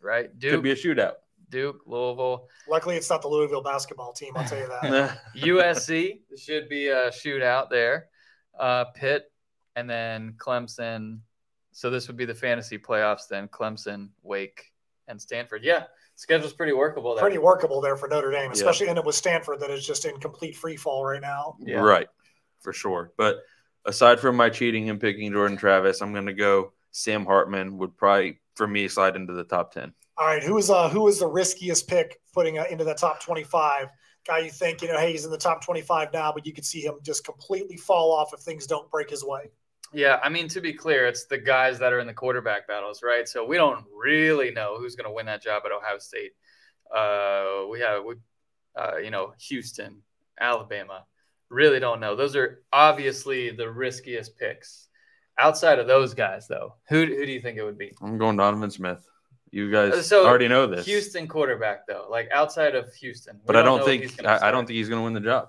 right? 0.00 0.36
Duke 0.38 0.52
could 0.52 0.62
be 0.62 0.72
a 0.72 0.76
shootout. 0.76 1.14
Duke, 1.50 1.80
Louisville, 1.84 2.48
Luckily, 2.68 2.96
it's 2.96 3.10
not 3.10 3.22
the 3.22 3.28
Louisville 3.28 3.62
basketball 3.62 4.12
team. 4.12 4.32
I'll 4.36 4.44
tell 4.44 4.58
you 4.58 4.68
that. 4.68 5.18
USC 5.36 6.20
should 6.38 6.68
be 6.68 6.88
a 6.88 7.08
shootout 7.10 7.70
there. 7.70 8.06
Uh, 8.56 8.84
Pitt, 8.94 9.32
and 9.74 9.90
then 9.90 10.34
Clemson. 10.38 11.18
So 11.72 11.90
this 11.90 12.06
would 12.06 12.16
be 12.16 12.24
the 12.24 12.34
fantasy 12.34 12.78
playoffs 12.78 13.26
then. 13.28 13.48
Clemson, 13.48 14.10
Wake, 14.22 14.72
and 15.08 15.20
Stanford. 15.20 15.64
Yeah, 15.64 15.84
schedule's 16.14 16.52
pretty 16.52 16.72
workable 16.72 17.14
there. 17.14 17.22
Pretty 17.22 17.38
workable 17.38 17.80
there 17.80 17.96
for 17.96 18.08
Notre 18.08 18.30
Dame, 18.30 18.46
Yeah. 18.46 18.52
especially 18.52 18.88
and 18.88 18.98
it 18.98 19.04
was 19.04 19.16
Stanford 19.16 19.60
that 19.60 19.70
is 19.70 19.84
just 19.86 20.04
in 20.04 20.18
complete 20.20 20.56
free 20.56 20.76
fall 20.76 21.04
right 21.04 21.20
now. 21.20 21.56
Yeah. 21.60 21.80
Right, 21.80 22.08
for 22.60 22.72
sure. 22.72 23.12
But 23.16 23.38
aside 23.84 24.20
from 24.20 24.36
my 24.36 24.50
cheating 24.50 24.90
and 24.90 25.00
picking 25.00 25.32
Jordan 25.32 25.56
Travis, 25.56 26.00
I'm 26.00 26.12
going 26.12 26.26
to 26.26 26.32
go 26.34 26.72
Sam 26.92 27.24
Hartman 27.24 27.78
would 27.78 27.96
probably, 27.96 28.39
for 28.54 28.66
me, 28.66 28.88
slide 28.88 29.16
into 29.16 29.32
the 29.32 29.44
top 29.44 29.72
10. 29.72 29.92
All 30.16 30.26
right, 30.26 30.42
who 30.42 30.58
is 30.58 30.68
uh 30.68 30.90
who 30.90 31.08
is 31.08 31.18
the 31.18 31.26
riskiest 31.26 31.88
pick 31.88 32.20
putting 32.34 32.58
uh, 32.58 32.64
into 32.70 32.84
the 32.84 32.94
top 32.94 33.22
twenty 33.22 33.42
five? 33.42 33.88
Guy 34.26 34.40
you 34.40 34.50
think 34.50 34.82
you 34.82 34.88
know, 34.88 34.98
hey, 34.98 35.12
he's 35.12 35.24
in 35.24 35.30
the 35.30 35.38
top 35.38 35.64
twenty 35.64 35.80
five 35.80 36.12
now, 36.12 36.30
but 36.30 36.44
you 36.44 36.52
could 36.52 36.66
see 36.66 36.82
him 36.82 36.96
just 37.02 37.24
completely 37.24 37.78
fall 37.78 38.12
off 38.12 38.34
if 38.34 38.40
things 38.40 38.66
don't 38.66 38.90
break 38.90 39.08
his 39.08 39.24
way. 39.24 39.50
Yeah, 39.92 40.20
I 40.22 40.28
mean 40.28 40.46
to 40.48 40.60
be 40.60 40.74
clear, 40.74 41.06
it's 41.06 41.24
the 41.24 41.38
guys 41.38 41.78
that 41.78 41.92
are 41.92 42.00
in 42.00 42.06
the 42.06 42.12
quarterback 42.12 42.68
battles, 42.68 43.02
right? 43.02 43.26
So 43.26 43.46
we 43.46 43.56
don't 43.56 43.84
really 43.96 44.50
know 44.50 44.76
who's 44.78 44.94
going 44.94 45.08
to 45.08 45.14
win 45.14 45.26
that 45.26 45.42
job 45.42 45.62
at 45.64 45.72
Ohio 45.72 45.98
State. 45.98 46.32
Uh, 46.94 47.66
we 47.70 47.80
have, 47.80 48.04
we, 48.04 48.14
uh, 48.76 48.98
you 48.98 49.10
know, 49.10 49.32
Houston, 49.48 50.02
Alabama. 50.38 51.06
Really 51.48 51.80
don't 51.80 51.98
know. 51.98 52.14
Those 52.14 52.36
are 52.36 52.62
obviously 52.72 53.50
the 53.50 53.68
riskiest 53.68 54.36
picks. 54.36 54.89
Outside 55.40 55.78
of 55.78 55.86
those 55.86 56.12
guys, 56.14 56.46
though, 56.46 56.74
who 56.88 57.06
who 57.06 57.26
do 57.26 57.32
you 57.32 57.40
think 57.40 57.56
it 57.56 57.62
would 57.64 57.78
be? 57.78 57.94
I'm 58.02 58.18
going 58.18 58.36
Donovan 58.36 58.70
Smith. 58.70 59.06
You 59.50 59.70
guys 59.70 60.06
so, 60.06 60.26
already 60.26 60.46
know 60.46 60.66
this. 60.66 60.86
Houston 60.86 61.26
quarterback, 61.26 61.86
though, 61.86 62.06
like 62.08 62.28
outside 62.32 62.74
of 62.76 62.92
Houston. 62.94 63.40
but 63.46 63.56
I 63.56 63.62
don't 63.62 63.80
know 63.80 63.86
if 63.86 64.00
he's 64.02 64.12
think 64.14 64.28
I, 64.28 64.48
I 64.48 64.50
don't 64.50 64.66
think 64.66 64.76
he's 64.76 64.88
going 64.88 65.00
to 65.00 65.04
win 65.04 65.14
the 65.14 65.20
job. 65.20 65.48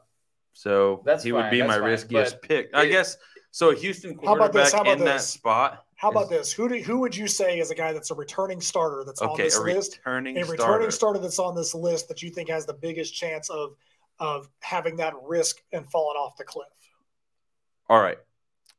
So 0.53 1.01
That's 1.05 1.23
he 1.23 1.31
would 1.31 1.51
be 1.51 1.61
my 1.61 1.75
fine, 1.77 1.83
riskiest 1.83 2.37
but 2.41 2.47
pick. 2.49 2.69
I 2.73 2.85
guess 2.87 3.17
so. 3.51 3.71
A 3.71 3.75
Houston 3.75 4.17
How 4.23 4.35
about 4.35 4.53
this? 4.53 4.71
quarterback 4.71 4.73
How 4.73 4.81
about 4.81 4.99
in 4.99 5.05
that 5.05 5.21
spot. 5.21 5.85
How 5.95 6.09
about 6.09 6.23
is- 6.23 6.29
this? 6.29 6.51
Who 6.53 6.67
do, 6.67 6.79
who 6.81 6.97
would 6.99 7.15
you 7.15 7.27
say 7.27 7.59
is 7.59 7.69
a 7.69 7.75
guy 7.75 7.93
that's 7.93 8.09
a 8.11 8.15
returning 8.15 8.59
starter 8.59 9.03
that's 9.05 9.21
on 9.21 9.37
this 9.37 9.57
a 9.57 9.61
list? 9.61 9.97
returning 9.97 10.37
A 10.37 10.43
starter. 10.45 10.63
returning 10.63 10.91
starter 10.91 11.19
that's 11.19 11.39
on 11.39 11.55
this 11.55 11.75
list 11.75 12.07
that 12.07 12.23
you 12.23 12.31
think 12.31 12.49
has 12.49 12.65
the 12.65 12.73
biggest 12.73 13.13
chance 13.13 13.49
of 13.49 13.75
of 14.19 14.49
having 14.61 14.95
that 14.97 15.13
risk 15.23 15.57
and 15.73 15.85
falling 15.91 16.17
off 16.17 16.37
the 16.37 16.43
cliff. 16.43 16.67
All 17.87 17.99
right. 18.01 18.17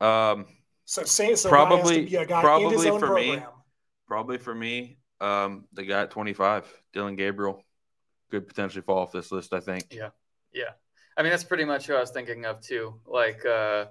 Um, 0.01 0.47
So 0.93 1.05
say 1.05 1.25
so. 1.25 1.31
has 1.31 1.43
to 1.45 1.49
Probably- 1.49 2.05
be 2.05 2.17
a 2.17 2.27
guy 2.27 2.37
in 2.41 2.45
probably 2.45 2.77
his 2.77 2.85
own 2.85 3.01
for 3.01 3.15
me, 3.15 3.43
probably 4.07 4.37
for 4.37 4.55
me, 4.55 4.99
um, 5.23 5.67
the 5.73 5.85
guy 5.85 6.03
at 6.03 6.11
25, 6.11 6.71
Dillon 6.93 7.17
Gabriel, 7.17 7.65
could 8.31 8.47
potentially 8.47 8.83
fall 8.83 8.99
off 8.99 9.11
this 9.11 9.33
list. 9.33 9.55
I 9.55 9.61
think. 9.61 9.87
Yeah. 9.91 10.11
Yeah. 10.53 10.73
I 11.17 11.23
mean, 11.23 11.31
that's 11.31 11.45
pretty 11.45 11.65
much 11.65 11.87
who 11.87 11.95
I 11.95 12.01
was 12.01 12.11
thinking 12.11 12.45
of 12.45 12.61
too. 12.61 13.01
Like 13.07 13.43
uh 13.47 13.87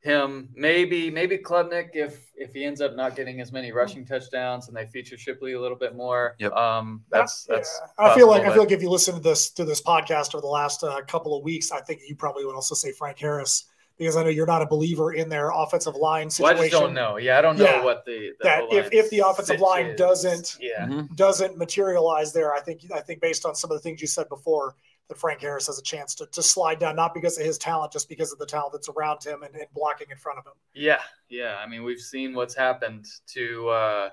him, 0.00 0.50
maybe 0.54 1.10
maybe 1.10 1.38
Klubnik 1.38 1.90
if 1.94 2.30
if 2.36 2.52
he 2.52 2.62
ends 2.66 2.82
up 2.82 2.94
not 2.94 3.16
getting 3.16 3.40
as 3.40 3.50
many 3.50 3.72
rushing 3.72 4.04
touchdowns 4.04 4.68
and 4.68 4.76
they 4.76 4.84
feature 4.84 5.16
Shipley 5.16 5.54
a 5.54 5.60
little 5.60 5.78
bit 5.78 5.96
more. 5.96 6.36
Yep. 6.40 6.52
Um 6.52 7.04
that's 7.10 7.46
Yeah. 7.48 7.56
that's 7.56 7.80
I 7.98 8.14
feel 8.14 8.28
like 8.28 8.42
I 8.42 8.52
feel 8.52 8.64
like 8.64 8.72
if 8.72 8.82
you 8.82 8.90
listen 8.90 9.14
to 9.14 9.20
this 9.20 9.50
to 9.52 9.64
this 9.64 9.80
podcast 9.80 10.34
over 10.34 10.42
the 10.42 10.46
last 10.46 10.84
uh, 10.84 11.00
couple 11.06 11.34
of 11.38 11.42
weeks, 11.42 11.72
I 11.72 11.80
think 11.80 12.00
you 12.06 12.16
probably 12.16 12.44
would 12.44 12.54
also 12.54 12.74
say 12.74 12.92
Frank 12.92 13.18
Harris 13.18 13.64
because 13.98 14.16
I 14.16 14.22
know 14.22 14.28
you're 14.30 14.46
not 14.46 14.62
a 14.62 14.66
believer 14.66 15.12
in 15.12 15.28
their 15.28 15.50
offensive 15.50 15.96
line 15.96 16.28
well, 16.38 16.52
I 16.52 16.54
situation. 16.54 16.70
just 16.70 16.82
don't 16.82 16.94
know. 16.94 17.16
Yeah, 17.16 17.38
I 17.38 17.42
don't 17.42 17.58
know 17.58 17.64
Yeah. 17.64 17.84
what 17.84 18.04
the, 18.04 18.32
the 18.38 18.44
That 18.44 18.64
if- 18.70 18.92
if 18.92 19.10
the 19.10 19.20
offensive 19.20 19.60
line 19.60 19.86
is. 19.86 19.98
doesn't- 19.98 20.56
yeah. 20.60 20.86
Mhm. 20.86 21.14
Doesn't 21.16 21.58
materialize 21.58 22.32
there. 22.32 22.54
I 22.54 22.60
think 22.60 22.82
I 22.94 23.00
think 23.00 23.20
based 23.20 23.44
on 23.44 23.54
some 23.54 23.70
of 23.70 23.76
the 23.76 23.80
things 23.82 24.00
you 24.00 24.06
said 24.06 24.28
before, 24.28 24.76
that 25.08 25.18
Frank 25.18 25.40
Harris 25.40 25.66
has 25.66 25.78
a 25.78 25.82
chance 25.82 26.14
to, 26.16 26.26
to 26.26 26.42
slide 26.42 26.78
down, 26.78 26.94
not 26.94 27.14
because 27.14 27.38
of 27.38 27.44
his 27.44 27.56
talent, 27.58 27.92
just 27.92 28.08
because 28.08 28.30
of 28.32 28.38
the 28.38 28.46
talent 28.46 28.72
that's 28.72 28.88
around 28.90 29.24
him 29.24 29.42
and, 29.42 29.54
and 29.54 29.66
blocking 29.72 30.06
in 30.10 30.16
front 30.18 30.38
of 30.38 30.44
him. 30.46 30.52
Yeah, 30.74 31.00
yeah. 31.28 31.56
I 31.56 31.66
mean, 31.66 31.82
we've 31.82 31.98
seen 32.00 32.34
what's 32.34 32.54
happened 32.54 33.06
to 33.28 33.68
uh, 33.70 34.10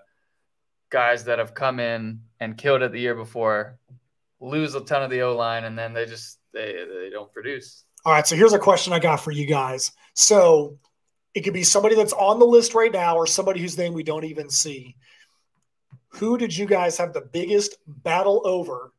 guys 0.89 1.25
that 1.25 1.37
have 1.37 1.53
come 1.53 1.79
in 1.79 2.21
and 2.39 2.57
killed 2.57 2.81
it 2.81 2.91
the 2.93 2.99
year 2.99 3.13
before, 3.15 3.77
lose 4.39 4.73
a 4.73 4.81
ton 4.81 5.03
of 5.03 5.09
the 5.09 5.21
O 5.21 5.35
line, 5.35 5.65
and 5.65 5.77
then 5.77 5.93
they 5.93 6.05
just 6.05 6.39
they 6.53 6.73
they 6.73 7.09
don't 7.11 7.31
produce. 7.31 7.83
All 8.05 8.13
right, 8.13 8.27
so 8.27 8.35
here's 8.35 8.53
a 8.53 8.59
question 8.59 8.93
I 8.93 8.99
got 8.99 9.19
for 9.19 9.31
you 9.31 9.47
guys. 9.47 9.91
So 10.13 10.77
it 11.33 11.41
could 11.41 11.53
be 11.53 11.63
somebody 11.63 11.95
that's 11.95 12.13
on 12.13 12.37
the 12.37 12.45
list 12.45 12.75
right 12.75 12.91
now 12.91 13.15
or 13.15 13.25
somebody 13.25 13.59
whose 13.59 13.79
name 13.79 13.93
we 13.93 14.03
don't 14.03 14.25
even 14.25 14.47
see. 14.47 14.95
Who 16.09 16.37
did 16.37 16.55
you 16.55 16.67
guys 16.67 16.97
have 16.99 17.13
the 17.13 17.21
biggest 17.21 17.77
battle 17.87 18.43
over? 18.45 18.93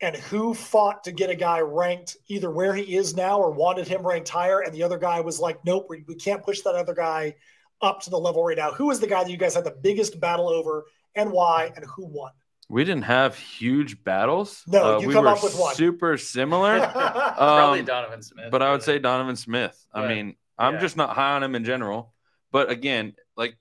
And 0.00 0.14
who 0.14 0.54
fought 0.54 1.02
to 1.04 1.12
get 1.12 1.28
a 1.28 1.34
guy 1.34 1.58
ranked 1.60 2.18
either 2.28 2.48
where 2.48 2.72
he 2.72 2.96
is 2.96 3.16
now 3.16 3.40
or 3.40 3.50
wanted 3.50 3.88
him 3.88 4.06
ranked 4.06 4.28
higher? 4.28 4.60
And 4.60 4.72
the 4.72 4.84
other 4.84 4.98
guy 4.98 5.20
was 5.20 5.40
like, 5.40 5.64
nope, 5.64 5.86
we, 5.88 6.04
we 6.06 6.14
can't 6.14 6.44
push 6.44 6.60
that 6.60 6.76
other 6.76 6.94
guy 6.94 7.34
up 7.82 8.00
to 8.02 8.10
the 8.10 8.18
level 8.18 8.44
right 8.44 8.56
now. 8.56 8.70
Who 8.70 8.86
was 8.86 9.00
the 9.00 9.08
guy 9.08 9.24
that 9.24 9.30
you 9.30 9.38
guys 9.38 9.54
had 9.54 9.64
the 9.64 9.76
biggest 9.82 10.20
battle 10.20 10.48
over 10.48 10.84
and 11.16 11.32
why 11.32 11.72
and 11.74 11.84
who 11.84 12.06
won? 12.06 12.30
We 12.68 12.84
didn't 12.84 13.04
have 13.04 13.36
huge 13.38 14.02
battles. 14.02 14.64
No, 14.66 14.96
Uh, 14.96 14.98
you 15.00 15.08
we 15.08 15.14
come 15.14 15.24
were 15.24 15.30
up 15.30 15.42
with 15.42 15.56
one. 15.56 15.74
super 15.76 16.16
similar. 16.18 16.80
Probably 16.92 17.80
Um, 17.80 17.84
Donovan 17.86 18.22
Smith. 18.22 18.50
but 18.50 18.60
I 18.62 18.72
would 18.72 18.82
say 18.82 18.98
Donovan 18.98 19.36
Smith. 19.36 19.86
I 19.92 20.08
mean, 20.08 20.34
I'm 20.58 20.74
yeah. 20.74 20.80
just 20.80 20.96
not 20.96 21.10
high 21.10 21.36
on 21.36 21.42
him 21.42 21.54
in 21.54 21.64
general. 21.64 22.12
But 22.50 22.70
again, 22.70 23.14
like 23.36 23.56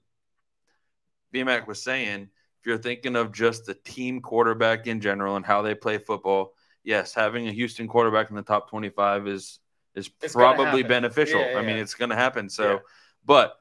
BMAC 1.33 1.67
was 1.67 1.81
saying, 1.83 2.29
if 2.61 2.65
you're 2.65 2.77
thinking 2.77 3.15
of 3.15 3.31
just 3.31 3.65
the 3.65 3.73
team 3.75 4.21
quarterback 4.21 4.87
in 4.87 5.01
general 5.01 5.35
and 5.35 5.45
how 5.45 5.61
they 5.61 5.75
play 5.75 5.97
football, 5.99 6.53
yes, 6.83 7.13
having 7.13 7.47
a 7.47 7.51
Houston 7.51 7.87
quarterback 7.87 8.29
in 8.29 8.35
the 8.35 8.41
top 8.41 8.69
25 8.69 9.27
is 9.27 9.59
is 9.93 10.09
It's 10.21 10.33
probably 10.33 10.81
happen. 10.81 10.87
beneficial. 10.87 11.39
Yeah, 11.39 11.57
I 11.57 11.61
mean, 11.61 11.77
yeah. 11.77 11.81
it's 11.83 11.93
going 11.93 12.09
to 12.09 12.15
happen. 12.17 12.49
So, 12.49 12.73
Yeah. 12.73 12.77
but 13.23 13.55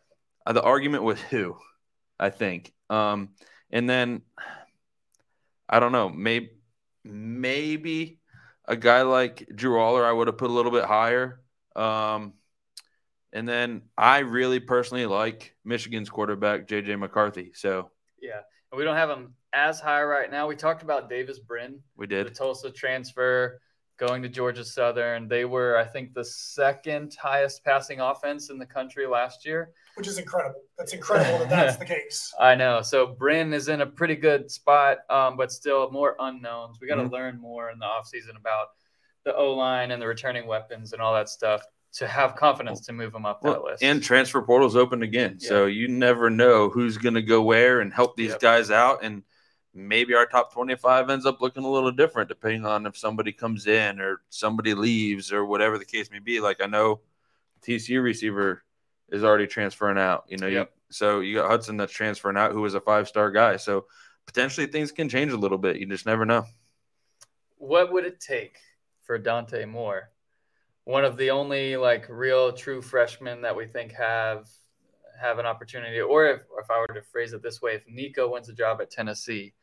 uh, 0.46 0.52
the 0.52 0.62
argument 0.62 1.04
with 1.04 1.20
who, 1.20 1.56
I 2.18 2.30
think, 2.30 2.72
um, 2.90 3.30
and 3.70 3.88
then 3.88 4.22
I 5.74 5.80
don't 5.80 5.90
know, 5.90 6.08
maybe 6.08 6.50
maybe 7.04 8.20
a 8.66 8.76
guy 8.76 9.02
like 9.02 9.48
Drew 9.54 9.76
Allar, 9.78 10.04
I 10.04 10.12
would 10.12 10.28
have 10.28 10.38
put 10.38 10.50
a 10.50 10.52
little 10.52 10.70
bit 10.70 10.84
higher. 10.84 11.40
Um, 11.74 12.34
And 13.32 13.48
then 13.48 13.82
I 13.98 14.20
really 14.20 14.60
personally 14.60 15.06
like 15.06 15.56
Michigan's 15.64 16.08
quarterback 16.08 16.68
JJ 16.68 16.96
McCarthy. 16.98 17.50
So 17.54 17.90
Yeah, 18.22 18.42
and 18.70 18.78
we 18.78 18.84
don't 18.84 18.94
have 18.96 19.10
him 19.10 19.34
as 19.52 19.80
high 19.80 20.04
right 20.04 20.30
now. 20.30 20.46
We 20.46 20.54
talked 20.54 20.82
about 20.84 21.10
Davis 21.10 21.40
Brin, 21.40 21.80
we 21.96 22.06
did 22.06 22.26
the. 22.28 22.30
Tulsa 22.30 22.70
transfer, 22.70 23.60
going 23.96 24.22
to 24.22 24.28
Georgia 24.28 24.64
Southern. 24.64 25.28
They 25.28 25.44
were, 25.44 25.76
I 25.78 25.84
think, 25.84 26.14
the 26.14 26.24
second 26.24 27.16
highest 27.20 27.64
passing 27.64 28.00
offense 28.00 28.50
in 28.50 28.58
the 28.58 28.66
country 28.66 29.06
last 29.06 29.44
year. 29.46 29.72
which 29.96 30.08
is 30.08 30.18
incredible. 30.18 30.60
That's 30.76 30.92
incredible 30.92 31.38
that 31.38 31.48
that's 31.50 31.76
the 31.76 31.84
case. 31.84 32.34
I 32.40 32.56
know. 32.56 32.82
So 32.82 33.06
Brin 33.06 33.52
is 33.52 33.68
in 33.68 33.80
a 33.82 33.86
pretty 33.86 34.16
good 34.16 34.50
spot, 34.50 34.98
um, 35.08 35.36
but 35.36 35.52
still 35.52 35.88
more 35.92 36.16
unknowns. 36.18 36.78
We 36.80 36.88
got 36.88 36.96
to 36.96 37.02
Mhm. 37.04 37.12
learn 37.12 37.40
more 37.40 37.70
in 37.70 37.78
the 37.78 37.86
offseason 37.86 38.36
about 38.36 38.68
the 39.24 39.36
O 39.36 39.52
line 39.54 39.92
and 39.92 40.02
the 40.02 40.06
returning 40.08 40.48
weapons 40.48 40.92
and 40.92 41.00
all 41.00 41.14
that 41.14 41.28
stuff 41.28 41.62
to 41.92 42.08
have 42.08 42.34
confidence 42.34 42.80
to 42.86 42.92
move 42.92 43.12
them 43.12 43.24
up 43.24 43.40
that 43.42 43.50
Well, 43.52 43.64
list. 43.66 43.84
and 43.84 44.02
transfer 44.02 44.42
portal's 44.42 44.74
open 44.74 45.04
again. 45.04 45.38
So 45.38 45.66
you 45.66 45.86
never 45.86 46.28
know 46.28 46.68
who's 46.68 46.98
going 46.98 47.14
to 47.14 47.22
go 47.22 47.40
where 47.40 47.78
and 47.80 47.94
help 47.94 48.16
these 48.16 48.30
Yep. 48.32 48.40
guys 48.40 48.70
out. 48.72 49.04
And 49.04 49.22
maybe 49.74 50.14
our 50.14 50.26
top 50.26 50.52
25 50.52 51.10
ends 51.10 51.26
up 51.26 51.40
looking 51.40 51.64
a 51.64 51.70
little 51.70 51.90
different 51.90 52.28
depending 52.28 52.64
on 52.64 52.86
if 52.86 52.96
somebody 52.96 53.32
comes 53.32 53.66
in 53.66 54.00
or 54.00 54.22
somebody 54.30 54.72
leaves 54.74 55.32
or 55.32 55.44
whatever 55.44 55.78
the 55.78 55.84
case 55.84 56.10
may 56.10 56.20
be. 56.20 56.40
Like 56.40 56.62
I 56.62 56.66
know 56.66 57.00
TCU 57.62 58.02
receiver 58.02 58.62
is 59.10 59.24
already 59.24 59.46
transferring 59.46 59.98
out. 59.98 60.24
You 60.28 60.38
know, 60.38 60.46
you, 60.46 60.66
so 60.90 61.20
you 61.20 61.34
got 61.36 61.50
Hudson 61.50 61.76
that's 61.76 61.92
transferring 61.92 62.36
out, 62.36 62.52
who 62.52 62.60
was 62.60 62.74
a 62.74 62.80
five 62.80 63.08
star 63.08 63.30
guy. 63.30 63.56
So 63.56 63.86
potentially 64.26 64.66
things 64.66 64.92
can 64.92 65.08
change 65.08 65.32
a 65.32 65.36
little 65.36 65.58
bit. 65.58 65.76
You 65.76 65.86
just 65.86 66.06
never 66.06 66.24
know. 66.24 66.44
what 67.58 67.92
would 67.92 68.04
it 68.04 68.20
take 68.20 68.58
for 69.02 69.18
Dante 69.18 69.64
Moore, 69.64 70.10
one 70.84 71.04
of 71.04 71.16
the 71.16 71.30
only 71.30 71.76
like 71.76 72.06
real 72.08 72.52
true 72.52 72.80
freshmen 72.82 73.42
that 73.42 73.56
we 73.56 73.66
think 73.66 73.92
have 73.92 74.48
have 75.20 75.38
an 75.38 75.46
opportunity, 75.46 76.00
or 76.00 76.26
if 76.26 76.42
if 76.58 76.70
I 76.70 76.78
were 76.80 76.94
to 76.94 77.02
phrase 77.02 77.32
it 77.32 77.42
this 77.42 77.60
way, 77.62 77.74
if 77.74 77.82
Nico 77.88 78.30
wins 78.32 78.48
a 78.48 78.52
job 78.54 78.80
at 78.80 78.90
Tennessee 78.90 79.54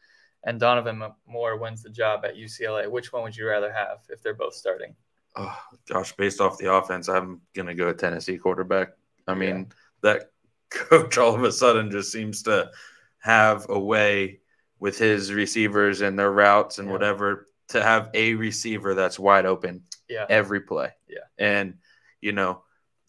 and 0.43 0.59
Donovan 0.59 1.03
Moore 1.27 1.57
wins 1.57 1.83
the 1.83 1.89
job 1.89 2.25
at 2.25 2.35
UCLA, 2.35 2.89
which 2.89 3.13
one 3.13 3.23
would 3.23 3.35
you 3.35 3.47
rather 3.47 3.71
have 3.71 3.99
if 4.09 4.21
they're 4.21 4.33
both 4.33 4.53
starting? 4.53 4.95
Oh, 5.35 5.57
gosh, 5.87 6.13
based 6.15 6.41
off 6.41 6.57
the 6.57 6.73
offense, 6.73 7.07
I'm 7.07 7.41
gonna 7.55 7.75
go 7.75 7.93
Tennessee 7.93 8.37
quarterback. 8.37 8.89
I 9.27 9.31
Yeah. 9.33 9.37
mean, 9.37 9.71
that 10.01 10.31
coach 10.71 11.17
all 11.17 11.35
of 11.35 11.43
a 11.43 11.51
sudden 11.51 11.91
just 11.91 12.11
seems 12.11 12.43
to 12.43 12.71
have 13.19 13.67
a 13.69 13.79
way 13.79 14.39
with 14.79 14.97
his 14.97 15.31
receivers 15.31 16.01
and 16.01 16.17
their 16.17 16.31
routes 16.31 16.79
and 16.79 16.87
Yeah. 16.87 16.93
whatever 16.93 17.47
to 17.69 17.81
have 17.81 18.09
a 18.13 18.33
receiver 18.33 18.93
that's 18.95 19.19
wide 19.19 19.45
open 19.45 19.83
Yeah. 20.09 20.25
every 20.29 20.61
play. 20.61 20.91
Yeah. 21.07 21.19
And 21.37 21.75
you 22.19 22.31
know, 22.33 22.63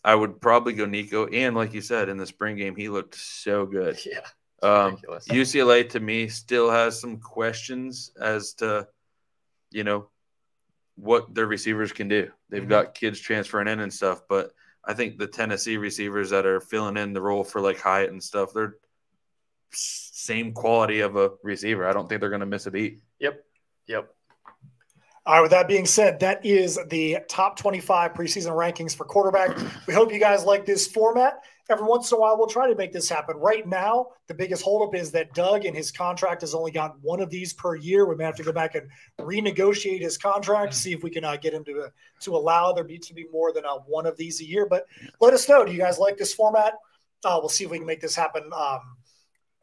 I 0.04 0.14
would 0.14 0.40
probably 0.40 0.72
go 0.74 0.86
Nico. 0.86 1.26
And 1.26 1.54
like 1.56 1.74
you 1.74 1.80
said, 1.80 2.08
in 2.08 2.16
the 2.16 2.26
spring 2.26 2.56
game, 2.56 2.76
he 2.76 2.88
looked 2.88 3.14
so 3.14 3.66
good. 3.66 3.98
Yeah. 4.06 4.26
Um. 4.62 4.96
UCLA 5.28 5.88
to 5.90 6.00
me 6.00 6.28
still 6.28 6.70
has 6.70 7.00
some 7.00 7.18
questions 7.18 8.12
as 8.20 8.54
to, 8.54 8.86
you 9.70 9.84
know, 9.84 10.08
what 10.96 11.34
their 11.34 11.46
receivers 11.46 11.92
can 11.92 12.08
do. 12.08 12.30
They've 12.50 12.62
Mhm. 12.62 12.68
got 12.68 12.94
kids 12.94 13.18
transferring 13.18 13.68
in 13.68 13.80
and 13.80 13.92
stuff, 13.92 14.22
but 14.28 14.52
I 14.84 14.94
think 14.94 15.18
the 15.18 15.26
Tennessee 15.26 15.76
receivers 15.76 16.30
that 16.30 16.44
are 16.46 16.60
filling 16.60 16.96
in 16.96 17.12
the 17.12 17.22
role 17.22 17.44
for 17.44 17.60
like 17.60 17.78
Hyatt 17.78 18.10
and 18.10 18.22
stuff, 18.22 18.52
they're 18.52 18.76
same 19.70 20.52
quality 20.52 21.00
of 21.00 21.16
a 21.16 21.30
receiver. 21.42 21.86
I 21.86 21.92
don't 21.92 22.08
think 22.08 22.20
they're 22.20 22.28
going 22.30 22.40
to 22.40 22.46
miss 22.46 22.66
a 22.66 22.70
beat. 22.70 23.00
Yep. 23.20 23.44
Yep. 23.86 24.14
All 25.24 25.34
right, 25.34 25.40
with 25.40 25.52
that 25.52 25.68
being 25.68 25.86
said, 25.86 26.18
that 26.18 26.44
is 26.44 26.80
the 26.88 27.18
top 27.28 27.56
25 27.56 28.12
preseason 28.12 28.50
rankings 28.50 28.96
for 28.96 29.04
quarterback. 29.04 29.56
We 29.86 29.94
hope 29.94 30.12
you 30.12 30.18
guys 30.18 30.44
like 30.44 30.66
this 30.66 30.88
format. 30.88 31.34
Every 31.70 31.86
once 31.86 32.10
in 32.10 32.18
a 32.18 32.20
while, 32.20 32.36
we'll 32.36 32.48
try 32.48 32.68
to 32.68 32.74
make 32.74 32.92
this 32.92 33.08
happen. 33.08 33.36
Right 33.36 33.64
now, 33.64 34.08
the 34.26 34.34
biggest 34.34 34.64
holdup 34.64 34.96
is 34.96 35.12
that 35.12 35.32
Doug 35.32 35.64
and 35.64 35.76
his 35.76 35.92
contract 35.92 36.40
has 36.40 36.56
only 36.56 36.72
got 36.72 36.96
one 37.02 37.20
of 37.20 37.30
these 37.30 37.52
per 37.52 37.76
year. 37.76 38.04
We 38.04 38.16
may 38.16 38.24
have 38.24 38.34
to 38.34 38.42
go 38.42 38.50
back 38.50 38.74
and 38.74 38.88
renegotiate 39.20 40.00
his 40.00 40.18
contract, 40.18 40.74
see 40.74 40.92
if 40.92 41.04
we 41.04 41.10
can 41.10 41.22
uh, 41.22 41.36
get 41.36 41.54
him 41.54 41.64
to 41.66 41.86
to 42.22 42.36
allow 42.36 42.72
there 42.72 42.82
be 42.82 42.98
to 42.98 43.14
be 43.14 43.26
more 43.32 43.52
than 43.52 43.64
uh, 43.64 43.78
one 43.86 44.06
of 44.06 44.16
these 44.16 44.40
a 44.40 44.44
year. 44.44 44.66
But 44.66 44.86
let 45.20 45.34
us 45.34 45.48
know. 45.48 45.64
Do 45.64 45.70
you 45.70 45.78
guys 45.78 46.00
like 46.00 46.16
this 46.16 46.34
format? 46.34 46.74
Uh, 47.24 47.38
we'll 47.40 47.48
see 47.48 47.62
if 47.62 47.70
we 47.70 47.78
can 47.78 47.86
make 47.86 48.00
this 48.00 48.16
happen 48.16 48.42
um, 48.52 48.80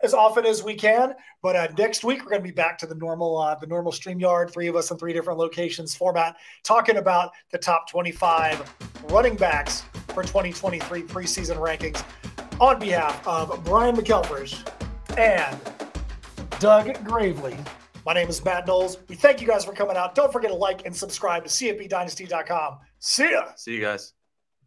as 0.02 0.14
often 0.14 0.46
as 0.46 0.64
we 0.64 0.76
can. 0.76 1.14
But 1.42 1.56
uh, 1.56 1.68
next 1.78 2.04
week 2.04 2.24
we're 2.24 2.32
going 2.32 2.42
to 2.42 2.48
be 2.48 2.54
back 2.54 2.78
to 2.80 2.88
the 2.88 2.96
normal, 2.96 3.38
uh, 3.38 3.56
the 3.56 3.68
normal 3.68 3.92
Streamyard, 3.92 4.52
three 4.52 4.68
of 4.68 4.76
us 4.76 4.92
in 4.92 4.98
three 4.98 5.14
different 5.14 5.40
locations 5.40 5.96
format, 5.96 6.38
talking 6.64 6.98
about 6.98 7.32
the 7.52 7.58
top 7.58 7.90
25 7.90 8.76
running 9.10 9.36
backs 9.36 9.84
for 10.10 10.24
2023 10.24 11.04
preseason 11.04 11.58
rankings. 11.58 12.04
On 12.60 12.78
behalf 12.78 13.26
of 13.26 13.64
Brian 13.64 13.96
McElfresh 13.96 14.68
and 15.18 15.58
Doug 16.60 17.02
Gravely, 17.06 17.58
my 18.06 18.14
name 18.14 18.28
is 18.28 18.44
Matt 18.44 18.68
Knowles. 18.68 18.98
We 19.08 19.16
thank 19.16 19.40
you 19.40 19.48
guys 19.48 19.64
for 19.64 19.72
coming 19.72 19.96
out. 19.96 20.16
Don't 20.16 20.32
forget 20.32 20.52
to 20.52 20.58
like 20.58 20.86
and 20.86 20.96
subscribe 20.96 21.44
to 21.46 21.50
CFBDynasty.com. 21.50 22.80
See 23.00 23.32
ya. 23.32 23.46
See 23.56 23.76
you 23.76 23.82
guys. 23.82 24.14